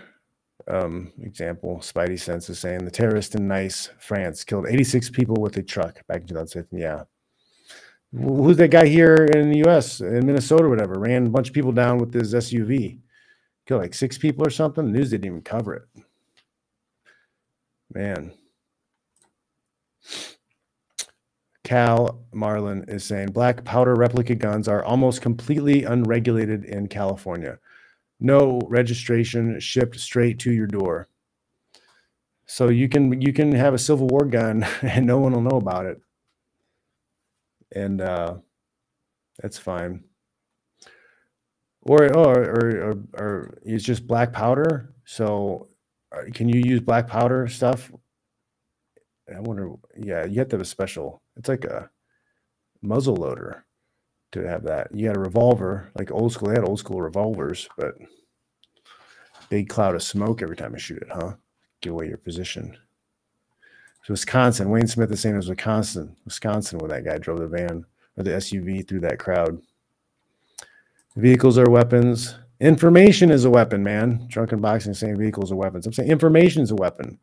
um, 0.69 1.13
example. 1.21 1.79
Spidey 1.79 2.19
Sense 2.19 2.49
is 2.51 2.59
saying 2.59 2.85
the 2.85 2.91
terrorist 2.91 3.35
in 3.35 3.49
Nice, 3.49 3.91
France, 3.99 4.45
killed 4.45 4.67
86 4.69 5.11
people 5.11 5.37
with 5.37 5.57
a 5.57 5.63
truck 5.63 6.07
back 6.07 6.23
in 6.23 6.27
2015. 6.29 6.79
Yeah, 6.79 7.05
who's 8.13 8.57
that 8.57 8.69
guy 8.69 8.87
here 8.87 9.27
in 9.27 9.51
the 9.51 9.59
U.S. 9.59 10.01
in 10.01 10.27
Minnesota, 10.27 10.65
or 10.65 10.69
whatever, 10.69 10.99
ran 10.99 11.27
a 11.27 11.31
bunch 11.31 11.49
of 11.49 11.55
people 11.55 11.73
down 11.73 11.99
with 11.99 12.13
his 12.13 12.35
SUV, 12.35 12.99
killed 13.67 13.83
like 13.83 13.95
six 13.95 14.19
people 14.19 14.47
or 14.47 14.51
something. 14.51 14.85
The 14.85 14.93
news 14.93 15.11
didn't 15.11 15.27
even 15.27 15.43
cover 15.43 15.75
it. 15.75 15.89
Man. 17.93 18.33
Cal 21.65 22.25
Marlin 22.33 22.87
is 22.89 23.05
saying 23.05 23.33
black 23.33 23.63
powder 23.63 23.95
replica 23.95 24.35
guns 24.35 24.69
are 24.69 24.83
almost 24.83 25.21
completely 25.21 25.85
unregulated 25.85 26.65
in 26.65 26.89
California. 26.89 27.59
No 28.21 28.61
registration 28.67 29.61
shipped 29.61 29.99
straight 30.01 30.39
to 30.41 30.53
your 30.53 30.67
door. 30.67 31.09
So 32.47 32.69
you 32.69 32.89
can 32.89 33.21
you 33.21 33.33
can 33.33 33.53
have 33.53 33.75
a 33.75 33.79
Civil 33.79 34.09
War 34.09 34.25
gun 34.25 34.65
and 34.83 35.07
no 35.07 35.19
one 35.19 35.33
will 35.33 35.43
know 35.43 35.59
about 35.59 35.87
it. 35.87 36.01
And 37.75 38.01
uh 38.01 38.37
that's 39.41 39.59
fine. 39.59 40.05
Or 41.83 42.05
or 42.17 42.43
or 42.43 42.71
or, 42.91 42.95
or 43.15 43.59
it's 43.63 43.85
just 43.85 44.07
black 44.07 44.33
powder. 44.33 44.95
So 45.05 45.69
uh, 46.11 46.25
can 46.35 46.49
you 46.49 46.61
use 46.65 46.81
black 46.81 47.07
powder 47.07 47.47
stuff? 47.47 47.93
I 49.35 49.41
wonder. 49.41 49.75
Yeah, 49.97 50.25
you 50.25 50.39
have 50.41 50.49
to 50.49 50.57
have 50.57 50.63
a 50.63 50.65
special. 50.65 51.23
It's 51.37 51.49
like 51.49 51.65
a 51.65 51.91
muzzle 52.83 53.17
loader 53.17 53.67
to 54.33 54.47
have 54.47 54.65
that. 54.65 54.95
You 54.95 55.07
had 55.07 55.17
a 55.17 55.21
revolver, 55.21 55.91
like 55.97 56.11
old 56.11 56.33
school. 56.33 56.49
They 56.49 56.55
had 56.55 56.69
old 56.69 56.79
school 56.79 57.01
revolvers, 57.01 57.69
but 57.77 57.95
big 59.49 59.69
cloud 59.69 59.95
of 59.95 60.03
smoke 60.03 60.43
every 60.43 60.57
time 60.57 60.73
you 60.73 60.79
shoot 60.79 61.03
it, 61.03 61.09
huh? 61.11 61.35
Give 61.81 61.93
away 61.93 62.09
your 62.09 62.19
position. 62.19 62.77
So 64.05 64.13
Wisconsin, 64.13 64.71
Wayne 64.71 64.87
Smith 64.87 65.11
is 65.13 65.21
saying 65.21 65.35
it 65.35 65.39
was 65.39 65.49
Wisconsin, 65.49 66.17
Wisconsin, 66.25 66.79
where 66.79 66.89
that 66.91 67.05
guy 67.05 67.19
drove 67.19 67.41
the 67.41 67.47
van 67.47 67.85
or 68.17 68.25
the 68.25 68.31
SUV 68.31 68.87
through 68.87 69.01
that 69.01 69.19
crowd. 69.19 69.61
Vehicles 71.17 71.59
are 71.59 71.71
weapons. 71.71 72.37
Information 72.61 73.31
is 73.31 73.45
a 73.45 73.51
weapon, 73.51 73.83
man. 73.83 74.27
Drunken 74.29 74.61
boxing 74.61 74.95
saying 74.95 75.17
vehicles 75.17 75.53
are 75.53 75.57
weapons. 75.57 75.87
I'm 75.87 75.93
saying 75.93 76.11
information 76.11 76.63
is 76.63 76.71
a 76.71 76.77
weapon. 76.77 77.19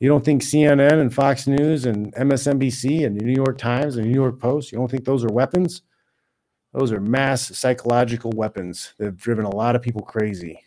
You 0.00 0.08
don't 0.08 0.24
think 0.24 0.42
CNN 0.42 1.00
and 1.00 1.14
Fox 1.14 1.46
News 1.46 1.86
and 1.86 2.12
MSNBC 2.14 3.06
and 3.06 3.18
the 3.18 3.24
New 3.24 3.34
York 3.34 3.58
Times 3.58 3.96
and 3.96 4.06
New 4.06 4.14
York 4.14 4.40
Post, 4.40 4.72
you 4.72 4.78
don't 4.78 4.90
think 4.90 5.04
those 5.04 5.24
are 5.24 5.32
weapons? 5.32 5.82
Those 6.72 6.92
are 6.92 7.00
mass 7.00 7.56
psychological 7.56 8.30
weapons 8.30 8.94
that 8.98 9.04
have 9.04 9.18
driven 9.18 9.44
a 9.44 9.54
lot 9.54 9.76
of 9.76 9.82
people 9.82 10.02
crazy. 10.02 10.62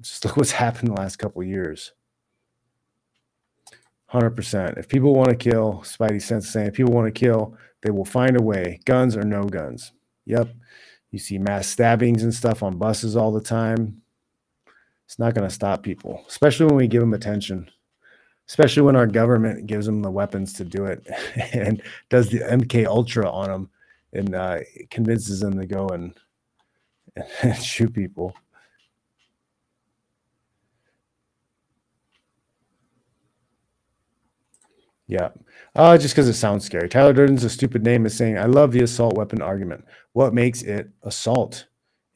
Just 0.00 0.24
look 0.24 0.36
what's 0.36 0.52
happened 0.52 0.88
the 0.88 1.00
last 1.00 1.16
couple 1.16 1.42
years. 1.42 1.92
100%. 4.12 4.78
If 4.78 4.88
people 4.88 5.14
want 5.14 5.30
to 5.30 5.36
kill, 5.36 5.82
Spidey 5.84 6.22
Sense 6.22 6.48
saying, 6.48 6.68
if 6.68 6.74
people 6.74 6.92
want 6.92 7.12
to 7.12 7.18
kill, 7.18 7.56
they 7.82 7.90
will 7.90 8.04
find 8.04 8.36
a 8.36 8.42
way. 8.42 8.80
Guns 8.84 9.16
or 9.16 9.24
no 9.24 9.44
guns. 9.44 9.92
Yep. 10.26 10.54
You 11.10 11.18
see 11.18 11.38
mass 11.38 11.66
stabbings 11.66 12.22
and 12.22 12.32
stuff 12.32 12.62
on 12.62 12.78
buses 12.78 13.16
all 13.16 13.32
the 13.32 13.40
time. 13.40 14.02
It's 15.06 15.18
not 15.18 15.34
going 15.34 15.48
to 15.48 15.54
stop 15.54 15.82
people, 15.82 16.24
especially 16.28 16.66
when 16.66 16.76
we 16.76 16.88
give 16.88 17.00
them 17.00 17.14
attention, 17.14 17.70
especially 18.48 18.82
when 18.82 18.96
our 18.96 19.06
government 19.06 19.66
gives 19.66 19.86
them 19.86 20.02
the 20.02 20.10
weapons 20.10 20.52
to 20.54 20.64
do 20.64 20.84
it 20.84 21.06
and 21.52 21.80
does 22.08 22.28
the 22.28 22.40
MK 22.40 22.86
Ultra 22.86 23.30
on 23.30 23.48
them 23.48 23.70
and 24.12 24.34
uh, 24.34 24.58
convinces 24.90 25.40
them 25.40 25.58
to 25.58 25.66
go 25.66 25.88
and, 25.88 26.14
and 27.42 27.62
shoot 27.62 27.92
people. 27.92 28.34
Yeah. 35.08 35.30
Uh, 35.74 35.96
just 35.98 36.14
because 36.14 36.28
it 36.28 36.34
sounds 36.34 36.64
scary. 36.64 36.88
Tyler 36.88 37.12
Durden's 37.12 37.44
a 37.44 37.50
stupid 37.50 37.84
name 37.84 38.06
is 38.06 38.16
saying, 38.16 38.38
I 38.38 38.46
love 38.46 38.72
the 38.72 38.82
assault 38.82 39.16
weapon 39.16 39.40
argument. 39.40 39.84
What 40.12 40.34
makes 40.34 40.62
it 40.62 40.88
assault? 41.02 41.66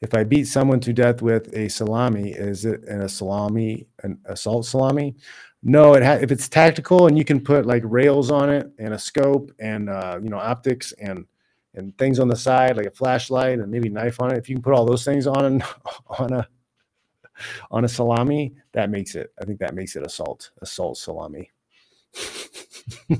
If 0.01 0.13
I 0.15 0.23
beat 0.23 0.47
someone 0.47 0.79
to 0.81 0.93
death 0.93 1.21
with 1.21 1.55
a 1.55 1.69
salami, 1.69 2.31
is 2.31 2.65
it 2.65 2.83
an, 2.87 3.07
salami, 3.07 3.87
an 4.03 4.19
assault 4.25 4.65
salami? 4.65 5.15
No, 5.63 5.93
it 5.93 6.03
ha- 6.03 6.19
if 6.21 6.31
it's 6.31 6.49
tactical 6.49 7.05
and 7.07 7.17
you 7.17 7.23
can 7.23 7.39
put 7.39 7.67
like 7.67 7.83
rails 7.85 8.31
on 8.31 8.49
it 8.49 8.71
and 8.79 8.95
a 8.95 8.99
scope 8.99 9.51
and 9.59 9.89
uh, 9.89 10.19
you 10.21 10.29
know 10.29 10.39
optics 10.39 10.91
and 10.93 11.25
and 11.75 11.97
things 11.97 12.19
on 12.19 12.27
the 12.27 12.35
side 12.35 12.75
like 12.77 12.85
a 12.85 12.91
flashlight 12.91 13.59
and 13.59 13.71
maybe 13.71 13.89
knife 13.89 14.21
on 14.21 14.31
it. 14.31 14.37
If 14.37 14.49
you 14.49 14.55
can 14.55 14.63
put 14.63 14.73
all 14.73 14.85
those 14.85 15.05
things 15.05 15.27
on 15.27 15.63
on 16.07 16.33
a 16.33 16.47
on 17.71 17.85
a 17.85 17.89
salami, 17.89 18.55
that 18.73 18.89
makes 18.89 19.15
it. 19.15 19.33
I 19.41 19.45
think 19.45 19.59
that 19.59 19.73
makes 19.73 19.95
it 19.95 20.05
assault 20.05 20.51
assault 20.61 20.97
salami. 20.97 21.49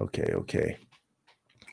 okay, 0.00 0.32
okay. 0.32 0.78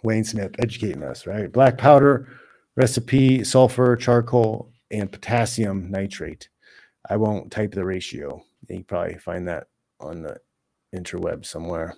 Wayne 0.03 0.23
Smith 0.23 0.55
educating 0.57 1.03
us, 1.03 1.27
right? 1.27 1.51
Black 1.51 1.77
powder 1.77 2.27
recipe, 2.75 3.43
sulfur, 3.43 3.95
charcoal, 3.95 4.71
and 4.91 5.11
potassium 5.11 5.91
nitrate. 5.91 6.49
I 7.09 7.17
won't 7.17 7.51
type 7.51 7.71
the 7.71 7.85
ratio. 7.85 8.43
You 8.67 8.77
can 8.77 8.83
probably 8.83 9.17
find 9.17 9.47
that 9.47 9.67
on 9.99 10.21
the 10.21 10.37
interweb 10.95 11.45
somewhere. 11.45 11.95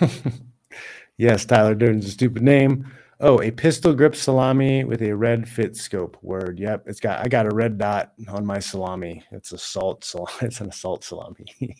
yes, 1.16 1.44
Tyler 1.44 1.74
Durden's 1.74 2.06
a 2.06 2.10
stupid 2.10 2.42
name. 2.42 2.92
Oh, 3.20 3.40
a 3.40 3.50
pistol 3.50 3.94
grip 3.94 4.16
salami 4.16 4.84
with 4.84 5.00
a 5.02 5.12
red 5.12 5.48
fit 5.48 5.76
scope. 5.76 6.18
Word. 6.22 6.58
Yep. 6.58 6.84
It's 6.86 7.00
got 7.00 7.20
I 7.20 7.28
got 7.28 7.46
a 7.46 7.54
red 7.54 7.78
dot 7.78 8.12
on 8.28 8.44
my 8.44 8.58
salami. 8.58 9.24
It's 9.30 9.52
a 9.52 9.58
salt 9.58 10.04
salami. 10.04 10.32
It's 10.42 10.60
an 10.60 10.68
assault 10.68 11.04
salami. 11.04 11.76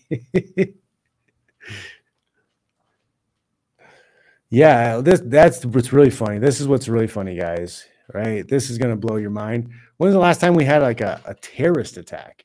yeah, 4.50 5.00
this 5.00 5.20
that's 5.24 5.66
what's 5.66 5.92
really 5.92 6.10
funny. 6.10 6.38
This 6.38 6.60
is 6.60 6.68
what's 6.68 6.88
really 6.88 7.08
funny, 7.08 7.36
guys. 7.36 7.84
Right? 8.12 8.46
This 8.46 8.70
is 8.70 8.78
gonna 8.78 8.96
blow 8.96 9.16
your 9.16 9.30
mind. 9.30 9.70
When's 9.96 10.14
the 10.14 10.20
last 10.20 10.40
time 10.40 10.54
we 10.54 10.64
had 10.64 10.82
like 10.82 11.00
a, 11.00 11.20
a 11.24 11.34
terrorist 11.34 11.96
attack? 11.96 12.44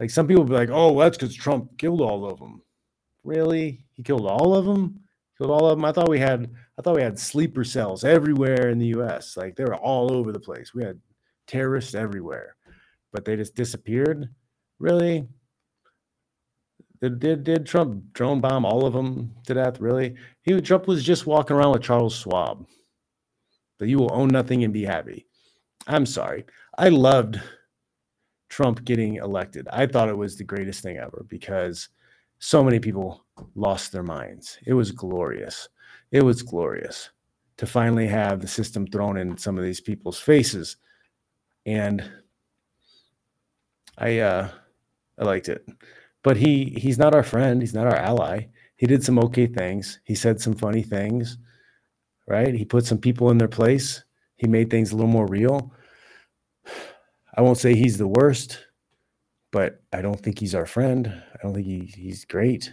Like 0.00 0.10
some 0.10 0.26
people 0.26 0.44
be 0.44 0.54
like, 0.54 0.70
oh, 0.70 0.92
well, 0.92 1.04
that's 1.06 1.18
because 1.18 1.34
Trump 1.34 1.76
killed 1.76 2.00
all 2.00 2.24
of 2.26 2.38
them. 2.38 2.62
Really? 3.28 3.84
He 3.92 4.02
killed 4.02 4.26
all 4.26 4.54
of 4.54 4.64
them? 4.64 5.00
Killed 5.36 5.50
all 5.50 5.66
of 5.66 5.76
them? 5.76 5.84
I 5.84 5.92
thought 5.92 6.08
we 6.08 6.18
had 6.18 6.50
I 6.78 6.82
thought 6.82 6.96
we 6.96 7.02
had 7.02 7.18
sleeper 7.18 7.62
cells 7.62 8.02
everywhere 8.02 8.70
in 8.70 8.78
the 8.78 8.94
US. 8.98 9.36
Like 9.36 9.54
they 9.54 9.64
were 9.64 9.76
all 9.76 10.10
over 10.10 10.32
the 10.32 10.40
place. 10.40 10.72
We 10.72 10.82
had 10.82 10.98
terrorists 11.46 11.94
everywhere. 11.94 12.56
But 13.12 13.26
they 13.26 13.36
just 13.36 13.54
disappeared? 13.54 14.30
Really? 14.78 15.28
Did, 17.02 17.20
did, 17.20 17.44
did 17.44 17.66
Trump 17.66 18.14
drone 18.14 18.40
bomb 18.40 18.64
all 18.64 18.86
of 18.86 18.94
them 18.94 19.34
to 19.46 19.52
death? 19.52 19.78
Really? 19.78 20.14
He 20.40 20.58
Trump 20.62 20.88
was 20.88 21.04
just 21.04 21.26
walking 21.26 21.54
around 21.54 21.72
with 21.72 21.82
Charles 21.82 22.16
Schwab. 22.16 22.66
That 23.78 23.88
you 23.88 23.98
will 23.98 24.12
own 24.14 24.28
nothing 24.28 24.64
and 24.64 24.72
be 24.72 24.86
happy. 24.86 25.26
I'm 25.86 26.06
sorry. 26.06 26.46
I 26.78 26.88
loved 26.88 27.38
Trump 28.48 28.84
getting 28.86 29.16
elected. 29.16 29.68
I 29.70 29.86
thought 29.86 30.08
it 30.08 30.16
was 30.16 30.36
the 30.36 30.44
greatest 30.44 30.82
thing 30.82 30.96
ever 30.96 31.26
because 31.28 31.90
so 32.38 32.62
many 32.62 32.78
people 32.78 33.24
lost 33.54 33.92
their 33.92 34.02
minds. 34.02 34.58
It 34.66 34.74
was 34.74 34.92
glorious. 34.92 35.68
It 36.10 36.22
was 36.22 36.42
glorious 36.42 37.10
to 37.56 37.66
finally 37.66 38.06
have 38.06 38.40
the 38.40 38.48
system 38.48 38.86
thrown 38.86 39.16
in 39.16 39.36
some 39.36 39.58
of 39.58 39.64
these 39.64 39.80
people's 39.80 40.18
faces. 40.18 40.76
And 41.66 42.02
I 43.96 44.20
uh 44.20 44.48
I 45.18 45.24
liked 45.24 45.48
it. 45.48 45.66
But 46.22 46.36
he 46.36 46.76
he's 46.78 46.98
not 46.98 47.14
our 47.14 47.22
friend, 47.22 47.60
he's 47.60 47.74
not 47.74 47.86
our 47.86 47.96
ally. 47.96 48.46
He 48.76 48.86
did 48.86 49.02
some 49.02 49.18
okay 49.18 49.46
things. 49.46 49.98
He 50.04 50.14
said 50.14 50.40
some 50.40 50.54
funny 50.54 50.82
things, 50.82 51.36
right? 52.28 52.54
He 52.54 52.64
put 52.64 52.86
some 52.86 52.98
people 52.98 53.30
in 53.30 53.38
their 53.38 53.48
place. 53.48 54.04
He 54.36 54.46
made 54.46 54.70
things 54.70 54.92
a 54.92 54.96
little 54.96 55.10
more 55.10 55.26
real. 55.26 55.72
I 57.34 57.42
won't 57.42 57.58
say 57.58 57.74
he's 57.74 57.98
the 57.98 58.06
worst 58.06 58.67
but 59.50 59.82
I 59.92 60.02
don't 60.02 60.20
think 60.20 60.38
he's 60.38 60.54
our 60.54 60.66
friend. 60.66 61.06
I 61.06 61.38
don't 61.42 61.54
think 61.54 61.66
he, 61.66 61.92
he's 61.94 62.24
great. 62.24 62.72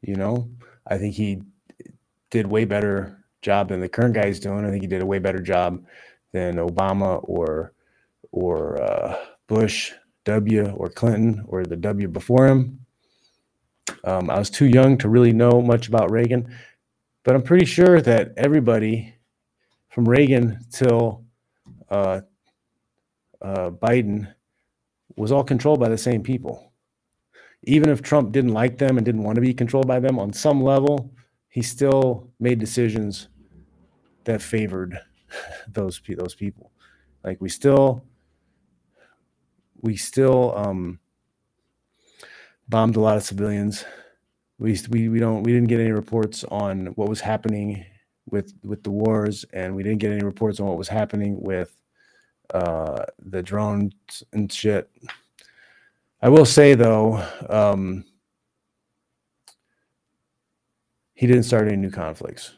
You 0.00 0.14
know, 0.14 0.50
I 0.86 0.98
think 0.98 1.14
he 1.14 1.42
did 2.30 2.46
way 2.46 2.64
better 2.64 3.24
job 3.42 3.68
than 3.68 3.80
the 3.80 3.88
current 3.88 4.14
guy 4.14 4.26
is 4.26 4.40
doing. 4.40 4.64
I 4.64 4.70
think 4.70 4.82
he 4.82 4.88
did 4.88 5.02
a 5.02 5.06
way 5.06 5.18
better 5.18 5.40
job 5.40 5.84
than 6.32 6.56
Obama 6.56 7.20
or 7.24 7.72
or 8.30 8.80
uh, 8.82 9.16
Bush 9.46 9.92
W 10.24 10.70
or 10.70 10.88
Clinton 10.88 11.44
or 11.46 11.64
the 11.64 11.76
W 11.76 12.08
before 12.08 12.46
him. 12.46 12.80
Um, 14.04 14.30
I 14.30 14.38
was 14.38 14.50
too 14.50 14.66
young 14.66 14.98
to 14.98 15.08
really 15.08 15.32
know 15.32 15.60
much 15.62 15.88
about 15.88 16.10
Reagan, 16.10 16.54
but 17.24 17.34
I'm 17.34 17.42
pretty 17.42 17.64
sure 17.64 18.00
that 18.00 18.32
everybody 18.36 19.14
from 19.88 20.08
Reagan 20.08 20.60
till 20.70 21.24
uh, 21.90 22.20
uh, 23.40 23.70
Biden 23.70 24.32
was 25.18 25.32
all 25.32 25.44
controlled 25.44 25.80
by 25.80 25.88
the 25.88 25.98
same 25.98 26.22
people. 26.22 26.72
Even 27.64 27.88
if 27.88 28.02
Trump 28.02 28.32
didn't 28.32 28.52
like 28.52 28.78
them 28.78 28.96
and 28.96 29.04
didn't 29.04 29.24
want 29.24 29.34
to 29.34 29.40
be 29.40 29.52
controlled 29.52 29.88
by 29.88 29.98
them 29.98 30.18
on 30.18 30.32
some 30.32 30.62
level, 30.62 31.12
he 31.48 31.62
still 31.62 32.30
made 32.38 32.58
decisions 32.58 33.28
that 34.24 34.40
favored 34.40 34.98
those 35.68 36.00
those 36.16 36.34
people. 36.34 36.72
Like 37.24 37.40
we 37.40 37.48
still 37.48 38.04
we 39.80 39.96
still 39.96 40.56
um, 40.56 41.00
bombed 42.68 42.96
a 42.96 43.00
lot 43.00 43.16
of 43.16 43.22
civilians. 43.22 43.84
we 44.58 44.78
we 44.90 45.08
we 45.08 45.18
don't 45.18 45.42
we 45.42 45.52
didn't 45.52 45.68
get 45.68 45.80
any 45.80 45.92
reports 45.92 46.44
on 46.44 46.86
what 46.96 47.08
was 47.08 47.20
happening 47.20 47.84
with 48.26 48.52
with 48.64 48.82
the 48.82 48.90
wars, 48.90 49.44
and 49.52 49.74
we 49.74 49.82
didn't 49.82 49.98
get 49.98 50.12
any 50.12 50.24
reports 50.24 50.60
on 50.60 50.66
what 50.66 50.78
was 50.78 50.88
happening 50.88 51.40
with 51.40 51.77
uh, 52.52 53.04
the 53.18 53.42
drones 53.42 54.22
and 54.32 54.52
shit. 54.52 54.90
I 56.20 56.28
will 56.28 56.46
say 56.46 56.74
though, 56.74 57.24
um, 57.48 58.04
he 61.14 61.26
didn't 61.26 61.44
start 61.44 61.68
any 61.68 61.76
new 61.76 61.90
conflicts. 61.90 62.54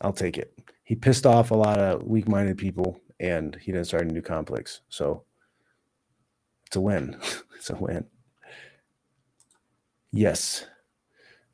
I'll 0.00 0.12
take 0.12 0.38
it. 0.38 0.58
He 0.84 0.94
pissed 0.94 1.26
off 1.26 1.50
a 1.50 1.54
lot 1.54 1.78
of 1.78 2.02
weak-minded 2.02 2.58
people, 2.58 2.98
and 3.20 3.56
he 3.60 3.72
didn't 3.72 3.86
start 3.86 4.04
any 4.04 4.12
new 4.12 4.22
conflicts. 4.22 4.80
So 4.88 5.24
it's 6.66 6.76
a 6.76 6.80
win. 6.80 7.16
it's 7.56 7.70
a 7.70 7.76
win. 7.76 8.06
Yes, 10.10 10.66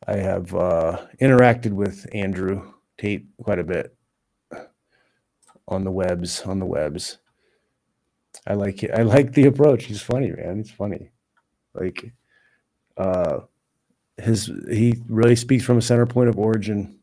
I 0.06 0.16
have 0.16 0.54
uh, 0.54 1.06
interacted 1.20 1.72
with 1.72 2.06
Andrew 2.12 2.72
Tate 2.96 3.26
quite 3.42 3.58
a 3.58 3.64
bit 3.64 3.97
on 5.68 5.84
the 5.84 5.90
webs. 5.90 6.40
On 6.42 6.58
the 6.58 6.66
webs, 6.66 7.18
I 8.46 8.54
like 8.54 8.82
it. 8.82 8.90
I 8.92 9.02
like 9.02 9.32
the 9.32 9.46
approach. 9.46 9.84
He's 9.84 10.02
funny, 10.02 10.30
man. 10.30 10.56
He's 10.56 10.70
funny. 10.70 11.10
Like, 11.74 12.12
uh, 12.96 13.40
his 14.16 14.50
he 14.68 15.00
really 15.08 15.36
speaks 15.36 15.64
from 15.64 15.78
a 15.78 15.82
center 15.82 16.06
point 16.06 16.28
of 16.28 16.38
origin 16.38 16.98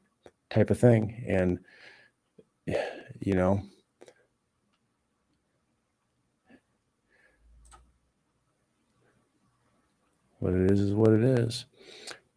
type 0.49 0.69
of 0.69 0.79
thing, 0.79 1.23
and 1.27 1.59
you 2.65 3.33
know. 3.33 3.61
What 10.39 10.53
it 10.53 10.69
is 10.69 10.79
is 10.79 10.93
what 10.93 11.11
it 11.11 11.23
is. 11.23 11.65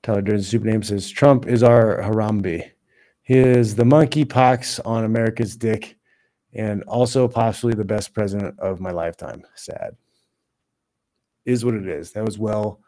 Tyler 0.03 0.23
Durden's 0.23 0.49
super 0.49 0.65
name 0.65 0.83
says 0.83 1.11
Trump 1.11 1.47
is 1.47 1.63
our 1.63 2.01
Harambe. 2.01 2.71
He 3.23 3.35
is 3.35 3.75
the 3.75 3.85
monkey 3.85 4.25
pox 4.25 4.81
on 4.81 5.05
America's 5.05 5.57
dick 5.57 5.98
and 6.59 6.83
also 6.83 7.29
possibly 7.29 7.73
the 7.73 7.85
best 7.85 8.13
president 8.13 8.59
of 8.59 8.81
my 8.81 8.91
lifetime. 8.91 9.43
Sad. 9.55 9.97
Is 11.47 11.65
what 11.65 11.75
it 11.75 11.89
is. 11.89 12.13
That 12.13 12.25
was 12.25 12.39
well 12.39 12.81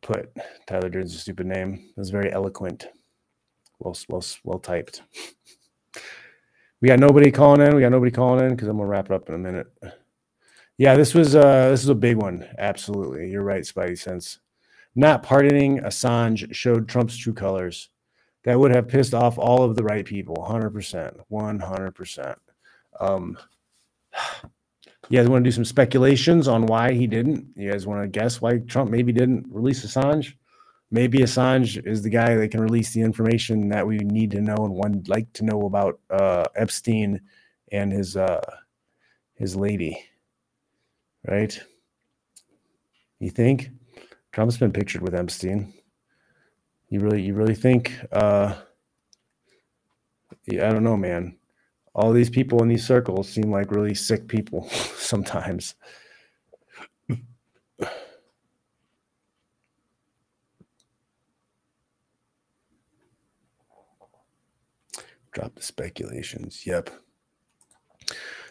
put. 0.00 0.34
Tyler 0.66 0.88
Durden's 0.88 1.14
a 1.14 1.18
stupid 1.18 1.46
name. 1.46 1.74
It 1.74 2.00
was 2.00 2.10
very 2.10 2.32
eloquent. 2.32 2.86
Well, 3.78 3.94
well, 4.08 4.24
well 4.42 4.58
typed. 4.58 5.02
we 6.80 6.88
got 6.88 6.98
nobody 6.98 7.30
calling 7.30 7.60
in. 7.60 7.76
We 7.76 7.82
got 7.82 7.92
nobody 7.92 8.10
calling 8.10 8.42
in 8.42 8.56
because 8.56 8.68
I'm 8.68 8.78
gonna 8.78 8.88
wrap 8.88 9.06
it 9.06 9.12
up 9.12 9.28
in 9.28 9.34
a 9.34 9.38
minute. 9.38 9.66
Yeah, 10.78 10.96
this 10.96 11.14
was 11.14 11.36
uh 11.36 11.68
this 11.68 11.82
is 11.82 11.90
a 11.90 11.94
big 11.94 12.16
one. 12.16 12.48
Absolutely. 12.58 13.30
You're 13.30 13.44
right, 13.44 13.62
Spidey 13.62 13.98
Sense. 13.98 14.38
Not 14.96 15.22
pardoning 15.22 15.80
Assange 15.80 16.54
showed 16.54 16.88
Trump's 16.88 17.18
true 17.18 17.34
colors. 17.34 17.90
That 18.44 18.58
would 18.58 18.74
have 18.74 18.88
pissed 18.88 19.12
off 19.12 19.38
all 19.38 19.62
of 19.62 19.76
the 19.76 19.84
right 19.84 20.04
people. 20.04 20.36
100%. 20.36 21.20
100%. 21.30 22.36
Um, 23.00 23.36
you 25.08 25.18
guys 25.18 25.28
want 25.28 25.44
to 25.44 25.48
do 25.48 25.54
some 25.54 25.64
speculations 25.64 26.48
on 26.48 26.66
why 26.66 26.92
he 26.92 27.06
didn't? 27.06 27.46
You 27.56 27.70
guys 27.70 27.86
want 27.86 28.02
to 28.02 28.08
guess 28.08 28.40
why 28.40 28.58
Trump 28.58 28.90
maybe 28.90 29.12
didn't 29.12 29.46
release 29.50 29.84
Assange? 29.84 30.34
Maybe 30.90 31.18
Assange 31.18 31.84
is 31.86 32.02
the 32.02 32.10
guy 32.10 32.36
that 32.36 32.50
can 32.50 32.60
release 32.60 32.92
the 32.92 33.02
information 33.02 33.68
that 33.70 33.86
we 33.86 33.98
need 33.98 34.30
to 34.32 34.40
know 34.40 34.56
and 34.56 34.74
one 34.74 35.02
like 35.08 35.32
to 35.34 35.44
know 35.44 35.62
about 35.62 36.00
uh, 36.10 36.44
Epstein 36.54 37.20
and 37.72 37.92
his 37.92 38.16
uh, 38.16 38.40
his 39.34 39.56
lady, 39.56 39.98
right? 41.26 41.58
You 43.18 43.30
think 43.30 43.70
Trump's 44.32 44.58
been 44.58 44.72
pictured 44.72 45.02
with 45.02 45.14
Epstein? 45.14 45.72
You 46.88 47.00
really, 47.00 47.22
you 47.22 47.34
really 47.34 47.54
think? 47.54 47.98
Uh, 48.12 48.54
yeah, 50.46 50.68
I 50.68 50.72
don't 50.72 50.84
know, 50.84 50.96
man 50.96 51.36
all 51.94 52.12
these 52.12 52.30
people 52.30 52.62
in 52.62 52.68
these 52.68 52.86
circles 52.86 53.28
seem 53.28 53.50
like 53.50 53.70
really 53.70 53.94
sick 53.94 54.26
people 54.28 54.68
sometimes. 54.96 55.74
Drop 65.32 65.54
the 65.56 65.62
speculations. 65.62 66.64
Yep. 66.64 66.90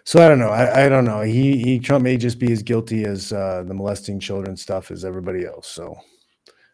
So 0.03 0.23
I 0.23 0.27
don't 0.27 0.39
know. 0.39 0.49
I, 0.49 0.85
I 0.85 0.89
don't 0.89 1.05
know. 1.05 1.21
He, 1.21 1.57
he 1.63 1.79
Trump 1.79 2.03
may 2.03 2.17
just 2.17 2.39
be 2.39 2.51
as 2.51 2.61
guilty 2.61 3.05
as 3.05 3.31
uh, 3.31 3.63
the 3.65 3.73
molesting 3.73 4.19
children 4.19 4.57
stuff 4.57 4.91
as 4.91 5.05
everybody 5.05 5.45
else. 5.45 5.67
So 5.69 5.95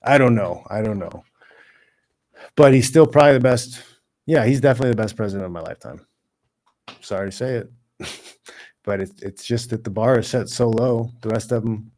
I 0.04 0.18
don't 0.18 0.34
know. 0.34 0.66
I 0.70 0.82
don't 0.82 0.98
know. 0.98 1.24
But 2.56 2.74
he's 2.74 2.88
still 2.88 3.06
probably 3.06 3.34
the 3.34 3.40
best. 3.40 3.84
Yeah, 4.26 4.46
he's 4.46 4.62
definitely 4.62 4.92
the 4.92 5.02
best 5.02 5.16
president 5.16 5.46
of 5.46 5.52
my 5.52 5.62
lifetime. 5.62 6.06
Sorry 7.02 7.30
to 7.30 7.36
say 7.36 7.56
it, 7.56 7.72
but 8.84 9.00
it's 9.02 9.22
it's 9.22 9.46
just 9.46 9.70
that 9.72 9.84
the 9.84 9.90
bar 9.90 10.20
is 10.20 10.28
set 10.28 10.50
so 10.50 10.70
low. 10.70 11.12
The 11.22 11.30
rest 11.30 11.52
of 11.52 11.64
them, 11.64 11.92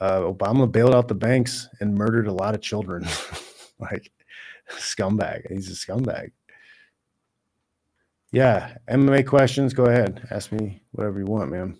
uh, 0.00 0.20
Obama 0.20 0.70
bailed 0.70 0.94
out 0.94 1.08
the 1.08 1.14
banks 1.14 1.68
and 1.80 1.94
murdered 1.94 2.26
a 2.26 2.32
lot 2.32 2.54
of 2.54 2.60
children, 2.60 3.06
like 3.78 4.10
scumbag. 4.70 5.50
He's 5.50 5.70
a 5.70 5.74
scumbag. 5.74 6.32
Yeah, 8.32 8.76
MMA 8.88 9.26
questions. 9.26 9.74
Go 9.74 9.86
ahead, 9.86 10.26
ask 10.30 10.52
me 10.52 10.82
whatever 10.92 11.18
you 11.18 11.26
want, 11.26 11.50
man. 11.50 11.76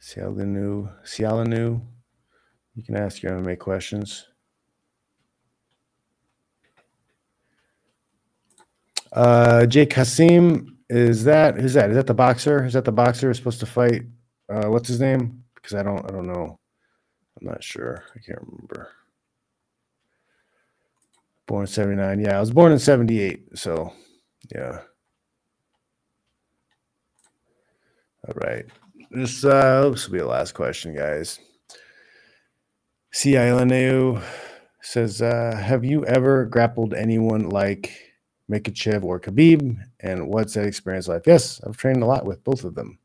Sialanu, 0.00 0.90
Sialanu, 1.04 1.80
you 2.74 2.82
can 2.82 2.96
ask 2.96 3.22
your 3.22 3.32
MMA 3.32 3.58
questions. 3.58 4.26
Uh, 9.12 9.66
Jake 9.66 9.90
Hasim, 9.90 10.66
is 10.88 11.24
that 11.24 11.56
who's 11.58 11.74
that? 11.74 11.90
Is 11.90 11.96
that 11.96 12.06
the 12.06 12.14
boxer? 12.14 12.64
Is 12.64 12.74
that 12.74 12.84
the 12.84 12.92
boxer 12.92 13.28
who's 13.28 13.36
supposed 13.38 13.60
to 13.60 13.66
fight? 13.66 14.02
Uh, 14.48 14.68
what's 14.68 14.88
his 14.88 15.00
name? 15.00 15.44
Because 15.54 15.74
I 15.74 15.82
don't, 15.82 16.04
I 16.04 16.12
don't 16.12 16.26
know. 16.26 16.58
I'm 17.40 17.46
not 17.46 17.62
sure. 17.62 18.04
I 18.14 18.18
can't 18.20 18.40
remember. 18.40 18.90
Born 21.46 21.62
in 21.62 21.66
79. 21.66 22.20
Yeah, 22.20 22.36
I 22.36 22.40
was 22.40 22.50
born 22.50 22.72
in 22.72 22.78
78. 22.78 23.58
So, 23.58 23.92
yeah. 24.54 24.80
All 28.26 28.34
right. 28.36 28.66
This, 29.10 29.44
uh, 29.44 29.90
this 29.90 30.06
will 30.06 30.12
be 30.12 30.18
the 30.20 30.26
last 30.26 30.52
question, 30.52 30.94
guys. 30.94 31.40
C. 33.12 33.32
Ilaneu 33.32 34.22
says, 34.82 35.20
uh, 35.22 35.56
Have 35.56 35.84
you 35.84 36.04
ever 36.06 36.44
grappled 36.44 36.94
anyone 36.94 37.48
like 37.48 38.09
Makhachev 38.50 39.04
or 39.04 39.20
Khabib, 39.20 39.78
and 40.00 40.28
what's 40.28 40.54
that 40.54 40.66
experience 40.66 41.08
like? 41.08 41.26
Yes, 41.26 41.60
I've 41.66 41.76
trained 41.76 42.02
a 42.02 42.06
lot 42.06 42.26
with 42.26 42.42
both 42.44 42.64
of 42.64 42.74
them 42.74 42.98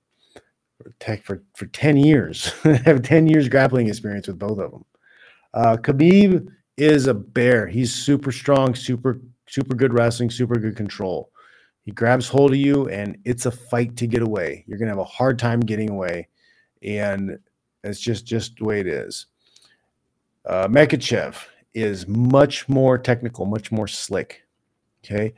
for 0.82 0.92
tech 1.00 1.24
for, 1.24 1.44
for 1.56 1.68
10 1.68 1.98
years. 1.98 2.54
I 2.64 2.74
have 2.86 3.02
10 3.04 3.28
years 3.28 3.48
grappling 3.48 3.88
experience 3.88 4.28
with 4.28 4.40
both 4.40 4.60
of 4.60 4.72
them. 4.72 4.86
Uh, 5.54 5.78
Khabib 5.78 6.48
is 6.78 7.08
a 7.08 7.14
bear. 7.14 7.68
He's 7.68 7.94
super 7.94 8.32
strong, 8.32 8.76
super, 8.76 9.22
super 9.48 9.76
good 9.76 9.94
wrestling, 9.94 10.30
super 10.30 10.56
good 10.56 10.76
control. 10.76 11.32
He 11.84 11.92
grabs 11.92 12.28
hold 12.28 12.52
of 12.52 12.58
you, 12.58 12.90
and 12.90 13.18
it's 13.26 13.46
a 13.46 13.52
fight 13.52 13.96
to 13.98 14.08
get 14.08 14.24
away. 14.24 14.66
You're 14.68 14.80
gonna 14.80 14.92
have 14.92 14.98
a 14.98 15.04
hard 15.04 15.38
time 15.38 15.60
getting 15.60 15.92
away, 15.92 16.28
and 16.82 17.38
it's 17.84 18.00
just 18.00 18.26
just 18.26 18.58
the 18.58 18.66
way 18.66 18.80
it 18.80 18.88
is. 18.88 19.28
Uh, 20.46 20.68
Makhachev 20.68 21.36
is 21.76 22.08
much 22.08 22.68
more 22.68 22.98
technical, 22.98 23.46
much 23.46 23.72
more 23.72 23.88
slick. 23.88 24.45
Okay. 25.06 25.34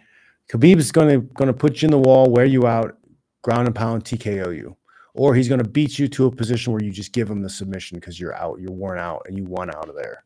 Khabib's 0.49 0.91
gonna 0.91 1.19
gonna 1.19 1.53
put 1.53 1.81
you 1.81 1.87
in 1.87 1.91
the 1.91 1.99
wall, 1.99 2.29
wear 2.29 2.45
you 2.45 2.67
out, 2.67 2.97
ground 3.41 3.67
and 3.67 3.75
pound, 3.75 4.05
TKO 4.05 4.55
you. 4.55 4.77
Or 5.13 5.35
he's 5.35 5.49
gonna 5.49 5.63
beat 5.63 5.99
you 5.99 6.07
to 6.09 6.27
a 6.27 6.31
position 6.31 6.71
where 6.71 6.83
you 6.83 6.91
just 6.91 7.11
give 7.11 7.29
him 7.29 7.41
the 7.41 7.49
submission 7.49 7.99
because 7.99 8.19
you're 8.19 8.35
out, 8.35 8.59
you're 8.59 8.71
worn 8.71 8.97
out, 8.97 9.23
and 9.27 9.37
you 9.37 9.43
want 9.43 9.75
out 9.75 9.89
of 9.89 9.95
there. 9.95 10.23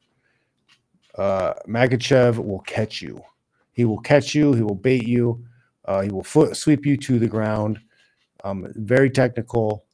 Uh 1.18 1.54
will 1.68 2.64
catch 2.68 3.02
you. 3.02 3.22
He 3.74 3.86
will 3.86 4.00
catch 4.00 4.36
you, 4.36 4.54
he 4.54 4.62
will 4.62 4.76
bait 4.76 5.08
you, 5.08 5.44
uh, 5.86 6.02
he 6.02 6.12
will 6.12 6.24
foot 6.24 6.56
sweep 6.56 6.86
you 6.86 6.98
to 6.98 7.18
the 7.20 7.28
ground. 7.28 7.80
Um, 8.44 8.72
very 8.76 9.10
technical, 9.10 9.86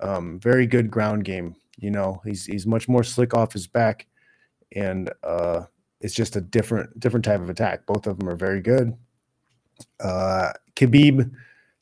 um, 0.00 0.38
very 0.40 0.66
good 0.66 0.90
ground 0.90 1.24
game. 1.24 1.54
You 1.78 1.90
know, 1.90 2.20
he's 2.24 2.46
he's 2.46 2.66
much 2.66 2.88
more 2.88 3.04
slick 3.04 3.34
off 3.34 3.52
his 3.52 3.66
back, 3.68 4.06
and 4.74 5.10
uh 5.22 5.64
it's 6.00 6.14
just 6.14 6.36
a 6.36 6.40
different 6.40 6.98
different 7.00 7.24
type 7.24 7.40
of 7.40 7.50
attack. 7.50 7.86
Both 7.86 8.06
of 8.06 8.18
them 8.18 8.28
are 8.28 8.36
very 8.36 8.60
good. 8.60 8.96
Uh, 10.00 10.52
Khabib 10.76 11.30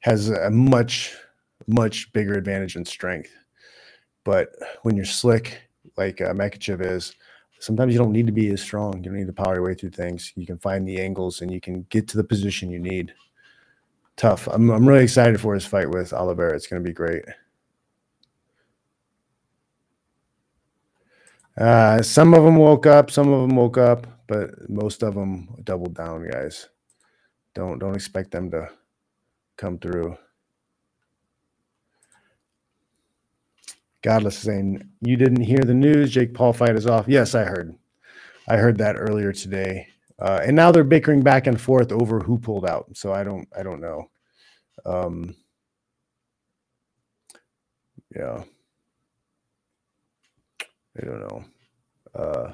has 0.01 0.31
a 0.31 0.51
much 0.51 1.15
much 1.67 2.13
bigger 2.13 2.35
advantage 2.35 2.77
in 2.77 2.85
strength, 2.85 3.33
but 4.25 4.51
when 4.83 4.97
you're 4.97 5.05
slick 5.05 5.63
like 5.97 6.21
uh, 6.21 6.33
Makhachev 6.33 6.85
is, 6.85 7.15
sometimes 7.59 7.93
you 7.93 7.99
don't 7.99 8.13
need 8.13 8.27
to 8.27 8.33
be 8.33 8.51
as 8.51 8.61
strong. 8.61 8.97
You 8.99 9.05
don't 9.05 9.19
need 9.19 9.27
to 9.27 9.33
power 9.33 9.55
your 9.55 9.65
way 9.65 9.75
through 9.75 9.91
things. 9.91 10.33
You 10.37 10.47
can 10.47 10.59
find 10.59 10.87
the 10.87 11.01
angles 11.01 11.41
and 11.41 11.51
you 11.51 11.61
can 11.61 11.83
get 11.91 12.09
to 12.09 12.17
the 12.17 12.25
position 12.25 12.71
you 12.71 12.79
need. 12.79 13.15
Tough. 14.17 14.47
I'm 14.51 14.71
I'm 14.71 14.89
really 14.89 15.05
excited 15.05 15.41
for 15.41 15.55
his 15.55 15.67
fight 15.67 15.91
with 15.91 16.13
Oliveira. 16.13 16.55
It's 16.55 16.67
going 16.67 16.83
to 16.83 16.89
be 16.89 16.95
great. 16.95 17.25
Uh, 21.59 22.03
some 22.03 22.35
of 22.35 22.45
them 22.45 22.57
woke 22.57 22.87
up, 22.87 23.11
some 23.11 23.33
of 23.33 23.49
them 23.49 23.57
woke 23.57 23.79
up, 23.79 24.07
but 24.29 24.69
most 24.69 25.03
of 25.03 25.15
them 25.15 25.49
doubled 25.65 25.95
down, 25.95 26.29
guys. 26.29 26.69
Don't 27.55 27.79
don't 27.79 27.97
expect 27.97 28.33
them 28.33 28.51
to 28.53 28.71
come 29.59 29.79
through. 29.79 30.17
Godless 34.03 34.39
saying 34.39 34.89
you 35.03 35.17
didn't 35.17 35.43
hear 35.43 35.61
the 35.61 35.75
news. 35.75 36.13
Jake 36.13 36.35
Paul 36.35 36.53
fight 36.55 36.77
is 36.77 36.87
off. 36.87 37.07
Yes, 37.09 37.35
I 37.35 37.45
heard. 37.45 37.77
I 38.49 38.57
heard 38.59 38.79
that 38.79 38.97
earlier 38.99 39.33
today. 39.33 39.89
Uh, 40.21 40.41
and 40.45 40.57
now 40.57 40.73
they're 40.73 40.85
bickering 40.85 41.23
back 41.23 41.47
and 41.47 41.61
forth 41.61 41.93
over 41.93 42.21
who 42.21 42.39
pulled 42.39 42.67
out. 42.67 42.97
So 42.97 43.13
I 43.13 43.25
don't 43.25 43.49
I 43.59 43.63
don't 43.63 43.81
know. 43.81 44.11
Um, 44.87 45.37
yeah. 48.17 48.45
I 51.01 51.05
don't 51.05 51.21
know. 51.21 51.45
Uh, 52.15 52.53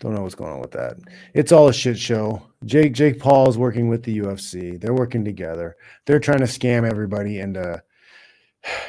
don't 0.00 0.14
know 0.14 0.22
what's 0.22 0.34
going 0.34 0.52
on 0.52 0.60
with 0.60 0.72
that. 0.72 0.98
It's 1.32 1.52
all 1.52 1.68
a 1.68 1.72
shit 1.72 1.98
show. 1.98 2.42
Jake 2.64 2.92
Jake 2.92 3.18
Paul 3.18 3.48
is 3.48 3.56
working 3.56 3.88
with 3.88 4.02
the 4.02 4.18
UFC. 4.18 4.80
They're 4.80 4.94
working 4.94 5.24
together. 5.24 5.76
They're 6.04 6.20
trying 6.20 6.40
to 6.40 6.44
scam 6.44 6.88
everybody 6.88 7.40
into 7.40 7.82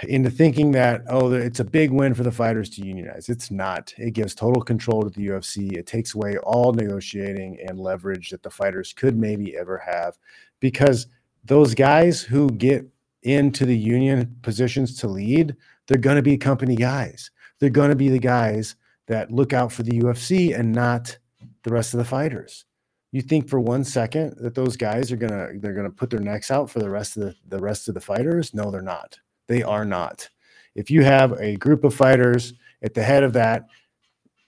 into 0.08 0.30
thinking 0.30 0.72
that 0.72 1.04
oh 1.10 1.32
it's 1.34 1.60
a 1.60 1.66
big 1.66 1.92
win 1.92 2.14
for 2.14 2.24
the 2.24 2.32
fighters 2.32 2.70
to 2.72 2.86
unionize. 2.86 3.30
It's 3.30 3.52
not. 3.52 3.94
It 3.98 4.12
gives 4.12 4.36
total 4.36 4.62
control 4.62 5.04
to 5.04 5.10
the 5.10 5.28
UFC. 5.28 5.78
It 5.78 5.88
takes 5.88 6.16
away 6.16 6.38
all 6.38 6.74
negotiating 6.74 7.60
and 7.66 7.80
leverage 7.80 8.30
that 8.32 8.44
the 8.44 8.50
fighters 8.50 8.94
could 8.94 9.18
maybe 9.18 9.56
ever 9.58 9.78
have 9.78 10.18
because 10.60 11.08
those 11.46 11.76
guys 11.76 12.22
who 12.22 12.50
get 12.50 12.86
into 13.24 13.66
the 13.66 13.78
union 13.78 14.36
positions 14.42 14.98
to 15.00 15.08
lead, 15.08 15.56
they're 15.88 15.98
going 15.98 16.16
to 16.16 16.22
be 16.22 16.38
company 16.38 16.76
guys. 16.76 17.32
They're 17.60 17.70
going 17.70 17.90
to 17.90 17.96
be 17.96 18.10
the 18.10 18.20
guys 18.20 18.76
that 19.08 19.32
look 19.32 19.54
out 19.54 19.72
for 19.72 19.84
the 19.84 20.00
UFC 20.00 20.58
and 20.58 20.74
not 20.74 21.18
the 21.64 21.72
rest 21.72 21.94
of 21.94 22.00
the 22.00 22.06
fighters. 22.06 22.66
You 23.12 23.22
think 23.22 23.48
for 23.48 23.60
one 23.60 23.84
second 23.84 24.36
that 24.42 24.56
those 24.56 24.76
guys 24.76 25.12
are 25.12 25.16
gonna 25.16 25.50
they're 25.60 25.74
gonna 25.74 25.90
put 25.90 26.10
their 26.10 26.20
necks 26.20 26.52
out 26.52 26.70
for 26.70 26.80
the 26.80 26.90
rest 26.90 27.16
of 27.16 27.24
the, 27.24 27.36
the 27.48 27.60
rest 27.60 27.88
of 27.88 27.94
the 27.94 28.02
fighters? 28.02 28.54
No, 28.54 28.72
they're 28.72 28.82
not. 28.82 29.18
They 29.48 29.64
are 29.64 29.86
not. 29.86 30.28
If 30.76 30.92
you 30.92 31.04
have 31.04 31.32
a 31.40 31.56
group 31.56 31.84
of 31.86 31.94
fighters 31.94 32.54
at 32.82 32.94
the 32.94 33.04
head 33.04 33.24
of 33.24 33.34
that, 33.34 33.68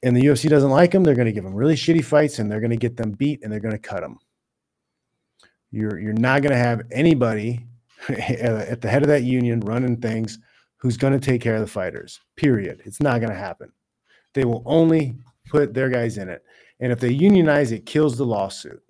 and 0.04 0.16
the 0.16 0.22
UFC 0.22 0.50
doesn't 0.50 0.70
like 0.70 0.92
them, 0.92 1.04
they're 1.04 1.16
going 1.16 1.28
to 1.28 1.32
give 1.32 1.46
them 1.46 1.56
really 1.56 1.76
shitty 1.76 2.04
fights, 2.04 2.40
and 2.40 2.52
they're 2.52 2.60
going 2.60 2.72
to 2.72 2.76
get 2.76 2.98
them 2.98 3.12
beat, 3.12 3.42
and 3.42 3.52
they're 3.52 3.62
going 3.62 3.74
to 3.74 3.80
cut 3.80 4.02
them. 4.02 4.18
You're 5.72 5.98
you're 5.98 6.14
not 6.14 6.42
going 6.42 6.52
to 6.52 6.58
have 6.58 6.82
anybody 6.92 7.66
at 8.10 8.82
the 8.82 8.90
head 8.90 9.04
of 9.04 9.08
that 9.08 9.24
union 9.24 9.62
running 9.62 9.98
things 9.98 10.40
who's 10.78 10.98
going 10.98 11.14
to 11.14 11.20
take 11.20 11.42
care 11.42 11.56
of 11.56 11.62
the 11.62 11.68
fighters. 11.68 12.20
Period. 12.36 12.82
It's 12.86 13.02
not 13.02 13.20
going 13.20 13.32
to 13.32 13.38
happen. 13.38 13.72
They 14.34 14.46
will 14.46 14.64
only 14.66 15.16
put 15.50 15.74
their 15.74 15.90
guys 15.90 16.18
in 16.18 16.30
it. 16.30 16.44
And 16.80 16.92
if 16.92 17.00
they 17.00 17.10
unionize, 17.10 17.72
it 17.72 17.86
kills 17.86 18.18
the 18.18 18.26
lawsuit. 18.26 18.82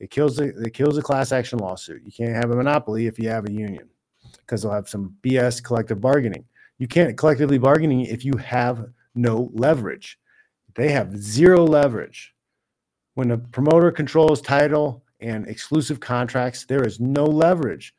It 0.00 0.10
kills 0.10 0.36
the 0.36 0.48
it 0.64 0.72
kills 0.72 0.96
the 0.96 1.02
class 1.02 1.30
action 1.30 1.58
lawsuit. 1.58 2.02
You 2.04 2.10
can't 2.10 2.34
have 2.34 2.50
a 2.50 2.56
monopoly 2.56 3.06
if 3.06 3.18
you 3.18 3.28
have 3.28 3.46
a 3.46 3.52
union 3.52 3.88
because 4.38 4.62
they'll 4.62 4.72
have 4.72 4.88
some 4.88 5.14
BS 5.22 5.62
collective 5.62 6.00
bargaining. 6.00 6.44
You 6.78 6.88
can't 6.88 7.16
collectively 7.16 7.58
bargaining 7.58 8.06
if 8.06 8.24
you 8.24 8.36
have 8.38 8.86
no 9.14 9.50
leverage. 9.52 10.18
They 10.74 10.90
have 10.90 11.16
zero 11.16 11.64
leverage. 11.64 12.34
When 13.14 13.32
a 13.32 13.38
promoter 13.38 13.90
controls 13.90 14.40
title 14.40 15.04
and 15.20 15.46
exclusive 15.46 16.00
contracts, 16.00 16.64
there 16.64 16.86
is 16.86 16.98
no 17.00 17.24
leverage. 17.24 17.94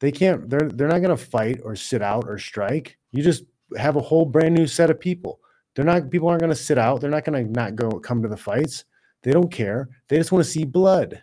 They 0.00 0.12
can't, 0.12 0.48
they're 0.50 0.68
they're 0.68 0.88
not 0.88 1.00
gonna 1.00 1.16
fight 1.16 1.60
or 1.64 1.74
sit 1.74 2.02
out 2.02 2.24
or 2.26 2.38
strike. 2.38 2.98
You 3.12 3.22
just 3.22 3.44
have 3.76 3.96
a 3.96 4.00
whole 4.00 4.24
brand 4.24 4.54
new 4.54 4.66
set 4.66 4.90
of 4.90 5.00
people. 5.00 5.40
They're 5.74 5.84
not 5.84 6.10
people 6.10 6.28
aren't 6.28 6.42
gonna 6.42 6.54
sit 6.54 6.78
out, 6.78 7.00
they're 7.00 7.10
not 7.10 7.24
gonna 7.24 7.44
not 7.44 7.76
go 7.76 7.90
come 8.00 8.22
to 8.22 8.28
the 8.28 8.36
fights. 8.36 8.84
They 9.22 9.32
don't 9.32 9.50
care. 9.50 9.88
They 10.08 10.18
just 10.18 10.32
want 10.32 10.44
to 10.44 10.50
see 10.50 10.64
blood. 10.64 11.22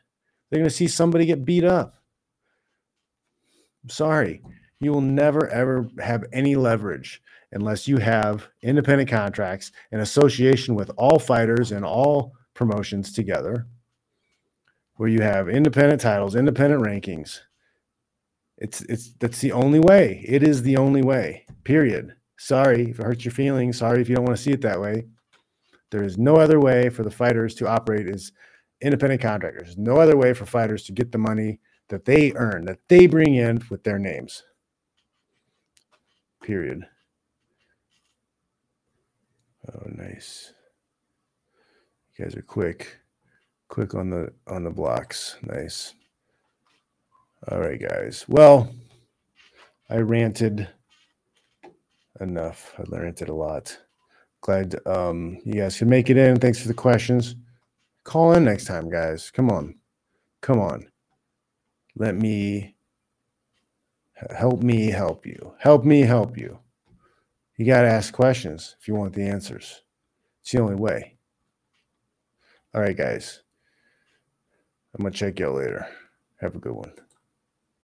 They're 0.49 0.59
gonna 0.59 0.69
see 0.69 0.87
somebody 0.87 1.25
get 1.25 1.45
beat 1.45 1.63
up. 1.63 1.95
I'm 3.83 3.89
sorry 3.89 4.41
you 4.83 4.91
will 4.91 5.01
never 5.01 5.47
ever 5.47 5.87
have 5.99 6.25
any 6.33 6.55
leverage 6.55 7.21
unless 7.53 7.87
you 7.87 7.97
have 7.97 8.49
independent 8.61 9.09
contracts 9.09 9.71
and 9.91 10.01
association 10.01 10.75
with 10.75 10.91
all 10.97 11.17
fighters 11.19 11.71
and 11.71 11.85
all 11.85 12.33
promotions 12.53 13.13
together 13.13 13.67
where 14.95 15.09
you 15.09 15.21
have 15.21 15.49
independent 15.49 16.01
titles 16.01 16.35
independent 16.35 16.83
rankings 16.83 17.39
it's 18.57 18.81
it's 18.83 19.13
that's 19.19 19.41
the 19.41 19.51
only 19.51 19.79
way 19.79 20.23
it 20.27 20.43
is 20.43 20.61
the 20.61 20.77
only 20.77 21.01
way 21.01 21.45
period 21.63 22.13
sorry 22.37 22.89
if 22.89 22.99
it 22.99 23.05
hurts 23.05 23.25
your 23.25 23.31
feelings 23.31 23.77
sorry 23.77 24.01
if 24.01 24.09
you 24.09 24.15
don't 24.15 24.25
want 24.25 24.35
to 24.37 24.41
see 24.41 24.51
it 24.51 24.61
that 24.61 24.79
way 24.79 25.05
there 25.91 26.03
is 26.03 26.17
no 26.17 26.35
other 26.35 26.59
way 26.59 26.89
for 26.89 27.03
the 27.03 27.11
fighters 27.11 27.55
to 27.55 27.67
operate 27.67 28.07
as 28.07 28.31
independent 28.81 29.21
contractors 29.21 29.67
There's 29.67 29.77
no 29.77 29.97
other 29.97 30.17
way 30.17 30.33
for 30.33 30.45
fighters 30.45 30.83
to 30.85 30.91
get 30.91 31.11
the 31.11 31.17
money 31.17 31.59
that 31.89 32.05
they 32.05 32.33
earn 32.35 32.65
that 32.65 32.79
they 32.89 33.07
bring 33.07 33.35
in 33.35 33.61
with 33.69 33.83
their 33.83 33.99
names 33.99 34.43
period. 36.43 36.85
Oh, 39.73 39.87
nice. 39.95 40.53
You 42.17 42.25
guys 42.25 42.35
are 42.35 42.41
quick, 42.43 42.97
quick 43.69 43.95
on 43.95 44.09
the 44.09 44.31
on 44.47 44.63
the 44.63 44.69
blocks. 44.69 45.37
Nice. 45.41 45.95
All 47.49 47.59
right, 47.59 47.79
guys. 47.79 48.25
Well, 48.27 48.73
I 49.89 49.97
ranted 49.97 50.67
enough. 52.19 52.73
I 52.77 52.83
ranted 52.87 53.29
a 53.29 53.33
lot. 53.33 53.77
Glad 54.41 54.75
um, 54.85 55.39
you 55.45 55.53
guys 55.53 55.77
can 55.77 55.89
make 55.89 56.09
it 56.09 56.17
in. 56.17 56.39
Thanks 56.39 56.61
for 56.61 56.67
the 56.67 56.73
questions. 56.73 57.35
Call 58.03 58.33
in 58.33 58.45
next 58.45 58.65
time, 58.65 58.89
guys. 58.89 59.31
Come 59.31 59.49
on, 59.49 59.75
come 60.41 60.59
on. 60.59 60.87
Let 61.95 62.15
me 62.15 62.73
Help 64.31 64.63
me 64.63 64.87
help 64.89 65.25
you. 65.25 65.53
Help 65.59 65.83
me 65.83 66.01
help 66.01 66.37
you. 66.37 66.59
You 67.57 67.65
got 67.65 67.81
to 67.81 67.89
ask 67.89 68.13
questions 68.13 68.75
if 68.79 68.87
you 68.87 68.95
want 68.95 69.13
the 69.13 69.27
answers. 69.27 69.81
It's 70.41 70.51
the 70.51 70.61
only 70.61 70.75
way. 70.75 71.17
All 72.73 72.81
right, 72.81 72.95
guys. 72.95 73.41
I'm 74.93 75.03
going 75.03 75.13
to 75.13 75.17
check 75.19 75.39
y'all 75.39 75.55
later. 75.57 75.87
Have 76.41 76.55
a 76.55 76.59
good 76.59 76.73
one. 76.73 76.93